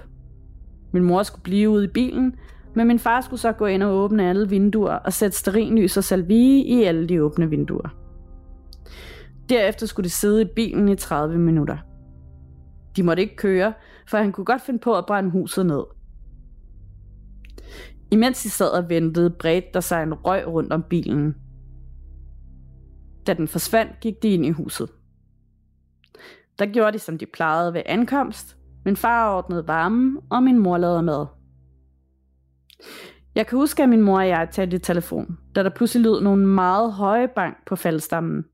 Min 0.92 1.02
mor 1.02 1.22
skulle 1.22 1.42
blive 1.42 1.70
ude 1.70 1.84
i 1.84 1.88
bilen, 1.88 2.34
men 2.74 2.86
min 2.86 2.98
far 2.98 3.20
skulle 3.20 3.40
så 3.40 3.52
gå 3.52 3.66
ind 3.66 3.82
og 3.82 3.94
åbne 3.94 4.28
alle 4.28 4.48
vinduer 4.48 4.92
og 4.92 5.12
sætte 5.12 5.38
sterinlys 5.38 5.96
og 5.96 6.04
salvie 6.04 6.64
i 6.64 6.82
alle 6.82 7.08
de 7.08 7.22
åbne 7.22 7.50
vinduer. 7.50 7.96
Derefter 9.48 9.86
skulle 9.86 10.04
de 10.04 10.10
sidde 10.10 10.42
i 10.42 10.48
bilen 10.56 10.88
i 10.88 10.96
30 10.96 11.38
minutter. 11.38 11.76
De 12.96 13.02
måtte 13.02 13.22
ikke 13.22 13.36
køre, 13.36 13.74
for 14.06 14.18
han 14.18 14.32
kunne 14.32 14.44
godt 14.44 14.62
finde 14.62 14.78
på 14.78 14.98
at 14.98 15.06
brænde 15.06 15.30
huset 15.30 15.66
ned. 15.66 15.84
Imens 18.10 18.42
de 18.42 18.50
sad 18.50 18.68
og 18.68 18.88
ventede, 18.88 19.30
bredte 19.30 19.68
der 19.74 19.80
sig 19.80 20.02
en 20.02 20.14
røg 20.14 20.46
rundt 20.46 20.72
om 20.72 20.82
bilen. 20.82 21.34
Da 23.26 23.34
den 23.34 23.48
forsvandt, 23.48 24.00
gik 24.00 24.22
de 24.22 24.28
ind 24.28 24.46
i 24.46 24.50
huset. 24.50 24.88
Der 26.58 26.66
gjorde 26.66 26.92
de, 26.92 26.98
som 26.98 27.18
de 27.18 27.26
plejede 27.26 27.74
ved 27.74 27.82
ankomst. 27.86 28.56
Min 28.84 28.96
far 28.96 29.36
ordnede 29.36 29.68
varmen, 29.68 30.18
og 30.30 30.42
min 30.42 30.58
mor 30.58 30.78
lavede 30.78 31.02
mad. 31.02 31.26
Jeg 33.34 33.46
kan 33.46 33.58
huske, 33.58 33.82
at 33.82 33.88
min 33.88 34.02
mor 34.02 34.18
og 34.18 34.28
jeg 34.28 34.48
talte 34.52 34.76
i 34.76 34.78
telefon, 34.78 35.38
da 35.54 35.62
der 35.62 35.70
pludselig 35.70 36.02
lød 36.04 36.22
nogle 36.22 36.46
meget 36.46 36.92
høje 36.92 37.28
bank 37.28 37.56
på 37.66 37.76
faldstammen. 37.76 38.44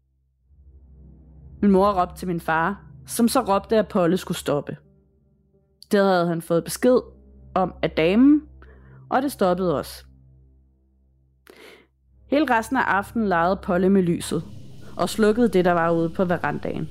Min 1.63 1.71
mor 1.71 2.01
råbte 2.01 2.17
til 2.17 2.29
min 2.29 2.41
far, 2.41 2.92
som 3.13 3.29
så 3.29 3.41
råbte, 3.41 3.77
at 3.77 3.89
Polle 3.89 4.17
skulle 4.17 4.39
stoppe. 4.39 4.77
Der 5.93 6.05
havde 6.05 6.27
han 6.27 6.43
fået 6.43 6.65
besked 6.65 7.01
om 7.55 7.75
af 7.83 7.91
damen, 7.91 8.43
og 9.09 9.23
det 9.23 9.33
stoppede 9.33 9.79
også. 9.79 10.05
Hele 12.27 12.47
resten 12.51 12.77
af 12.77 12.81
aftenen 12.81 13.29
legede 13.29 13.61
Polle 13.63 13.91
med 13.91 14.03
lyset, 14.03 14.45
og 14.97 15.09
slukkede 15.09 15.49
det, 15.49 15.65
der 15.65 15.73
var 15.73 15.91
ude 15.91 16.11
på 16.11 16.25
verandaen. 16.25 16.89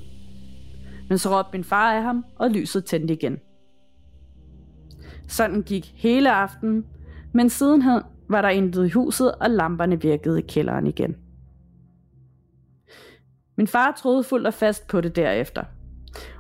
Men 1.10 1.18
så 1.18 1.38
råbte 1.38 1.58
min 1.58 1.64
far 1.64 1.94
af 1.94 2.04
ham, 2.04 2.26
og 2.36 2.50
lyset 2.52 2.86
tændte 2.86 3.14
igen. 3.14 3.40
Sådan 5.28 5.62
gik 5.62 5.94
hele 5.96 6.32
aftenen, 6.32 6.86
men 7.34 7.50
sidenhen 7.50 8.02
var 8.30 8.42
der 8.42 8.50
intet 8.50 8.86
i 8.86 8.90
huset, 8.90 9.36
og 9.36 9.50
lamperne 9.50 10.02
virkede 10.02 10.40
i 10.40 10.46
kælderen 10.48 10.88
igen. 10.88 11.16
Min 13.58 13.68
far 13.68 13.92
troede 13.92 14.24
fuldt 14.24 14.48
og 14.48 14.54
fast 14.54 14.88
på 14.88 15.02
det 15.02 15.16
derefter. 15.16 15.64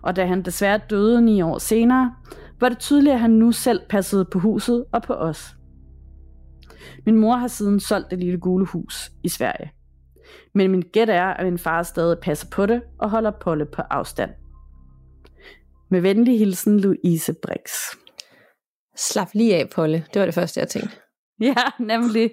Og 0.03 0.15
da 0.15 0.25
han 0.25 0.41
desværre 0.41 0.79
døde 0.89 1.21
ni 1.21 1.41
år 1.41 1.57
senere, 1.57 2.15
var 2.59 2.69
det 2.69 2.79
tydeligt, 2.79 3.13
at 3.13 3.19
han 3.19 3.31
nu 3.31 3.51
selv 3.51 3.81
passede 3.89 4.25
på 4.25 4.39
huset 4.39 4.85
og 4.93 5.03
på 5.03 5.13
os. 5.13 5.55
Min 7.05 7.15
mor 7.15 7.35
har 7.35 7.47
siden 7.47 7.79
solgt 7.79 8.11
det 8.11 8.19
lille 8.19 8.39
gule 8.39 8.65
hus 8.65 9.11
i 9.23 9.29
Sverige. 9.29 9.71
Men 10.53 10.71
min 10.71 10.81
gæt 10.81 11.09
er, 11.09 11.25
at 11.25 11.45
min 11.45 11.57
far 11.57 11.83
stadig 11.83 12.17
passer 12.19 12.47
på 12.51 12.65
det 12.65 12.81
og 12.99 13.09
holder 13.09 13.31
Polle 13.31 13.65
på 13.65 13.81
afstand. 13.81 14.31
Med 15.91 16.01
venlig 16.01 16.39
hilsen, 16.39 16.79
Louise 16.79 17.33
Brix. 17.43 17.71
Slap 18.97 19.27
lige 19.33 19.55
af, 19.55 19.69
Polle. 19.75 20.05
Det 20.13 20.19
var 20.19 20.25
det 20.25 20.35
første, 20.35 20.59
jeg 20.59 20.67
tænkte. 20.67 20.95
Ja, 21.41 21.55
nemlig. 21.79 22.31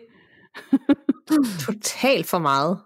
Totalt 1.67 2.27
for 2.27 2.39
meget. 2.39 2.79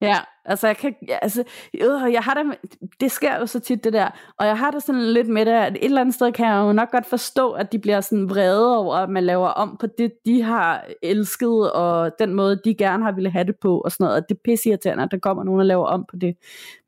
Ja, 0.00 0.16
altså 0.44 0.66
jeg 0.66 0.76
kan, 0.76 0.94
altså, 1.22 1.44
øh, 1.74 2.12
jeg 2.12 2.22
har 2.22 2.34
det, 2.34 2.70
det 3.00 3.10
sker 3.10 3.38
jo 3.38 3.46
så 3.46 3.60
tit 3.60 3.84
det 3.84 3.92
der, 3.92 4.34
og 4.38 4.46
jeg 4.46 4.58
har 4.58 4.70
det 4.70 4.82
sådan 4.82 5.02
lidt 5.02 5.28
med 5.28 5.46
det, 5.46 5.52
at 5.52 5.72
et 5.72 5.84
eller 5.84 6.00
andet 6.00 6.14
sted 6.14 6.32
kan 6.32 6.46
jeg 6.46 6.56
jo 6.56 6.72
nok 6.72 6.90
godt 6.90 7.06
forstå, 7.06 7.52
at 7.52 7.72
de 7.72 7.78
bliver 7.78 8.00
sådan 8.00 8.30
vrede 8.30 8.76
over, 8.78 8.94
at 8.94 9.10
man 9.10 9.24
laver 9.24 9.48
om 9.48 9.76
på 9.80 9.86
det, 9.86 10.12
de 10.26 10.42
har 10.42 10.86
elsket, 11.02 11.72
og 11.72 12.12
den 12.18 12.34
måde, 12.34 12.60
de 12.64 12.74
gerne 12.74 13.04
har 13.04 13.12
ville 13.12 13.30
have 13.30 13.44
det 13.44 13.56
på, 13.60 13.80
og 13.80 13.92
sådan 13.92 14.04
noget, 14.04 14.16
og 14.16 14.28
det 14.28 14.34
er 14.34 14.40
pisseirriterende, 14.44 15.04
at 15.04 15.10
der 15.10 15.18
kommer 15.18 15.44
nogen 15.44 15.60
og 15.60 15.66
laver 15.66 15.86
om 15.86 16.04
på 16.10 16.16
det. 16.16 16.36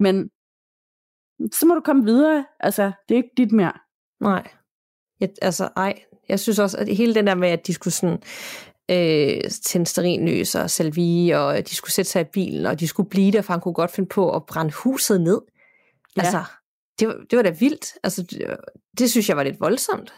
Men 0.00 0.30
så 1.52 1.66
må 1.66 1.74
du 1.74 1.80
komme 1.80 2.04
videre, 2.04 2.44
altså, 2.60 2.92
det 3.08 3.14
er 3.14 3.18
ikke 3.18 3.34
dit 3.36 3.52
mere. 3.52 3.72
Nej. 4.20 4.48
Jeg, 5.20 5.28
altså, 5.42 5.68
ej. 5.76 6.02
Jeg 6.28 6.40
synes 6.40 6.58
også, 6.58 6.78
at 6.78 6.96
hele 6.96 7.14
den 7.14 7.26
der 7.26 7.34
med, 7.34 7.48
at 7.48 7.66
de 7.66 7.72
skulle 7.72 7.94
sådan, 7.94 8.22
øh, 8.90 9.50
tænde 9.64 9.86
sterinløs 9.86 10.54
og 10.54 10.70
salvie, 10.70 11.38
og 11.38 11.68
de 11.68 11.74
skulle 11.74 11.92
sætte 11.92 12.10
sig 12.10 12.20
i 12.20 12.24
bilen, 12.32 12.66
og 12.66 12.80
de 12.80 12.88
skulle 12.88 13.08
blive 13.08 13.32
der, 13.32 13.42
for 13.42 13.52
han 13.52 13.60
kunne 13.60 13.74
godt 13.74 13.90
finde 13.90 14.08
på 14.08 14.36
at 14.36 14.46
brænde 14.46 14.72
huset 14.72 15.20
ned. 15.20 15.40
Ja. 16.16 16.22
Altså, 16.22 16.44
det 17.00 17.08
var, 17.08 17.16
det 17.30 17.36
var 17.36 17.42
da 17.42 17.50
vildt. 17.50 17.94
Altså, 18.02 18.22
det, 18.22 18.56
det 18.98 19.10
synes 19.10 19.28
jeg 19.28 19.36
var 19.36 19.42
lidt 19.42 19.60
voldsomt. 19.60 20.14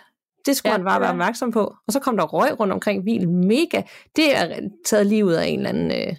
Det 0.47 0.57
skulle 0.57 0.71
ja, 0.71 0.77
han 0.77 0.85
bare 0.85 1.01
være 1.01 1.11
opmærksom 1.11 1.53
på. 1.53 1.75
Og 1.87 1.93
så 1.93 2.01
kom 2.01 2.17
der 2.17 2.25
røg 2.25 2.61
rundt 2.61 2.73
omkring 2.73 3.05
bilen. 3.05 3.49
Mega. 3.49 3.83
Det 4.17 4.37
er 4.37 4.61
taget 4.85 5.07
lige 5.07 5.25
ud 5.25 5.33
af 5.33 5.47
en 5.47 5.59
eller 5.59 5.69
anden 5.69 5.91
øh, 5.91 6.17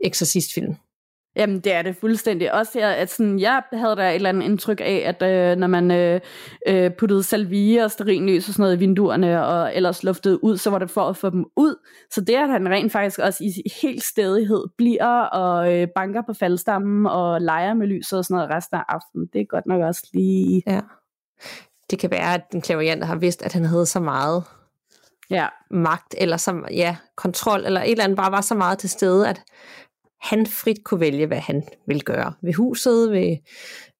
eksorcistfilm. 0.00 0.76
Jamen, 1.38 1.60
det 1.60 1.72
er 1.72 1.82
det 1.82 1.96
fuldstændig. 1.96 2.54
Også 2.54 2.78
jeg, 2.78 2.96
at 2.96 3.10
sådan, 3.10 3.38
jeg 3.38 3.62
havde 3.72 3.96
da 3.96 4.10
et 4.10 4.14
eller 4.14 4.28
andet 4.28 4.44
indtryk 4.44 4.80
af, 4.80 5.02
at 5.06 5.22
øh, 5.22 5.56
når 5.56 5.66
man 5.66 5.90
øh, 5.90 6.20
øh, 6.68 6.90
puttede 6.98 7.22
salvie 7.22 7.84
og 7.84 7.90
sterinlys 7.90 8.48
og 8.48 8.54
sådan 8.54 8.62
noget 8.62 8.76
i 8.76 8.78
vinduerne, 8.78 9.46
og 9.46 9.76
ellers 9.76 10.04
luftede 10.04 10.44
ud, 10.44 10.56
så 10.56 10.70
var 10.70 10.78
det 10.78 10.90
for 10.90 11.08
at 11.08 11.16
få 11.16 11.30
dem 11.30 11.44
ud. 11.56 11.74
Så 12.10 12.20
det, 12.20 12.34
at 12.34 12.48
han 12.48 12.68
rent 12.68 12.92
faktisk 12.92 13.18
også 13.18 13.44
i 13.44 13.70
helt 13.82 14.02
stedighed 14.02 14.64
bliver 14.76 15.20
og 15.20 15.74
øh, 15.74 15.88
banker 15.94 16.22
på 16.26 16.34
faldstammen 16.34 17.06
og 17.06 17.40
leger 17.40 17.74
med 17.74 17.86
lyset 17.86 18.18
og 18.18 18.24
sådan 18.24 18.34
noget 18.34 18.50
resten 18.50 18.76
af 18.76 18.82
aftenen, 18.88 19.28
det 19.32 19.40
er 19.40 19.44
godt 19.44 19.66
nok 19.66 19.82
også 19.82 20.08
lige... 20.12 20.62
Ja. 20.66 20.80
Det 21.90 21.98
kan 21.98 22.10
være, 22.10 22.34
at 22.34 22.52
den 22.52 22.60
klaverjant 22.60 23.04
har 23.04 23.16
vidst, 23.16 23.42
at 23.42 23.52
han 23.52 23.64
havde 23.64 23.86
så 23.86 24.00
meget 24.00 24.44
ja. 25.30 25.46
magt, 25.70 26.14
eller 26.18 26.36
som, 26.36 26.66
ja, 26.70 26.96
kontrol, 27.16 27.64
eller 27.64 27.80
et 27.80 27.90
eller 27.90 28.04
andet 28.04 28.16
bare 28.16 28.32
var 28.32 28.40
så 28.40 28.54
meget 28.54 28.78
til 28.78 28.90
stede, 28.90 29.28
at 29.28 29.42
han 30.20 30.46
frit 30.46 30.84
kunne 30.84 31.00
vælge, 31.00 31.26
hvad 31.26 31.38
han 31.38 31.62
ville 31.86 32.02
gøre 32.02 32.32
ved 32.42 32.54
huset, 32.54 33.12
ved, 33.12 33.36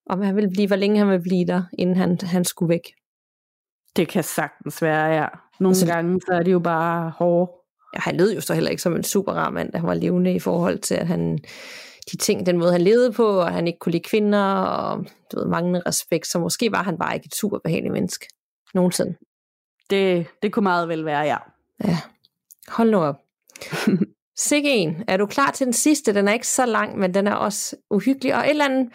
om 0.06 0.20
han 0.20 0.36
ville 0.36 0.50
blive, 0.50 0.66
hvor 0.66 0.76
længe 0.76 0.98
han 0.98 1.08
ville 1.08 1.22
blive 1.22 1.46
der, 1.46 1.62
inden 1.78 1.96
han, 1.96 2.18
han 2.22 2.44
skulle 2.44 2.68
væk. 2.68 2.94
Det 3.96 4.08
kan 4.08 4.24
sagtens 4.24 4.82
være, 4.82 5.06
ja. 5.06 5.28
Nogle 5.60 5.72
altså, 5.72 5.86
gange 5.86 6.20
så 6.20 6.32
er 6.32 6.42
det 6.42 6.52
jo 6.52 6.58
bare 6.58 7.10
hårde. 7.10 7.52
Ja, 7.94 8.00
han 8.00 8.16
lød 8.16 8.34
jo 8.34 8.40
så 8.40 8.54
heller 8.54 8.70
ikke 8.70 8.82
som 8.82 8.96
en 8.96 9.04
super 9.04 9.32
rar 9.32 9.50
mand, 9.50 9.74
han 9.74 9.86
var 9.86 9.94
levende 9.94 10.34
i 10.34 10.38
forhold 10.38 10.78
til, 10.78 10.94
at 10.94 11.06
han, 11.06 11.38
de 12.12 12.16
ting, 12.16 12.46
den 12.46 12.58
måde 12.58 12.72
han 12.72 12.80
levede 12.80 13.12
på, 13.12 13.26
og 13.26 13.52
han 13.52 13.66
ikke 13.66 13.78
kunne 13.78 13.92
lide 13.92 14.08
kvinder, 14.08 14.44
og 14.54 15.04
du 15.32 15.38
ved, 15.38 15.46
manglende 15.46 15.82
respekt, 15.86 16.26
så 16.26 16.38
måske 16.38 16.72
var 16.72 16.82
han 16.82 16.98
bare 16.98 17.14
ikke 17.14 17.26
et 17.26 17.34
super 17.34 17.58
behageligt 17.64 17.92
menneske. 17.92 18.26
Nogensinde. 18.74 19.16
Det, 19.90 20.26
det 20.42 20.52
kunne 20.52 20.62
meget 20.62 20.88
vel 20.88 21.04
være, 21.04 21.20
ja. 21.20 21.36
Ja, 21.84 21.98
hold 22.68 22.90
nu 22.90 22.98
op. 22.98 23.16
Sikke 24.38 24.70
en. 24.70 25.04
Er 25.08 25.16
du 25.16 25.26
klar 25.26 25.50
til 25.50 25.66
den 25.66 25.72
sidste? 25.72 26.14
Den 26.14 26.28
er 26.28 26.32
ikke 26.32 26.46
så 26.46 26.66
lang, 26.66 26.98
men 26.98 27.14
den 27.14 27.26
er 27.26 27.34
også 27.34 27.76
uhyggelig. 27.90 28.34
Og 28.34 28.40
et 28.40 28.50
eller 28.50 28.64
andet 28.64 28.92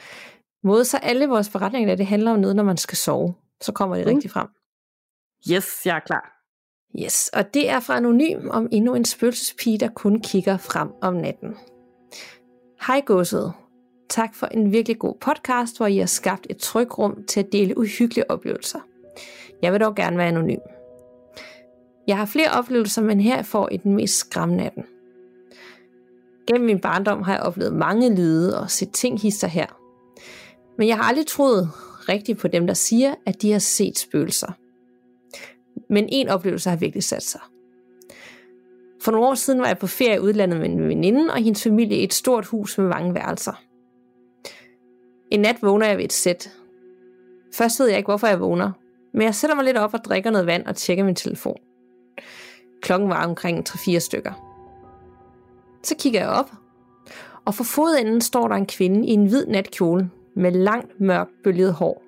måde, 0.63 0.85
så 0.85 0.97
alle 0.97 1.27
vores 1.27 1.49
forretninger, 1.49 1.95
det 1.95 2.05
handler 2.05 2.31
om 2.31 2.39
noget, 2.39 2.55
når 2.55 2.63
man 2.63 2.77
skal 2.77 2.97
sove. 2.97 3.33
Så 3.61 3.71
kommer 3.71 3.95
det 3.95 4.05
mm. 4.05 4.13
rigtig 4.13 4.31
frem. 4.31 4.47
Yes, 5.51 5.85
jeg 5.85 5.95
er 5.95 5.99
klar. 5.99 6.29
Yes, 7.03 7.29
og 7.33 7.53
det 7.53 7.69
er 7.69 7.79
fra 7.79 7.97
Anonym 7.97 8.49
om 8.49 8.67
endnu 8.71 8.95
en 8.95 9.05
spøgelsespige, 9.05 9.77
der 9.77 9.87
kun 9.87 10.21
kigger 10.21 10.57
frem 10.57 10.89
om 11.01 11.13
natten. 11.13 11.55
Hej 12.87 13.01
godset. 13.05 13.53
Tak 14.09 14.35
for 14.35 14.47
en 14.47 14.71
virkelig 14.71 14.99
god 14.99 15.15
podcast, 15.21 15.77
hvor 15.77 15.87
I 15.87 15.97
har 15.97 16.05
skabt 16.05 16.47
et 16.49 16.57
trygrum 16.57 17.23
til 17.27 17.39
at 17.39 17.51
dele 17.51 17.77
uhyggelige 17.77 18.31
oplevelser. 18.31 18.79
Jeg 19.61 19.73
vil 19.73 19.81
dog 19.81 19.95
gerne 19.95 20.17
være 20.17 20.27
anonym. 20.27 20.59
Jeg 22.07 22.17
har 22.17 22.25
flere 22.25 22.51
oplevelser, 22.51 23.01
men 23.01 23.19
her 23.19 23.43
får 23.43 23.69
I 23.71 23.77
den 23.77 23.95
mest 23.95 24.17
skræmmende 24.17 24.63
af 24.63 24.71
den. 24.71 24.85
Gennem 26.47 26.65
min 26.65 26.79
barndom 26.79 27.21
har 27.21 27.33
jeg 27.33 27.41
oplevet 27.41 27.73
mange 27.73 28.15
lyde 28.15 28.59
og 28.59 28.71
set 28.71 28.91
ting 28.91 29.21
hister 29.21 29.47
her. 29.47 29.65
Men 30.77 30.87
jeg 30.87 30.97
har 30.97 31.03
aldrig 31.03 31.27
troet 31.27 31.69
rigtigt 32.09 32.39
på 32.39 32.47
dem, 32.47 32.67
der 32.67 32.73
siger, 32.73 33.15
at 33.25 33.41
de 33.41 33.51
har 33.51 33.59
set 33.59 33.97
spøgelser. 33.97 34.51
Men 35.89 36.09
en 36.11 36.29
oplevelse 36.29 36.69
har 36.69 36.77
virkelig 36.77 37.03
sat 37.03 37.23
sig. 37.23 37.41
For 39.01 39.11
nogle 39.11 39.27
år 39.27 39.35
siden 39.35 39.59
var 39.59 39.67
jeg 39.67 39.77
på 39.77 39.87
ferie 39.87 40.15
i 40.15 40.19
udlandet 40.19 40.59
med 40.59 40.69
en 40.69 40.87
veninde 40.87 41.33
og 41.33 41.37
hendes 41.37 41.63
familie 41.63 41.97
i 41.97 42.03
et 42.03 42.13
stort 42.13 42.45
hus 42.45 42.77
med 42.77 42.87
mange 42.87 43.13
værelser. 43.13 43.63
En 45.31 45.39
nat 45.39 45.57
vågner 45.61 45.87
jeg 45.87 45.97
ved 45.97 46.05
et 46.05 46.13
sæt. 46.13 46.51
Først 47.53 47.79
ved 47.79 47.87
jeg 47.87 47.97
ikke, 47.97 48.07
hvorfor 48.07 48.27
jeg 48.27 48.39
vågner, 48.39 48.71
men 49.13 49.21
jeg 49.21 49.35
sætter 49.35 49.55
mig 49.55 49.65
lidt 49.65 49.77
op 49.77 49.93
og 49.93 49.99
drikker 50.05 50.31
noget 50.31 50.47
vand 50.47 50.65
og 50.65 50.75
tjekker 50.75 51.03
min 51.03 51.15
telefon. 51.15 51.57
Klokken 52.81 53.09
var 53.09 53.25
omkring 53.25 53.69
3-4 53.69 53.99
stykker. 53.99 54.52
Så 55.83 55.95
kigger 55.99 56.19
jeg 56.19 56.29
op, 56.29 56.51
og 57.45 57.55
for 57.55 57.63
fodenden 57.63 58.21
står 58.21 58.47
der 58.47 58.55
en 58.55 58.65
kvinde 58.65 59.07
i 59.07 59.11
en 59.11 59.25
hvid 59.25 59.45
natkjole 59.45 60.09
med 60.35 60.51
langt, 60.51 61.01
mørkt 61.01 61.31
bølget 61.43 61.73
hår, 61.73 62.03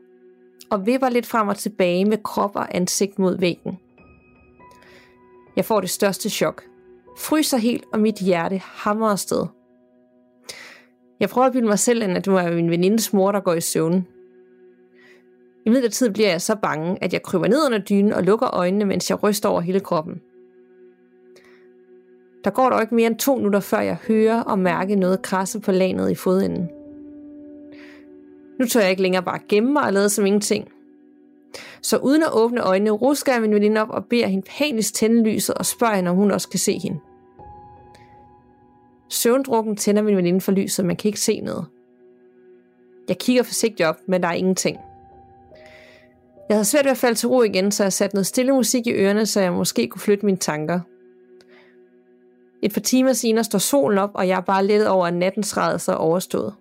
og 0.70 0.86
vipper 0.86 1.10
lidt 1.10 1.26
frem 1.26 1.48
og 1.48 1.58
tilbage 1.58 2.06
med 2.06 2.24
krop 2.24 2.56
og 2.56 2.76
ansigt 2.76 3.20
mod 3.20 3.38
væggen. 3.38 3.78
Jeg 5.56 5.66
får 5.66 5.82
det 5.82 5.90
største 5.90 6.30
chok. 6.30 6.64
Fryser 7.18 7.58
helt, 7.58 7.84
og 7.94 8.00
mit 8.00 8.16
hjerte 8.16 8.62
hamrer 8.64 9.10
afsted. 9.10 9.46
Jeg 11.20 11.30
prøver 11.30 11.48
at 11.48 11.54
bilde 11.54 11.68
mig 11.68 11.80
selv 11.80 12.04
ind, 12.04 12.18
at 12.18 12.26
det 12.26 12.34
var 12.34 12.52
min 12.52 12.72
venindes 12.72 13.14
mor, 13.14 13.32
der 13.32 13.40
går 13.40 13.54
i 13.54 13.62
søvn. 13.62 14.08
I 15.66 15.70
midlertid 15.70 16.10
bliver 16.10 16.30
jeg 16.30 16.42
så 16.42 16.56
bange, 16.56 17.04
at 17.04 17.14
jeg 17.14 17.24
kryber 17.24 17.48
ned 17.48 17.66
under 17.66 17.80
dynen 17.80 18.14
og 18.14 18.24
lukker 18.24 18.56
øjnene, 18.56 18.86
mens 18.86 19.10
jeg 19.10 19.24
ryster 19.24 19.50
over 19.50 19.62
hele 19.62 19.80
kroppen. 19.80 20.22
Der 22.46 22.52
går 22.52 22.70
dog 22.70 22.82
ikke 22.82 22.96
mere 22.96 23.08
end 23.08 23.18
to 23.18 23.36
minutter, 23.36 23.60
før 23.60 23.80
jeg 23.80 23.98
hører 24.08 24.42
og 24.42 24.60
mærker 24.60 24.96
noget 24.96 25.22
krasse 25.22 25.60
på 25.60 25.72
lanet 25.72 26.12
i 26.12 26.16
fodenden. 26.16 26.70
Nu 28.60 28.66
tør 28.66 28.82
jeg 28.82 28.90
ikke 28.90 29.02
længere 29.02 29.24
bare 29.24 29.40
gemme 29.50 29.74
mig 29.74 29.84
og 29.84 29.94
lade 29.94 30.10
som 30.10 30.26
ingenting. 30.26 30.68
Så 31.82 31.98
uden 31.98 32.24
at 32.24 32.30
åbne 32.34 32.62
øjnene, 32.62 32.92
rusker 32.92 33.34
jeg 33.34 33.42
min 33.42 33.54
veninde 33.54 33.82
op 33.82 33.90
og 33.90 34.06
beder 34.06 34.28
hende 34.28 34.48
panisk 34.58 34.94
tænde 34.94 35.24
lyset 35.24 35.56
og 35.56 35.66
spørger 35.66 35.96
hende, 35.96 36.12
om 36.12 36.18
hun 36.18 36.32
også 36.32 36.50
kan 36.50 36.60
se 36.60 36.80
hende. 36.80 37.00
Søvndrukken 39.10 39.76
tænder 39.76 40.02
min 40.02 40.18
veninde 40.18 40.42
for 40.42 40.52
lyset, 40.52 40.86
man 40.86 40.96
kan 40.96 41.10
ikke 41.10 41.20
se 41.20 41.40
noget. 41.40 41.66
Jeg 43.08 43.18
kigger 43.18 43.44
forsigtigt 43.44 43.88
op, 43.88 43.98
men 44.08 44.24
der 44.24 44.28
er 44.28 44.34
ingenting. 44.34 44.78
Jeg 46.50 46.58
havde 46.58 46.66
svært 46.66 46.86
ved 46.86 46.92
at 46.92 46.98
falde 46.98 47.16
til 47.16 47.30
ro 47.30 47.42
igen, 47.42 47.72
så 47.72 47.84
jeg 47.84 47.94
satte 47.94 48.16
noget 48.16 48.28
stille 48.28 48.52
musik 48.52 48.88
i 48.88 48.92
ørerne, 48.92 49.26
så 49.26 49.42
jeg 49.42 49.54
måske 49.54 49.88
kunne 49.88 50.02
flytte 50.02 50.26
mine 50.26 50.38
tanker– 50.38 50.80
et 52.62 52.74
par 52.74 52.82
timer 52.82 53.14
senere 53.14 53.44
står 53.44 53.60
solen 53.60 53.98
op, 53.98 54.12
og 54.14 54.28
jeg 54.28 54.38
er 54.38 54.42
bare 54.42 54.66
let 54.66 54.88
over, 54.88 55.08
at 55.08 55.14
nattens 55.14 55.58
rædelse 55.58 55.92
er 55.92 55.96
overstået. 55.96 56.54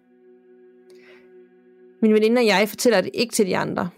Min 2.02 2.12
veninde 2.12 2.40
og 2.40 2.46
jeg 2.46 2.68
fortæller 2.68 3.00
det 3.00 3.10
ikke 3.14 3.32
til 3.32 3.46
de 3.46 3.56
andre. 3.56 3.88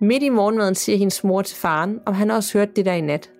Midt 0.00 0.22
i 0.22 0.28
morgenmaden 0.28 0.74
siger 0.74 0.98
hendes 0.98 1.24
mor 1.24 1.42
til 1.42 1.56
faren, 1.56 2.00
om 2.06 2.14
han 2.14 2.30
også 2.30 2.58
hørt 2.58 2.76
det 2.76 2.84
der 2.86 2.92
i 2.92 3.00
nat. 3.00 3.30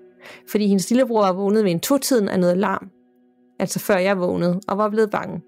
Fordi 0.49 0.66
hendes 0.66 0.91
lillebror 0.91 1.20
var 1.20 1.32
vågnet 1.32 1.64
ved 1.64 1.70
en 1.70 1.80
to-tiden 1.80 2.28
af 2.28 2.41
noget 2.41 2.57
larm. 2.57 2.91
Altså 3.59 3.78
før 3.78 3.97
jeg 3.97 4.20
vågnede, 4.20 4.61
og 4.68 4.78
var 4.78 4.89
blevet 4.89 5.11
bange. 5.11 5.43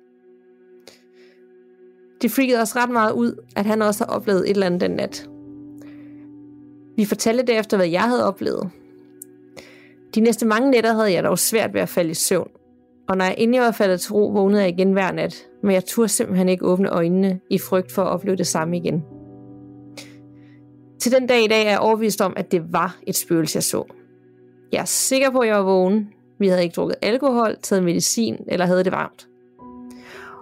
Det 2.23 2.31
freakede 2.31 2.61
os 2.61 2.77
ret 2.77 2.91
meget 2.91 3.13
ud, 3.13 3.45
at 3.57 3.67
han 3.67 3.83
også 3.83 4.05
har 4.05 4.13
oplevet 4.13 4.41
et 4.41 4.51
eller 4.51 4.67
andet 4.67 4.81
den 4.81 4.91
nat. 4.91 5.29
Vi 6.97 7.05
fortalte 7.05 7.43
derefter, 7.43 7.77
hvad 7.77 7.89
jeg 7.89 8.03
havde 8.03 8.25
oplevet, 8.25 8.71
de 10.15 10.21
næste 10.21 10.47
mange 10.47 10.71
nætter 10.71 10.93
havde 10.93 11.13
jeg 11.13 11.25
dog 11.25 11.39
svært 11.39 11.75
ved 11.75 11.81
at 11.81 11.89
falde 11.89 12.11
i 12.11 12.15
søvn, 12.15 12.51
og 13.09 13.17
når 13.17 13.25
jeg 13.25 13.35
endelig 13.39 13.61
var 13.61 13.71
faldet 13.71 14.01
til 14.01 14.13
ro, 14.13 14.27
vågnede 14.29 14.63
jeg 14.63 14.69
igen 14.69 14.93
hver 14.93 15.13
nat, 15.13 15.47
men 15.63 15.73
jeg 15.73 15.85
turde 15.85 16.09
simpelthen 16.09 16.49
ikke 16.49 16.65
åbne 16.65 16.89
øjnene 16.89 17.41
i 17.51 17.59
frygt 17.59 17.93
for 17.93 18.03
at 18.03 18.09
opleve 18.09 18.37
det 18.37 18.47
samme 18.47 18.77
igen. 18.77 19.05
Til 21.01 21.13
den 21.13 21.27
dag 21.27 21.45
i 21.45 21.47
dag 21.47 21.67
er 21.67 21.71
jeg 21.71 21.79
overbevist 21.79 22.21
om, 22.21 22.33
at 22.37 22.53
det 22.53 22.73
var 22.73 22.99
et 23.07 23.17
spøgelse, 23.17 23.57
jeg 23.57 23.63
så. 23.63 23.85
Jeg 24.73 24.81
er 24.81 24.85
sikker 24.85 25.31
på, 25.31 25.39
at 25.39 25.49
jeg 25.49 25.57
var 25.57 25.63
vågen. 25.63 26.09
Vi 26.39 26.49
havde 26.49 26.63
ikke 26.63 26.75
drukket 26.75 26.97
alkohol, 27.03 27.57
taget 27.63 27.85
medicin 27.85 28.37
eller 28.49 28.67
havde 28.67 28.85
det 28.85 28.93
varmt. 28.93 29.29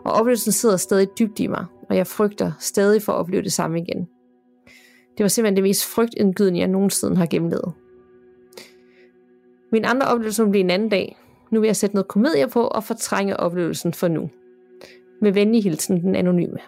Og 0.04 0.12
oplevelsen 0.12 0.52
sidder 0.52 0.76
stadig 0.76 1.08
dybt 1.18 1.40
i 1.40 1.46
mig, 1.46 1.64
og 1.88 1.96
jeg 1.96 2.06
frygter 2.06 2.52
stadig 2.60 3.02
for 3.02 3.12
at 3.12 3.16
opleve 3.16 3.42
det 3.42 3.52
samme 3.52 3.80
igen. 3.80 4.08
Det 5.18 5.24
var 5.24 5.28
simpelthen 5.28 5.56
det 5.56 5.62
mest 5.62 5.84
frygtindgydende, 5.84 6.60
jeg 6.60 6.68
nogensinde 6.68 7.16
har 7.16 7.26
gennemlevet. 7.26 7.72
Min 9.76 9.84
andre 9.84 10.06
oplevelse 10.06 10.46
blev 10.46 10.60
en 10.60 10.70
anden 10.70 10.88
dag. 10.88 11.16
Nu 11.50 11.60
vil 11.60 11.66
jeg 11.66 11.76
sætte 11.76 11.96
noget 11.96 12.08
komedie 12.08 12.48
på 12.48 12.62
og 12.62 12.84
fortrænge 12.84 13.40
oplevelsen 13.40 13.94
for 13.94 14.08
nu. 14.08 14.30
Med 15.22 15.32
venlig 15.32 15.62
hilsen, 15.62 16.00
den 16.00 16.14
anonyme. 16.14 16.58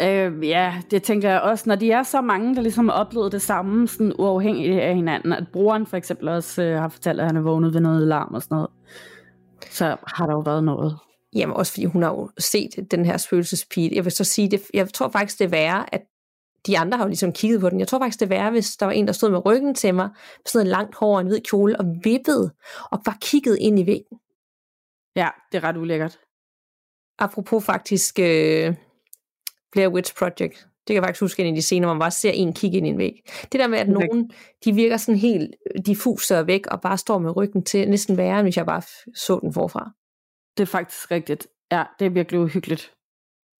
Øh, 0.00 0.48
ja, 0.48 0.74
det 0.90 1.02
tænker 1.02 1.30
jeg 1.30 1.40
også. 1.40 1.64
Når 1.66 1.76
de 1.76 1.90
er 1.90 2.02
så 2.02 2.20
mange, 2.20 2.54
der 2.54 2.62
ligesom 2.62 2.88
har 2.88 2.96
oplevet 2.96 3.32
det 3.32 3.42
samme, 3.42 3.88
sådan 3.88 4.12
uafhængigt 4.18 4.80
af 4.80 4.94
hinanden, 4.94 5.32
at 5.32 5.44
brugeren 5.52 5.86
for 5.86 5.96
eksempel 5.96 6.28
også 6.28 6.62
øh, 6.62 6.80
har 6.80 6.88
fortalt, 6.88 7.20
at 7.20 7.26
han 7.26 7.36
er 7.36 7.40
vågnet 7.40 7.74
ved 7.74 7.80
noget 7.80 8.02
alarm 8.02 8.34
og 8.34 8.42
sådan 8.42 8.54
noget, 8.54 8.70
så 9.70 9.96
har 10.16 10.26
der 10.26 10.32
jo 10.32 10.40
været 10.40 10.64
noget. 10.64 10.96
Jamen 11.34 11.56
også 11.56 11.72
fordi 11.72 11.84
hun 11.84 12.02
har 12.02 12.10
jo 12.10 12.30
set 12.38 12.70
den 12.90 13.04
her 13.04 13.16
spøgelsespige. 13.16 13.90
Jeg 13.94 14.04
vil 14.04 14.12
så 14.12 14.24
sige, 14.24 14.50
det, 14.50 14.62
jeg 14.74 14.92
tror 14.92 15.08
faktisk 15.08 15.38
det 15.38 15.44
er 15.44 15.48
værre, 15.48 15.94
at 15.94 16.02
de 16.66 16.78
andre 16.78 16.98
har 16.98 17.04
jo 17.04 17.08
ligesom 17.08 17.32
kigget 17.32 17.60
på 17.60 17.70
den. 17.70 17.80
Jeg 17.80 17.88
tror 17.88 17.98
faktisk, 17.98 18.20
det 18.20 18.30
værre, 18.30 18.50
hvis 18.50 18.76
der 18.76 18.86
var 18.86 18.92
en, 18.92 19.06
der 19.06 19.12
stod 19.12 19.30
med 19.30 19.46
ryggen 19.46 19.74
til 19.74 19.94
mig, 19.94 20.08
med 20.08 20.46
sådan 20.46 20.58
noget 20.58 20.70
langt 20.70 20.94
hår 20.94 21.14
og 21.14 21.20
en 21.20 21.26
hvid 21.26 21.40
kjole, 21.40 21.80
og 21.80 21.86
vippede, 22.04 22.54
og 22.90 23.02
bare 23.04 23.16
kiggede 23.20 23.60
ind 23.60 23.78
i 23.78 23.86
væggen. 23.86 24.18
Ja, 25.16 25.28
det 25.52 25.58
er 25.58 25.64
ret 25.64 25.76
ulækkert. 25.76 26.18
Apropos 27.18 27.64
faktisk 27.64 28.18
øh, 28.18 28.74
Blair 29.72 29.88
Witch 29.88 30.14
Project. 30.14 30.66
Det 30.86 30.94
kan 30.94 30.94
jeg 30.94 31.02
faktisk 31.02 31.20
huske 31.20 31.42
en 31.42 31.48
af 31.48 31.54
de 31.54 31.62
scener, 31.62 31.86
hvor 31.86 31.94
man 31.94 32.00
bare 32.00 32.10
ser 32.10 32.30
en 32.30 32.52
kigge 32.52 32.76
ind 32.76 32.86
i 32.86 32.90
en 32.90 32.98
væg. 32.98 33.12
Det 33.52 33.60
der 33.60 33.66
med, 33.66 33.78
at 33.78 33.88
nogen, 33.88 34.30
de 34.64 34.72
virker 34.72 34.96
sådan 34.96 35.18
helt 35.18 35.54
diffuse 35.86 36.38
og 36.38 36.46
væk, 36.46 36.66
og 36.66 36.80
bare 36.80 36.98
står 36.98 37.18
med 37.18 37.36
ryggen 37.36 37.64
til, 37.64 37.90
næsten 37.90 38.16
værre, 38.16 38.38
end 38.38 38.46
hvis 38.46 38.56
jeg 38.56 38.66
bare 38.66 38.82
så 39.14 39.38
den 39.42 39.52
forfra. 39.52 39.90
Det 40.56 40.62
er 40.62 40.66
faktisk 40.66 41.10
rigtigt. 41.10 41.46
Ja, 41.72 41.84
det 41.98 42.06
er 42.06 42.10
virkelig 42.10 42.40
uhyggeligt. 42.40 42.92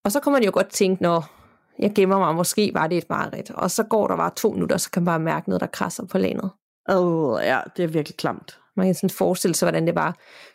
Og 0.04 0.12
så 0.12 0.20
kommer 0.20 0.38
man 0.38 0.44
jo 0.44 0.50
godt 0.54 0.70
tænke, 0.70 1.02
når 1.02 1.35
jeg 1.78 1.92
gemmer 1.94 2.18
mig, 2.18 2.34
måske 2.34 2.70
var 2.74 2.86
det 2.86 2.98
et 2.98 3.10
mareridt. 3.10 3.50
Og 3.50 3.70
så 3.70 3.82
går 3.82 4.06
der 4.06 4.16
bare 4.16 4.30
to 4.36 4.50
minutter, 4.50 4.76
så 4.76 4.90
kan 4.90 5.02
man 5.02 5.06
bare 5.06 5.20
mærke 5.20 5.48
noget, 5.48 5.60
der 5.60 5.66
krasser 5.66 6.06
på 6.06 6.18
landet. 6.18 6.50
Åh, 6.88 7.32
oh, 7.32 7.40
ja, 7.42 7.60
det 7.76 7.82
er 7.82 7.88
virkelig 7.88 8.16
klamt. 8.16 8.58
Man 8.76 8.86
kan 8.86 8.94
sådan 8.94 9.10
forestille 9.10 9.54
sig, 9.54 9.66
hvordan 9.66 9.86
det 9.86 9.94
bare 9.94 10.12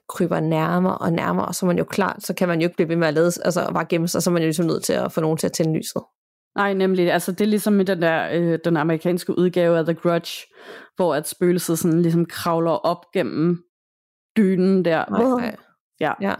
kryber 0.09 0.39
nærmere 0.39 0.97
og 0.97 1.13
nærmere, 1.13 1.45
og 1.45 1.55
så 1.55 1.65
er 1.65 1.67
man 1.67 1.77
jo 1.77 1.83
klar, 1.83 2.15
så 2.19 2.33
kan 2.33 2.47
man 2.47 2.61
jo 2.61 2.65
ikke 2.65 2.75
blive 2.75 2.89
ved 2.89 2.95
med 2.95 3.07
at 3.07 3.13
lede, 3.13 3.31
altså 3.45 3.71
bare 3.73 3.85
gemme 3.85 4.07
sig, 4.07 4.23
så 4.23 4.29
er 4.29 4.33
man 4.33 4.41
jo 4.41 4.47
ligesom 4.47 4.65
nødt 4.65 4.83
til 4.83 4.93
at 4.93 5.11
få 5.11 5.21
nogen 5.21 5.37
til 5.37 5.47
at 5.47 5.53
tænde 5.53 5.77
lyset. 5.77 6.01
Nej, 6.55 6.73
nemlig. 6.73 7.11
Altså, 7.11 7.31
det 7.31 7.41
er 7.41 7.45
ligesom 7.45 7.79
i 7.79 7.83
den 7.83 8.01
der, 8.01 8.29
øh, 8.33 8.59
den 8.65 8.77
amerikanske 8.77 9.37
udgave 9.37 9.77
af 9.77 9.85
The 9.85 9.93
Grudge, 9.93 10.31
hvor 10.95 11.15
at 11.15 11.27
spøgelset 11.27 11.79
sådan 11.79 12.01
ligesom 12.01 12.25
kravler 12.25 12.71
op 12.71 13.05
gennem 13.13 13.63
dynen 14.37 14.85
der. 14.85 15.05
Nej, 15.09 15.23
nej. 15.23 15.55
Ja. 15.99 16.13
ja. 16.21 16.33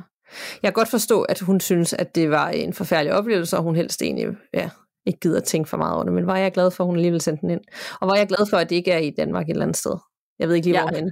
Jeg 0.64 0.68
kan 0.68 0.74
godt 0.74 0.90
forstå, 0.90 1.22
at 1.22 1.40
hun 1.40 1.60
synes, 1.60 1.94
at 1.94 2.16
det 2.16 2.30
var 2.30 2.50
en 2.50 2.74
forfærdelig 2.74 3.14
oplevelse, 3.14 3.58
og 3.58 3.64
hun 3.64 3.76
helst 3.76 4.02
egentlig 4.02 4.28
ja, 4.54 4.70
ikke 5.06 5.20
gider 5.20 5.40
tænke 5.40 5.70
for 5.70 5.78
meget 5.78 5.96
over 5.96 6.04
det. 6.04 6.14
Men 6.14 6.28
var 6.28 6.38
jeg 6.38 6.52
glad 6.52 6.72
for, 6.72 6.84
at 6.84 6.88
hun 6.88 6.96
alligevel 6.96 7.22
sendte 7.22 7.42
den 7.42 7.50
ind. 7.50 7.62
Og 8.02 8.08
var 8.08 8.16
jeg 8.16 8.28
glad 8.28 8.50
for, 8.50 8.58
at 8.58 8.70
det 8.70 8.76
ikke 8.76 8.92
er 8.92 8.98
i 8.98 9.10
Danmark 9.10 9.46
et 9.46 9.52
eller 9.52 9.64
andet 9.64 9.78
sted. 9.78 9.98
Jeg 10.40 10.48
ved 10.48 10.56
ikke 10.56 10.68
lige, 10.68 10.78
ja. 10.78 10.84
hvor 10.84 11.00
den, 11.00 11.12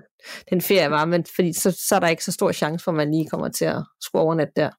den 0.49 0.61
ferie 0.61 0.91
var, 0.91 1.05
men 1.05 1.25
fordi 1.35 1.53
så, 1.53 1.71
så 1.87 1.95
er 1.95 1.99
der 1.99 2.07
ikke 2.07 2.23
så 2.23 2.31
stor 2.31 2.51
chance 2.51 2.83
for, 2.83 2.91
at 2.91 2.95
man 2.95 3.11
lige 3.11 3.29
kommer 3.29 3.49
til 3.49 3.65
at 3.65 3.83
skulle 4.01 4.21
overnat 4.21 4.49
der. 4.55 4.69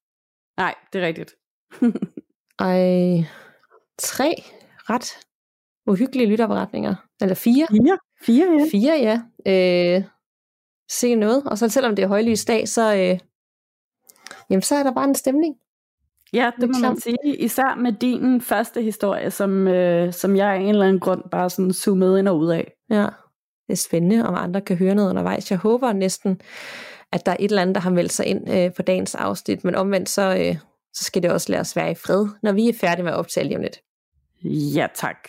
Nej, 0.61 0.75
det 0.93 1.03
er 1.03 1.07
rigtigt. 1.07 1.35
Ej, 2.59 3.25
tre 3.99 4.35
ret 4.91 5.07
uhyggelige 5.87 6.27
lytterberetninger. 6.27 6.95
Eller 7.21 7.35
fire. 7.35 7.67
Fire, 7.71 7.99
fire 8.27 8.47
ja. 8.59 8.67
Fire, 8.71 9.23
ja. 9.47 9.97
Øh, 9.97 10.05
se 10.91 11.15
noget. 11.15 11.43
Og 11.47 11.59
så 11.59 11.69
selvom 11.69 11.97
det 11.97 12.03
er 12.03 12.09
højlys 12.09 12.45
dag, 12.45 12.69
så, 12.69 12.97
øh, 12.97 13.30
jamen, 14.51 14.63
så 14.63 14.75
er 14.75 14.83
der 14.83 14.93
bare 14.93 15.05
en 15.05 15.15
stemning. 15.15 15.57
Ja, 16.33 16.51
det 16.61 16.69
må 16.69 16.79
man 16.79 17.01
sige. 17.01 17.17
Især 17.25 17.75
med 17.75 17.93
din 17.93 18.41
første 18.41 18.83
historie, 18.83 19.31
som, 19.31 19.69
øh, 19.69 20.13
som 20.13 20.37
jeg 20.37 20.49
af 20.49 20.59
en 20.59 20.69
eller 20.69 20.87
anden 20.87 21.01
grund 21.01 21.23
bare 21.31 21.51
sådan 21.51 21.73
zoomede 21.73 22.19
ind 22.19 22.29
og 22.29 22.39
ud 22.39 22.51
af. 22.51 22.73
Ja, 22.91 23.07
det 23.67 23.73
er 23.73 23.75
spændende, 23.75 24.27
om 24.27 24.35
andre 24.35 24.61
kan 24.61 24.77
høre 24.77 24.95
noget 24.95 25.11
undervejs. 25.11 25.51
Jeg 25.51 25.59
håber 25.59 25.93
næsten, 25.93 26.41
at 27.13 27.27
der 27.27 27.33
er 27.33 27.37
et 27.41 27.51
eller 27.51 27.63
andet, 27.63 27.75
der 27.75 27.81
har 27.81 27.91
meldt 27.91 28.13
sig 28.13 28.27
ind 28.27 28.51
øh, 28.51 28.75
på 28.75 28.83
dagens 28.83 29.15
afsnit, 29.15 29.65
men 29.65 29.75
omvendt 29.75 30.09
så, 30.09 30.37
øh, 30.37 30.57
så 30.93 31.05
skal 31.05 31.23
det 31.23 31.31
også 31.31 31.53
lade 31.53 31.61
os 31.61 31.77
være 31.77 31.91
i 31.91 31.95
fred, 31.95 32.27
når 32.43 32.53
vi 32.53 32.69
er 32.69 32.73
færdige 32.81 33.05
med 33.05 33.13
at 33.13 33.19
optage 33.19 33.45
lige 33.45 33.57
om 33.57 33.63
lidt. 33.63 33.81
Ja, 34.75 34.87
tak. 34.95 35.29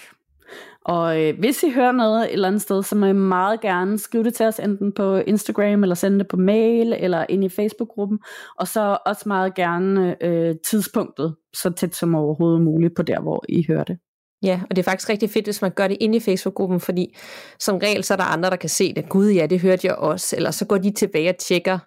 Og 0.85 1.21
øh, 1.21 1.39
hvis 1.39 1.63
I 1.63 1.71
hører 1.71 1.91
noget 1.91 2.23
et 2.23 2.33
eller 2.33 2.47
andet 2.47 2.61
sted, 2.61 2.83
så 2.83 2.95
må 2.95 3.05
I 3.05 3.13
meget 3.13 3.61
gerne 3.61 3.99
skrive 3.99 4.23
det 4.23 4.33
til 4.33 4.45
os, 4.45 4.59
enten 4.59 4.91
på 4.93 5.15
Instagram, 5.15 5.83
eller 5.83 5.95
sende 5.95 6.19
det 6.19 6.27
på 6.27 6.37
mail, 6.37 6.93
eller 6.93 7.25
ind 7.29 7.43
i 7.43 7.49
Facebook-gruppen. 7.49 8.19
Og 8.57 8.67
så 8.67 8.97
også 9.05 9.23
meget 9.25 9.55
gerne 9.55 10.23
øh, 10.23 10.55
tidspunktet, 10.69 11.35
så 11.53 11.69
tæt 11.69 11.95
som 11.95 12.15
overhovedet 12.15 12.61
muligt 12.61 12.95
på 12.95 13.01
der, 13.01 13.21
hvor 13.21 13.45
I 13.49 13.65
hører 13.67 13.83
det. 13.83 13.97
Ja, 14.43 14.61
og 14.69 14.75
det 14.75 14.81
er 14.81 14.91
faktisk 14.91 15.09
rigtig 15.09 15.29
fedt, 15.29 15.45
hvis 15.45 15.61
man 15.61 15.71
gør 15.71 15.87
det 15.87 15.97
inde 15.99 16.17
i 16.17 16.19
Facebook-gruppen, 16.19 16.79
fordi 16.79 17.17
som 17.59 17.77
regel 17.77 18.03
så 18.03 18.13
er 18.13 18.17
der 18.17 18.23
andre, 18.23 18.49
der 18.49 18.55
kan 18.55 18.69
se 18.69 18.93
det. 18.93 19.09
Gud 19.09 19.29
ja, 19.31 19.45
det 19.45 19.59
hørte 19.59 19.87
jeg 19.87 19.95
også. 19.95 20.35
Eller 20.35 20.51
så 20.51 20.65
går 20.65 20.77
de 20.77 20.91
tilbage 20.91 21.29
og 21.29 21.37
tjekker 21.37 21.79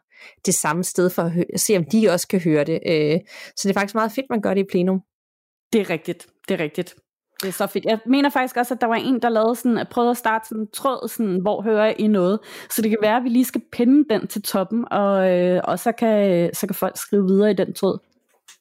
det 0.46 0.54
samme 0.54 0.84
sted 0.84 1.10
for 1.10 1.22
at 1.22 1.30
høre, 1.30 1.44
se, 1.56 1.76
om 1.76 1.84
de 1.84 2.08
også 2.10 2.28
kan 2.28 2.40
høre 2.40 2.64
det. 2.64 2.80
Øh, 2.86 3.20
så 3.56 3.68
det 3.68 3.70
er 3.70 3.80
faktisk 3.80 3.94
meget 3.94 4.12
fedt, 4.12 4.26
man 4.30 4.40
gør 4.40 4.54
det 4.54 4.60
i 4.60 4.70
plenum. 4.70 5.00
Det 5.72 5.80
er 5.80 5.90
rigtigt, 5.90 6.26
det 6.48 6.60
er 6.60 6.64
rigtigt. 6.64 6.94
Det 7.40 7.48
er 7.48 7.52
så 7.52 7.66
fedt. 7.66 7.84
Jeg 7.84 7.98
mener 8.06 8.30
faktisk 8.30 8.56
også, 8.56 8.74
at 8.74 8.80
der 8.80 8.86
var 8.86 8.94
en, 8.94 9.22
der 9.22 9.28
lavede 9.28 9.56
sådan, 9.56 9.78
at 9.78 9.88
prøvede 9.88 10.10
at 10.10 10.16
starte 10.16 10.48
sådan 10.48 10.62
en 10.62 10.68
tråd, 10.72 11.08
sådan, 11.08 11.40
hvor 11.40 11.62
hører 11.62 11.94
I 11.98 12.06
noget. 12.06 12.38
Så 12.70 12.82
det 12.82 12.90
kan 12.90 12.98
være, 13.02 13.16
at 13.16 13.24
vi 13.24 13.28
lige 13.28 13.44
skal 13.44 13.62
pinde 13.72 14.14
den 14.14 14.26
til 14.26 14.42
toppen, 14.42 14.92
og, 14.92 15.30
øh, 15.30 15.60
og 15.64 15.78
så, 15.78 15.92
kan, 15.92 16.50
så 16.54 16.66
kan 16.66 16.74
folk 16.74 16.96
skrive 16.96 17.26
videre 17.26 17.50
i 17.50 17.54
den 17.54 17.74
tråd. 17.74 17.98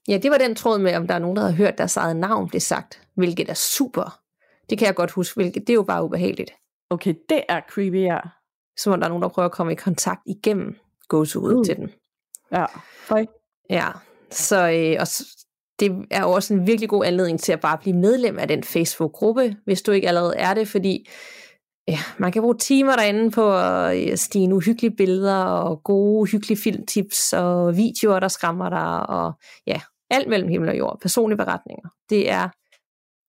Ja, 0.07 0.17
det 0.17 0.31
var 0.31 0.37
den 0.37 0.55
tråd 0.55 0.79
med, 0.79 0.95
om 0.95 1.07
der 1.07 1.15
er 1.15 1.19
nogen, 1.19 1.35
der 1.35 1.43
har 1.43 1.51
hørt 1.51 1.77
deres 1.77 1.97
eget 1.97 2.15
navn 2.15 2.49
blive 2.49 2.61
sagt, 2.61 3.01
hvilket 3.13 3.49
er 3.49 3.53
super. 3.53 4.19
Det 4.69 4.77
kan 4.77 4.87
jeg 4.87 4.95
godt 4.95 5.11
huske, 5.11 5.35
hvilket 5.35 5.67
det 5.67 5.69
er 5.69 5.75
jo 5.75 5.83
bare 5.83 6.03
ubehageligt. 6.03 6.51
Okay, 6.89 7.13
det 7.29 7.43
er 7.49 7.61
creepy, 7.69 8.03
ja. 8.03 8.19
Som 8.77 8.93
om 8.93 8.99
der 8.99 9.05
er 9.05 9.09
nogen, 9.09 9.23
der 9.23 9.29
prøver 9.29 9.45
at 9.45 9.51
komme 9.51 9.71
i 9.71 9.75
kontakt 9.75 10.21
igennem 10.25 10.75
gåsehud 11.07 11.53
uh. 11.53 11.65
til 11.65 11.75
den. 11.75 11.91
Ja, 12.51 12.65
Høj. 13.09 13.25
Ja, 13.69 13.87
så 14.31 14.69
øh, 14.69 14.97
og 14.99 15.07
det 15.79 16.05
er 16.11 16.23
også 16.23 16.53
en 16.53 16.67
virkelig 16.67 16.89
god 16.89 17.05
anledning 17.05 17.39
til 17.39 17.51
at 17.53 17.59
bare 17.59 17.77
blive 17.77 17.95
medlem 17.95 18.39
af 18.39 18.47
den 18.47 18.63
Facebook-gruppe, 18.63 19.55
hvis 19.65 19.81
du 19.81 19.91
ikke 19.91 20.07
allerede 20.07 20.35
er 20.37 20.53
det, 20.53 20.67
fordi 20.67 21.09
ja, 21.87 21.97
man 22.17 22.31
kan 22.31 22.41
bruge 22.41 22.57
timer 22.57 22.95
derinde 22.95 23.31
på 23.31 23.57
at 23.57 24.19
stige 24.19 24.55
uhyggelige 24.55 24.95
billeder 24.95 25.43
og 25.43 25.83
gode 25.83 26.21
uhyggelige 26.21 26.57
filmtips 26.57 27.33
og 27.33 27.77
videoer, 27.77 28.19
der 28.19 28.27
skræmmer 28.27 28.69
dig, 28.69 29.09
og 29.09 29.33
ja, 29.67 29.81
alt 30.09 30.29
mellem 30.29 30.49
himmel 30.49 30.69
og 30.69 30.77
jord, 30.77 30.99
personlige 31.01 31.37
beretninger. 31.37 31.89
Det 32.09 32.31
er 32.31 32.49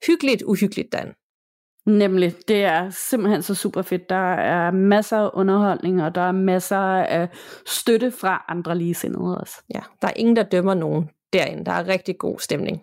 hyggeligt 0.06 0.42
uhyggeligt, 0.42 0.92
Dan. 0.92 1.12
Nemlig, 1.86 2.34
det 2.48 2.64
er 2.64 2.90
simpelthen 2.90 3.42
så 3.42 3.54
super 3.54 3.82
fedt. 3.82 4.08
Der 4.08 4.34
er 4.34 4.70
masser 4.70 5.18
af 5.18 5.30
underholdning, 5.34 6.02
og 6.02 6.14
der 6.14 6.20
er 6.20 6.32
masser 6.32 6.78
af 6.78 7.28
støtte 7.66 8.10
fra 8.10 8.44
andre 8.48 8.78
ligesindede 8.78 9.38
også. 9.38 9.62
Ja, 9.74 9.80
der 10.02 10.08
er 10.08 10.12
ingen, 10.16 10.36
der 10.36 10.42
dømmer 10.42 10.74
nogen 10.74 11.10
derinde. 11.34 11.64
Der 11.64 11.72
er 11.72 11.88
rigtig 11.88 12.18
god 12.18 12.38
stemning. 12.38 12.82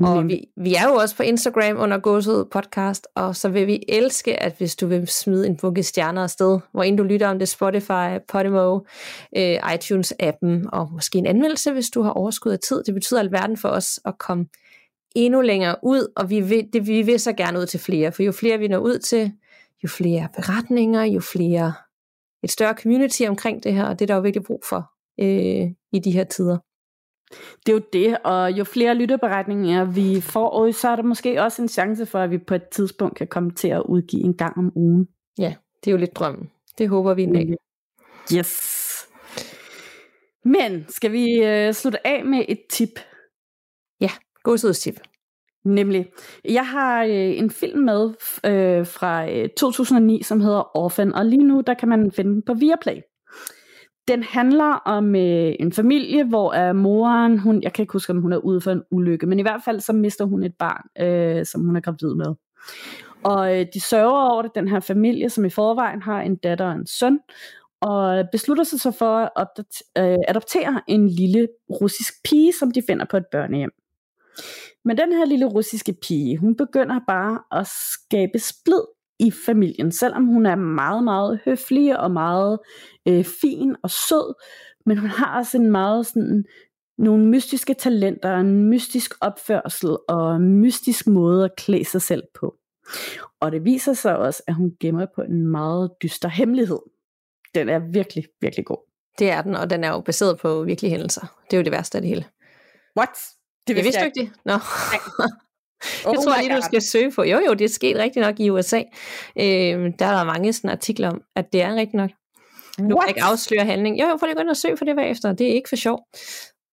Og 0.00 0.28
vi, 0.28 0.48
vi 0.56 0.74
er 0.74 0.88
jo 0.88 0.94
også 0.94 1.16
på 1.16 1.22
Instagram 1.22 1.76
under 1.78 1.98
Gåsud 1.98 2.44
Podcast, 2.44 3.06
og 3.14 3.36
så 3.36 3.48
vil 3.48 3.66
vi 3.66 3.84
elske, 3.88 4.42
at 4.42 4.54
hvis 4.58 4.76
du 4.76 4.86
vil 4.86 5.08
smide 5.08 5.46
en 5.46 5.56
bunke 5.56 5.82
stjerner 5.82 6.22
afsted, 6.22 6.58
hvor 6.72 6.82
end 6.82 6.98
du 6.98 7.02
lytter 7.02 7.28
om 7.28 7.38
det 7.38 7.48
Spotify, 7.48 8.18
Podimo, 8.28 8.80
øh, 9.36 9.56
iTunes-appen, 9.74 10.68
og 10.72 10.92
måske 10.92 11.18
en 11.18 11.26
anmeldelse, 11.26 11.72
hvis 11.72 11.90
du 11.90 12.02
har 12.02 12.10
overskud 12.10 12.52
af 12.52 12.58
tid. 12.58 12.84
Det 12.84 12.94
betyder 12.94 13.20
alverden 13.20 13.56
for 13.56 13.68
os 13.68 14.00
at 14.04 14.18
komme 14.18 14.46
endnu 15.16 15.40
længere 15.40 15.76
ud, 15.82 16.12
og 16.16 16.30
vi 16.30 16.40
vil, 16.40 16.68
det, 16.72 16.86
vi 16.86 17.02
vil 17.02 17.20
så 17.20 17.32
gerne 17.32 17.58
ud 17.58 17.66
til 17.66 17.80
flere, 17.80 18.12
for 18.12 18.22
jo 18.22 18.32
flere 18.32 18.58
vi 18.58 18.68
når 18.68 18.78
ud 18.78 18.98
til, 18.98 19.32
jo 19.82 19.88
flere 19.88 20.28
beretninger, 20.36 21.02
jo 21.02 21.20
flere 21.20 21.72
et 22.42 22.50
større 22.50 22.74
community 22.82 23.22
omkring 23.22 23.62
det 23.64 23.74
her, 23.74 23.84
og 23.84 23.98
det 23.98 24.04
er 24.04 24.06
der 24.06 24.14
jo 24.14 24.20
virkelig 24.20 24.44
brug 24.44 24.62
for 24.68 24.90
øh, 25.20 25.70
i 25.92 25.98
de 25.98 26.10
her 26.10 26.24
tider. 26.24 26.58
Det 27.66 27.72
er 27.72 27.76
jo 27.76 27.82
det, 27.92 28.18
og 28.24 28.50
jo 28.52 28.64
flere 28.64 28.94
lytteberetninger 28.94 29.84
vi 29.84 30.20
får, 30.20 30.70
så 30.70 30.88
er 30.88 30.96
der 30.96 31.02
måske 31.02 31.42
også 31.42 31.62
en 31.62 31.68
chance 31.68 32.06
for, 32.06 32.18
at 32.18 32.30
vi 32.30 32.38
på 32.38 32.54
et 32.54 32.68
tidspunkt 32.68 33.16
kan 33.16 33.26
komme 33.26 33.50
til 33.50 33.68
at 33.68 33.82
udgive 33.88 34.22
en 34.22 34.34
gang 34.34 34.58
om 34.58 34.72
ugen. 34.74 35.08
Ja, 35.38 35.54
det 35.84 35.90
er 35.90 35.92
jo 35.92 35.98
lidt 35.98 36.16
drømmen. 36.16 36.50
Det 36.78 36.88
håber 36.88 37.14
vi 37.14 37.22
en 37.22 37.32
dag. 37.32 37.54
Yes. 38.34 38.84
Men 40.44 40.86
skal 40.88 41.12
vi 41.12 41.42
øh, 41.44 41.72
slutte 41.72 42.06
af 42.06 42.24
med 42.24 42.44
et 42.48 42.60
tip? 42.70 43.00
Ja, 44.00 44.10
tip. 44.74 45.00
Nemlig, 45.64 46.06
jeg 46.44 46.66
har 46.66 47.04
øh, 47.04 47.38
en 47.38 47.50
film 47.50 47.80
med 47.80 48.08
øh, 48.44 48.86
fra 48.86 49.30
øh, 49.30 49.48
2009, 49.48 50.22
som 50.22 50.40
hedder 50.40 50.76
Orphan, 50.76 51.12
og 51.12 51.26
lige 51.26 51.44
nu 51.44 51.62
der 51.66 51.74
kan 51.74 51.88
man 51.88 52.12
finde 52.12 52.32
den 52.32 52.42
på 52.42 52.54
Viaplay. 52.54 53.00
Den 54.08 54.22
handler 54.22 54.72
om 54.74 55.14
øh, 55.14 55.54
en 55.60 55.72
familie, 55.72 56.24
hvor 56.24 56.52
er 56.52 56.72
moren, 56.72 57.38
hun, 57.38 57.62
jeg 57.62 57.72
kan 57.72 57.82
ikke 57.82 57.92
huske, 57.92 58.10
om 58.10 58.20
hun 58.20 58.32
er 58.32 58.36
ude 58.36 58.60
for 58.60 58.70
en 58.70 58.82
ulykke, 58.90 59.26
men 59.26 59.38
i 59.38 59.42
hvert 59.42 59.60
fald 59.64 59.80
så 59.80 59.92
mister 59.92 60.24
hun 60.24 60.42
et 60.42 60.54
barn, 60.58 61.06
øh, 61.06 61.46
som 61.46 61.64
hun 61.64 61.76
er 61.76 61.80
gravid 61.80 62.14
med. 62.14 62.34
Og 63.22 63.60
øh, 63.60 63.66
de 63.74 63.80
sørger 63.80 64.30
over 64.30 64.42
det, 64.42 64.50
den 64.54 64.68
her 64.68 64.80
familie, 64.80 65.30
som 65.30 65.44
i 65.44 65.50
forvejen 65.50 66.02
har 66.02 66.20
en 66.20 66.36
datter 66.36 66.66
og 66.66 66.72
en 66.72 66.86
søn, 66.86 67.18
og 67.80 68.24
beslutter 68.32 68.64
sig 68.64 68.80
så 68.80 68.90
for 68.90 69.16
at 69.16 69.30
opdater, 69.36 69.82
øh, 69.98 70.18
adoptere 70.28 70.80
en 70.88 71.08
lille 71.08 71.48
russisk 71.80 72.14
pige, 72.24 72.52
som 72.52 72.70
de 72.70 72.82
finder 72.86 73.04
på 73.10 73.16
et 73.16 73.26
børnehjem. 73.32 73.70
Men 74.84 74.98
den 74.98 75.12
her 75.12 75.24
lille 75.24 75.46
russiske 75.46 75.94
pige, 76.02 76.36
hun 76.36 76.56
begynder 76.56 77.00
bare 77.06 77.60
at 77.60 77.66
skabe 77.66 78.38
splid 78.38 78.93
i 79.18 79.30
familien, 79.46 79.92
selvom 79.92 80.24
hun 80.24 80.46
er 80.46 80.54
meget, 80.54 81.04
meget 81.04 81.40
høflig 81.44 82.00
og 82.00 82.10
meget 82.10 82.58
øh, 83.08 83.24
fin 83.24 83.76
og 83.82 83.90
sød, 83.90 84.34
men 84.86 84.98
hun 84.98 85.10
har 85.10 85.38
også 85.38 85.58
en 85.58 85.70
meget 85.70 86.06
sådan, 86.06 86.44
nogle 86.98 87.26
mystiske 87.26 87.74
talenter, 87.74 88.36
en 88.36 88.68
mystisk 88.68 89.14
opførsel 89.20 89.96
og 90.08 90.36
en 90.36 90.60
mystisk 90.60 91.06
måde 91.06 91.44
at 91.44 91.56
klæde 91.56 91.84
sig 91.84 92.02
selv 92.02 92.22
på. 92.40 92.54
Og 93.40 93.52
det 93.52 93.64
viser 93.64 93.92
sig 93.92 94.16
også, 94.16 94.42
at 94.46 94.54
hun 94.54 94.72
gemmer 94.80 95.06
på 95.14 95.22
en 95.22 95.46
meget 95.46 95.90
dyster 96.02 96.28
hemmelighed. 96.28 96.78
Den 97.54 97.68
er 97.68 97.78
virkelig, 97.78 98.24
virkelig 98.40 98.66
god. 98.66 98.90
Det 99.18 99.30
er 99.30 99.42
den, 99.42 99.54
og 99.54 99.70
den 99.70 99.84
er 99.84 99.88
jo 99.88 100.00
baseret 100.00 100.38
på 100.38 100.62
virkelige 100.62 100.90
hændelser. 100.90 101.26
Det 101.50 101.56
er 101.56 101.58
jo 101.58 101.64
det 101.64 101.72
værste 101.72 101.98
af 101.98 102.02
det 102.02 102.08
hele. 102.08 102.24
What? 102.98 103.10
Det 103.66 103.76
vidste 103.76 104.00
du 104.00 104.04
ikke 104.04 104.20
det? 104.20 104.32
Nå. 104.44 104.52
Oh 106.06 106.12
jeg 106.14 106.24
tror 106.24 106.42
lige, 106.42 106.56
du 106.56 106.62
skal 106.62 106.82
søge 106.82 107.10
på. 107.10 107.22
Jo, 107.22 107.40
jo, 107.46 107.54
det 107.54 107.64
er 107.64 107.68
sket 107.68 107.96
rigtig 107.96 108.22
nok 108.22 108.40
i 108.40 108.50
USA. 108.50 108.82
Øh, 109.40 109.92
der 109.98 110.06
er 110.06 110.16
der 110.16 110.24
mange 110.24 110.52
sådan 110.52 110.70
artikler 110.70 111.10
om, 111.10 111.20
at 111.36 111.52
det 111.52 111.62
er 111.62 111.74
rigtig 111.74 111.96
nok. 111.96 112.10
Nu 112.78 112.96
kan 112.96 113.02
jeg 113.02 113.08
ikke 113.08 113.22
afsløre 113.22 113.64
handling. 113.64 114.00
Jo, 114.00 114.06
jo, 114.06 114.16
for 114.16 114.26
det 114.26 114.36
gå 114.36 114.40
ind 114.40 114.50
og 114.50 114.56
søge 114.56 114.76
for 114.76 114.84
det 114.84 114.96
bagefter. 114.96 115.32
Det 115.32 115.50
er 115.50 115.54
ikke 115.54 115.68
for 115.68 115.76
sjov. 115.76 115.98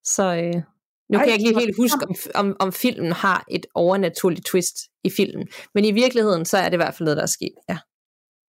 Så 0.03 0.24
øh, 0.24 0.62
nu 1.12 1.18
Ej, 1.18 1.24
kan 1.24 1.28
jeg 1.28 1.39
ikke 1.39 1.49
lige 1.49 1.59
helt 1.59 1.78
huske, 1.78 2.05
om, 2.05 2.16
om, 2.36 2.55
om 2.59 2.74
filmen 2.74 3.12
har 3.12 3.45
et 3.51 3.66
overnaturligt 3.76 4.45
twist 4.45 4.78
i 5.03 5.09
filmen. 5.09 5.47
Men 5.76 5.86
i 5.86 5.91
virkeligheden, 5.91 6.45
så 6.45 6.57
er 6.57 6.64
det 6.64 6.74
i 6.74 6.76
hvert 6.76 6.93
fald 6.93 7.05
noget, 7.05 7.18
der 7.18 7.24
er 7.24 7.28
sket. 7.28 7.53
Ja. 7.70 7.78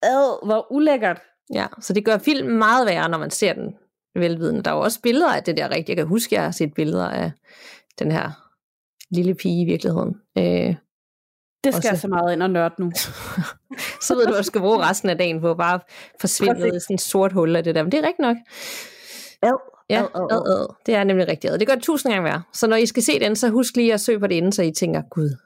Ad, 0.02 0.46
hvor 0.46 0.72
ulækkert. 0.72 1.20
Ja, 1.54 1.66
så 1.80 1.92
det 1.92 2.04
gør 2.04 2.18
filmen 2.18 2.58
meget 2.58 2.86
værre, 2.86 3.08
når 3.08 3.18
man 3.18 3.30
ser 3.30 3.52
den 3.52 3.74
velvidende. 4.14 4.62
Der 4.62 4.70
er 4.70 4.74
jo 4.74 4.80
også 4.80 5.00
billeder 5.02 5.32
af 5.34 5.42
det 5.42 5.56
der 5.56 5.70
rigtigt. 5.70 5.88
Jeg 5.88 5.96
kan 5.96 6.06
huske, 6.06 6.28
at 6.28 6.36
jeg 6.36 6.44
har 6.44 6.50
set 6.50 6.74
billeder 6.74 7.08
af 7.08 7.32
den 7.98 8.12
her 8.12 8.41
lille 9.12 9.34
pige 9.34 9.62
i 9.62 9.64
virkeligheden. 9.64 10.14
Øh, 10.38 10.74
det 11.64 11.74
skal 11.74 11.88
jeg 11.88 11.98
så 11.98 12.08
meget 12.08 12.32
ind 12.32 12.42
og 12.42 12.50
nørde 12.50 12.74
nu. 12.78 12.92
så 14.06 14.14
ved 14.14 14.26
du, 14.26 14.32
at 14.32 14.38
du 14.38 14.44
skal 14.44 14.60
bruge 14.60 14.78
resten 14.88 15.10
af 15.10 15.18
dagen 15.18 15.40
på 15.40 15.50
at 15.50 15.56
bare 15.56 15.80
forsvinde 16.20 16.60
ned 16.60 16.76
i 16.76 16.80
sådan 16.80 16.94
et 16.94 17.00
sort 17.00 17.32
hul 17.32 17.56
af 17.56 17.64
det 17.64 17.74
der. 17.74 17.82
Men 17.82 17.92
det 17.92 17.98
er 17.98 18.06
rigtigt 18.06 18.18
nok. 18.18 18.36
Ad, 19.42 19.52
ja, 19.90 20.02
ad, 20.02 20.26
ad, 20.30 20.52
ad. 20.52 20.74
Det 20.86 20.94
er 20.94 21.04
nemlig 21.04 21.28
rigtigt 21.28 21.52
ad. 21.52 21.58
Det 21.58 21.66
gør 21.66 21.74
det 21.74 21.84
tusind 21.84 22.12
gange 22.12 22.24
værre. 22.24 22.42
Så 22.52 22.66
når 22.66 22.76
I 22.76 22.86
skal 22.86 23.02
se 23.02 23.20
den, 23.20 23.36
så 23.36 23.48
husk 23.48 23.76
lige 23.76 23.94
at 23.94 24.00
søge 24.00 24.20
på 24.20 24.26
det 24.26 24.34
inden, 24.34 24.52
så 24.52 24.62
I 24.62 24.70
tænker, 24.70 25.02
gud. 25.10 25.36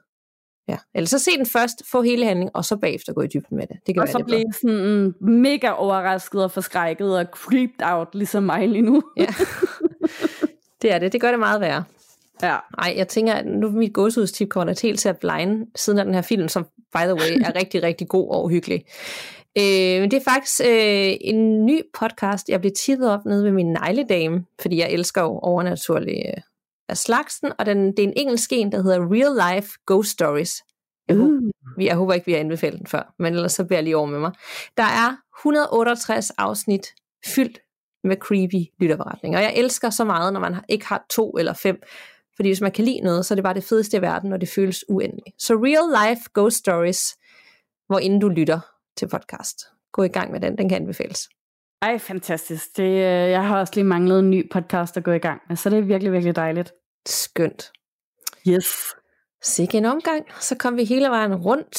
Ja. 0.68 0.78
Eller 0.94 1.08
så 1.08 1.18
se 1.18 1.30
den 1.36 1.46
først, 1.46 1.82
få 1.90 2.02
hele 2.02 2.24
handlingen, 2.24 2.50
og 2.54 2.64
så 2.64 2.76
bagefter 2.76 3.12
gå 3.12 3.22
i 3.22 3.26
dybden 3.26 3.56
med 3.56 3.66
det. 3.66 3.76
det 3.86 3.94
kan 3.94 4.02
og 4.02 4.08
så 4.08 4.22
blive 4.26 4.44
sådan 4.62 5.14
mega 5.20 5.70
overrasket 5.70 6.44
og 6.44 6.50
forskrækket 6.50 7.18
og 7.18 7.26
creeped 7.32 7.82
out, 7.82 8.08
ligesom 8.14 8.42
mig 8.42 8.68
lige 8.68 8.82
nu. 8.82 9.02
ja. 9.16 9.26
Det 10.82 10.92
er 10.92 10.98
det. 10.98 11.12
Det 11.12 11.20
gør 11.20 11.30
det 11.30 11.38
meget 11.38 11.60
værre. 11.60 11.84
Ja. 12.42 12.56
Ej, 12.78 12.94
jeg 12.96 13.08
tænker, 13.08 13.32
at 13.34 13.46
nu 13.46 13.70
mit 13.70 13.92
gåsehudstip 13.92 14.48
kommer 14.48 14.72
der 14.72 14.80
helt 14.82 15.00
til 15.00 15.08
at 15.08 15.18
blinde 15.18 15.66
siden 15.76 15.98
af 15.98 16.04
den 16.04 16.14
her 16.14 16.22
film, 16.22 16.48
som 16.48 16.64
by 16.64 16.98
the 16.98 17.14
way 17.14 17.40
er 17.44 17.56
rigtig, 17.60 17.82
rigtig 17.82 18.08
god 18.08 18.30
og 18.30 18.50
hyggelig. 18.50 18.84
Øh, 19.58 20.00
men 20.00 20.10
det 20.10 20.16
er 20.16 20.30
faktisk 20.30 20.60
øh, 20.60 21.16
en 21.20 21.66
ny 21.66 21.80
podcast, 21.98 22.48
jeg 22.48 22.60
blev 22.60 22.72
tippet 22.78 23.10
op 23.10 23.24
nede 23.24 23.44
ved 23.44 23.52
min 23.52 23.72
negledame, 23.72 24.44
fordi 24.60 24.78
jeg 24.78 24.90
elsker 24.90 25.22
jo 25.22 25.38
overnaturlige 25.38 26.28
øh, 26.28 26.42
af 26.88 26.96
slagsen, 26.96 27.52
og 27.58 27.66
den, 27.66 27.86
det 27.86 27.98
er 27.98 28.02
en 28.08 28.12
engelsk 28.16 28.52
en, 28.52 28.72
der 28.72 28.82
hedder 28.82 28.98
Real 28.98 29.54
Life 29.54 29.68
Ghost 29.86 30.10
Stories. 30.10 30.62
Jeg, 31.08 31.16
uh. 31.16 31.22
håber, 31.22 31.50
jeg 31.80 31.96
håber 31.96 32.14
ikke, 32.14 32.26
vi 32.26 32.32
har 32.32 32.38
anbefalet 32.38 32.78
den 32.78 32.86
før, 32.86 33.14
men 33.18 33.34
ellers 33.34 33.52
så 33.52 33.64
bliver 33.64 33.78
jeg 33.78 33.84
lige 33.84 33.96
over 33.96 34.06
med 34.06 34.18
mig. 34.18 34.32
Der 34.76 34.82
er 34.82 35.16
168 35.38 36.30
afsnit 36.30 36.86
fyldt 37.26 37.58
med 38.04 38.16
creepy 38.16 38.72
lytterberetninger, 38.80 39.38
og 39.38 39.44
jeg 39.44 39.54
elsker 39.56 39.90
så 39.90 40.04
meget, 40.04 40.32
når 40.32 40.40
man 40.40 40.56
ikke 40.68 40.86
har 40.86 41.06
to 41.10 41.30
eller 41.30 41.52
fem, 41.52 41.82
fordi 42.36 42.48
hvis 42.48 42.60
man 42.60 42.72
kan 42.72 42.84
lide 42.84 43.00
noget, 43.00 43.26
så 43.26 43.34
er 43.34 43.36
det 43.36 43.42
bare 43.42 43.54
det 43.54 43.64
fedeste 43.64 43.96
i 43.96 44.02
verden, 44.02 44.32
og 44.32 44.40
det 44.40 44.48
føles 44.48 44.84
uendeligt. 44.88 45.42
Så 45.42 45.54
Real 45.54 46.08
Life 46.08 46.22
Ghost 46.34 46.56
Stories, 46.56 47.16
hvor 47.86 47.98
inden 47.98 48.20
du 48.20 48.28
lytter 48.28 48.60
til 48.96 49.08
podcast. 49.08 49.56
Gå 49.92 50.02
i 50.02 50.08
gang 50.08 50.32
med 50.32 50.40
den, 50.40 50.58
den 50.58 50.68
kan 50.68 50.80
anbefales. 50.80 51.28
Ej, 51.82 51.98
fantastisk. 51.98 52.76
Det, 52.76 52.82
øh, 52.82 53.30
jeg 53.30 53.46
har 53.46 53.60
også 53.60 53.72
lige 53.74 53.84
manglet 53.84 54.18
en 54.18 54.30
ny 54.30 54.52
podcast 54.52 54.96
at 54.96 55.04
gå 55.04 55.12
i 55.12 55.18
gang 55.18 55.40
med, 55.48 55.56
så 55.56 55.70
det 55.70 55.78
er 55.78 55.82
virkelig, 55.82 56.12
virkelig 56.12 56.36
dejligt. 56.36 56.72
Skønt. 57.06 57.72
Yes. 58.48 58.94
Sikke 59.42 59.78
en 59.78 59.84
omgang. 59.84 60.24
Så 60.40 60.56
kom 60.56 60.76
vi 60.76 60.84
hele 60.84 61.08
vejen 61.08 61.34
rundt. 61.34 61.78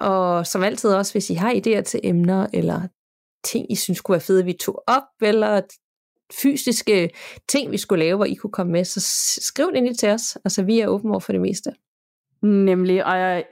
Og 0.00 0.46
som 0.46 0.62
altid 0.62 0.94
også, 0.94 1.14
hvis 1.14 1.30
I 1.30 1.34
har 1.34 1.52
idéer 1.52 1.80
til 1.80 2.00
emner, 2.02 2.46
eller 2.52 2.80
ting, 3.44 3.72
I 3.72 3.74
synes 3.74 4.00
kunne 4.00 4.12
være 4.12 4.20
fede, 4.20 4.44
vi 4.44 4.52
tog 4.52 4.82
op, 4.86 5.02
eller 5.22 5.60
fysiske 6.42 7.10
ting, 7.48 7.72
vi 7.72 7.78
skulle 7.78 8.04
lave, 8.04 8.16
hvor 8.16 8.24
I 8.24 8.34
kunne 8.34 8.50
komme 8.50 8.72
med, 8.72 8.84
så 8.84 9.00
skriv 9.40 9.70
det 9.70 9.76
ind 9.76 9.94
til 9.94 10.08
os. 10.08 10.36
Altså, 10.44 10.62
vi 10.62 10.80
er 10.80 10.88
åbne 10.88 11.10
over 11.10 11.20
for 11.20 11.32
det 11.32 11.40
meste. 11.40 11.70
Nemlig, 12.42 13.06
og 13.06 13.18
jeg, 13.18 13.44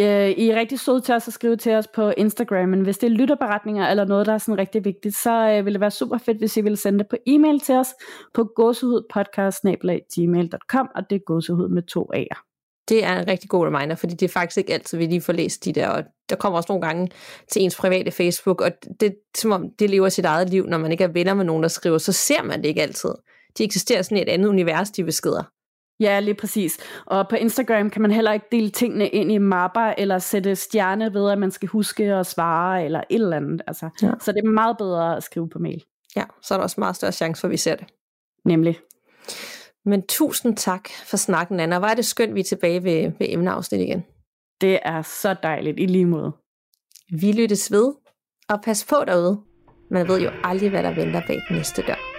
øh, 0.00 0.30
I 0.30 0.50
er 0.50 0.56
rigtig 0.56 0.80
søde 0.80 1.00
til 1.00 1.14
os 1.14 1.28
at 1.28 1.34
skrive 1.34 1.56
til 1.56 1.72
os 1.72 1.88
på 1.94 2.12
Instagram, 2.16 2.68
men 2.68 2.80
hvis 2.80 2.98
det 2.98 3.06
er 3.06 3.10
lytterberetninger 3.10 3.88
eller 3.88 4.04
noget, 4.04 4.26
der 4.26 4.32
er 4.32 4.38
sådan 4.38 4.58
rigtig 4.58 4.84
vigtigt, 4.84 5.16
så 5.16 5.32
øh, 5.32 5.64
vil 5.64 5.72
det 5.72 5.80
være 5.80 5.90
super 5.90 6.18
fedt, 6.18 6.38
hvis 6.38 6.56
I 6.56 6.60
ville 6.60 6.76
sende 6.76 6.98
det 6.98 7.08
på 7.08 7.16
e-mail 7.26 7.60
til 7.60 7.74
os 7.74 7.88
på 8.34 8.44
gåsehudpodcast 8.44 9.64
og 9.64 11.10
det 11.10 11.16
er 11.16 11.24
gåsehud 11.26 11.68
med 11.68 11.82
to 11.82 12.10
A'er 12.14 12.51
det 12.88 13.04
er 13.04 13.18
en 13.20 13.28
rigtig 13.28 13.50
god 13.50 13.66
reminder, 13.66 13.96
fordi 13.96 14.14
det 14.14 14.26
er 14.26 14.32
faktisk 14.32 14.58
ikke 14.58 14.74
altid, 14.74 14.98
vi 14.98 15.06
lige 15.06 15.20
får 15.20 15.32
læst 15.32 15.64
de 15.64 15.72
der, 15.72 15.88
og 15.88 16.04
der 16.30 16.36
kommer 16.36 16.56
også 16.56 16.72
nogle 16.72 16.86
gange 16.86 17.08
til 17.52 17.62
ens 17.62 17.76
private 17.76 18.10
Facebook, 18.10 18.60
og 18.60 18.70
det 19.00 19.06
er 19.08 19.12
som 19.36 19.52
om, 19.52 19.70
det 19.78 19.90
lever 19.90 20.08
sit 20.08 20.24
eget 20.24 20.50
liv, 20.50 20.66
når 20.66 20.78
man 20.78 20.92
ikke 20.92 21.04
er 21.04 21.08
venner 21.08 21.34
med 21.34 21.44
nogen, 21.44 21.62
der 21.62 21.68
skriver, 21.68 21.98
så 21.98 22.12
ser 22.12 22.42
man 22.42 22.62
det 22.62 22.68
ikke 22.68 22.82
altid. 22.82 23.10
De 23.58 23.64
eksisterer 23.64 24.02
sådan 24.02 24.18
i 24.18 24.22
et 24.22 24.28
andet 24.28 24.48
univers, 24.48 24.90
de 24.90 25.04
beskeder. 25.04 25.42
Ja, 26.00 26.20
lige 26.20 26.34
præcis. 26.34 26.78
Og 27.06 27.28
på 27.28 27.36
Instagram 27.36 27.90
kan 27.90 28.02
man 28.02 28.10
heller 28.10 28.32
ikke 28.32 28.46
dele 28.52 28.70
tingene 28.70 29.08
ind 29.08 29.32
i 29.32 29.38
mapper, 29.38 29.94
eller 29.98 30.18
sætte 30.18 30.56
stjerne 30.56 31.14
ved, 31.14 31.30
at 31.30 31.38
man 31.38 31.50
skal 31.50 31.68
huske 31.68 32.04
at 32.04 32.26
svare, 32.26 32.84
eller 32.84 33.00
et 33.10 33.14
eller 33.14 33.36
andet. 33.36 33.62
Altså, 33.66 33.88
ja. 34.02 34.10
Så 34.20 34.32
det 34.32 34.44
er 34.44 34.48
meget 34.48 34.76
bedre 34.78 35.16
at 35.16 35.22
skrive 35.22 35.48
på 35.48 35.58
mail. 35.58 35.84
Ja, 36.16 36.24
så 36.42 36.54
er 36.54 36.58
der 36.58 36.62
også 36.62 36.80
meget 36.80 36.96
større 36.96 37.12
chance 37.12 37.40
for, 37.40 37.48
at 37.48 37.52
vi 37.52 37.56
ser 37.56 37.76
det. 37.76 37.86
Nemlig. 38.44 38.78
Men 39.84 40.06
tusind 40.06 40.56
tak 40.56 40.88
for 41.04 41.16
snakken, 41.16 41.60
Anna. 41.60 41.78
Hvor 41.78 41.88
er 41.88 41.94
det 41.94 42.04
skønt, 42.04 42.34
vi 42.34 42.40
er 42.40 42.44
tilbage 42.44 42.84
ved, 42.84 43.12
ved 43.18 43.26
emneafsnit 43.30 43.80
igen. 43.80 44.04
Det 44.60 44.78
er 44.82 45.02
så 45.02 45.36
dejligt, 45.42 45.80
i 45.80 45.86
lige 45.86 46.06
måde. 46.06 46.32
Vi 47.20 47.32
lyttes 47.32 47.72
ved, 47.72 47.92
og 48.48 48.62
pas 48.64 48.84
på 48.84 48.96
derude. 49.06 49.40
Man 49.90 50.08
ved 50.08 50.20
jo 50.20 50.30
aldrig, 50.44 50.70
hvad 50.70 50.82
der 50.82 50.94
venter 50.94 51.22
bag 51.26 51.42
den 51.48 51.56
næste 51.56 51.82
dør. 51.82 52.11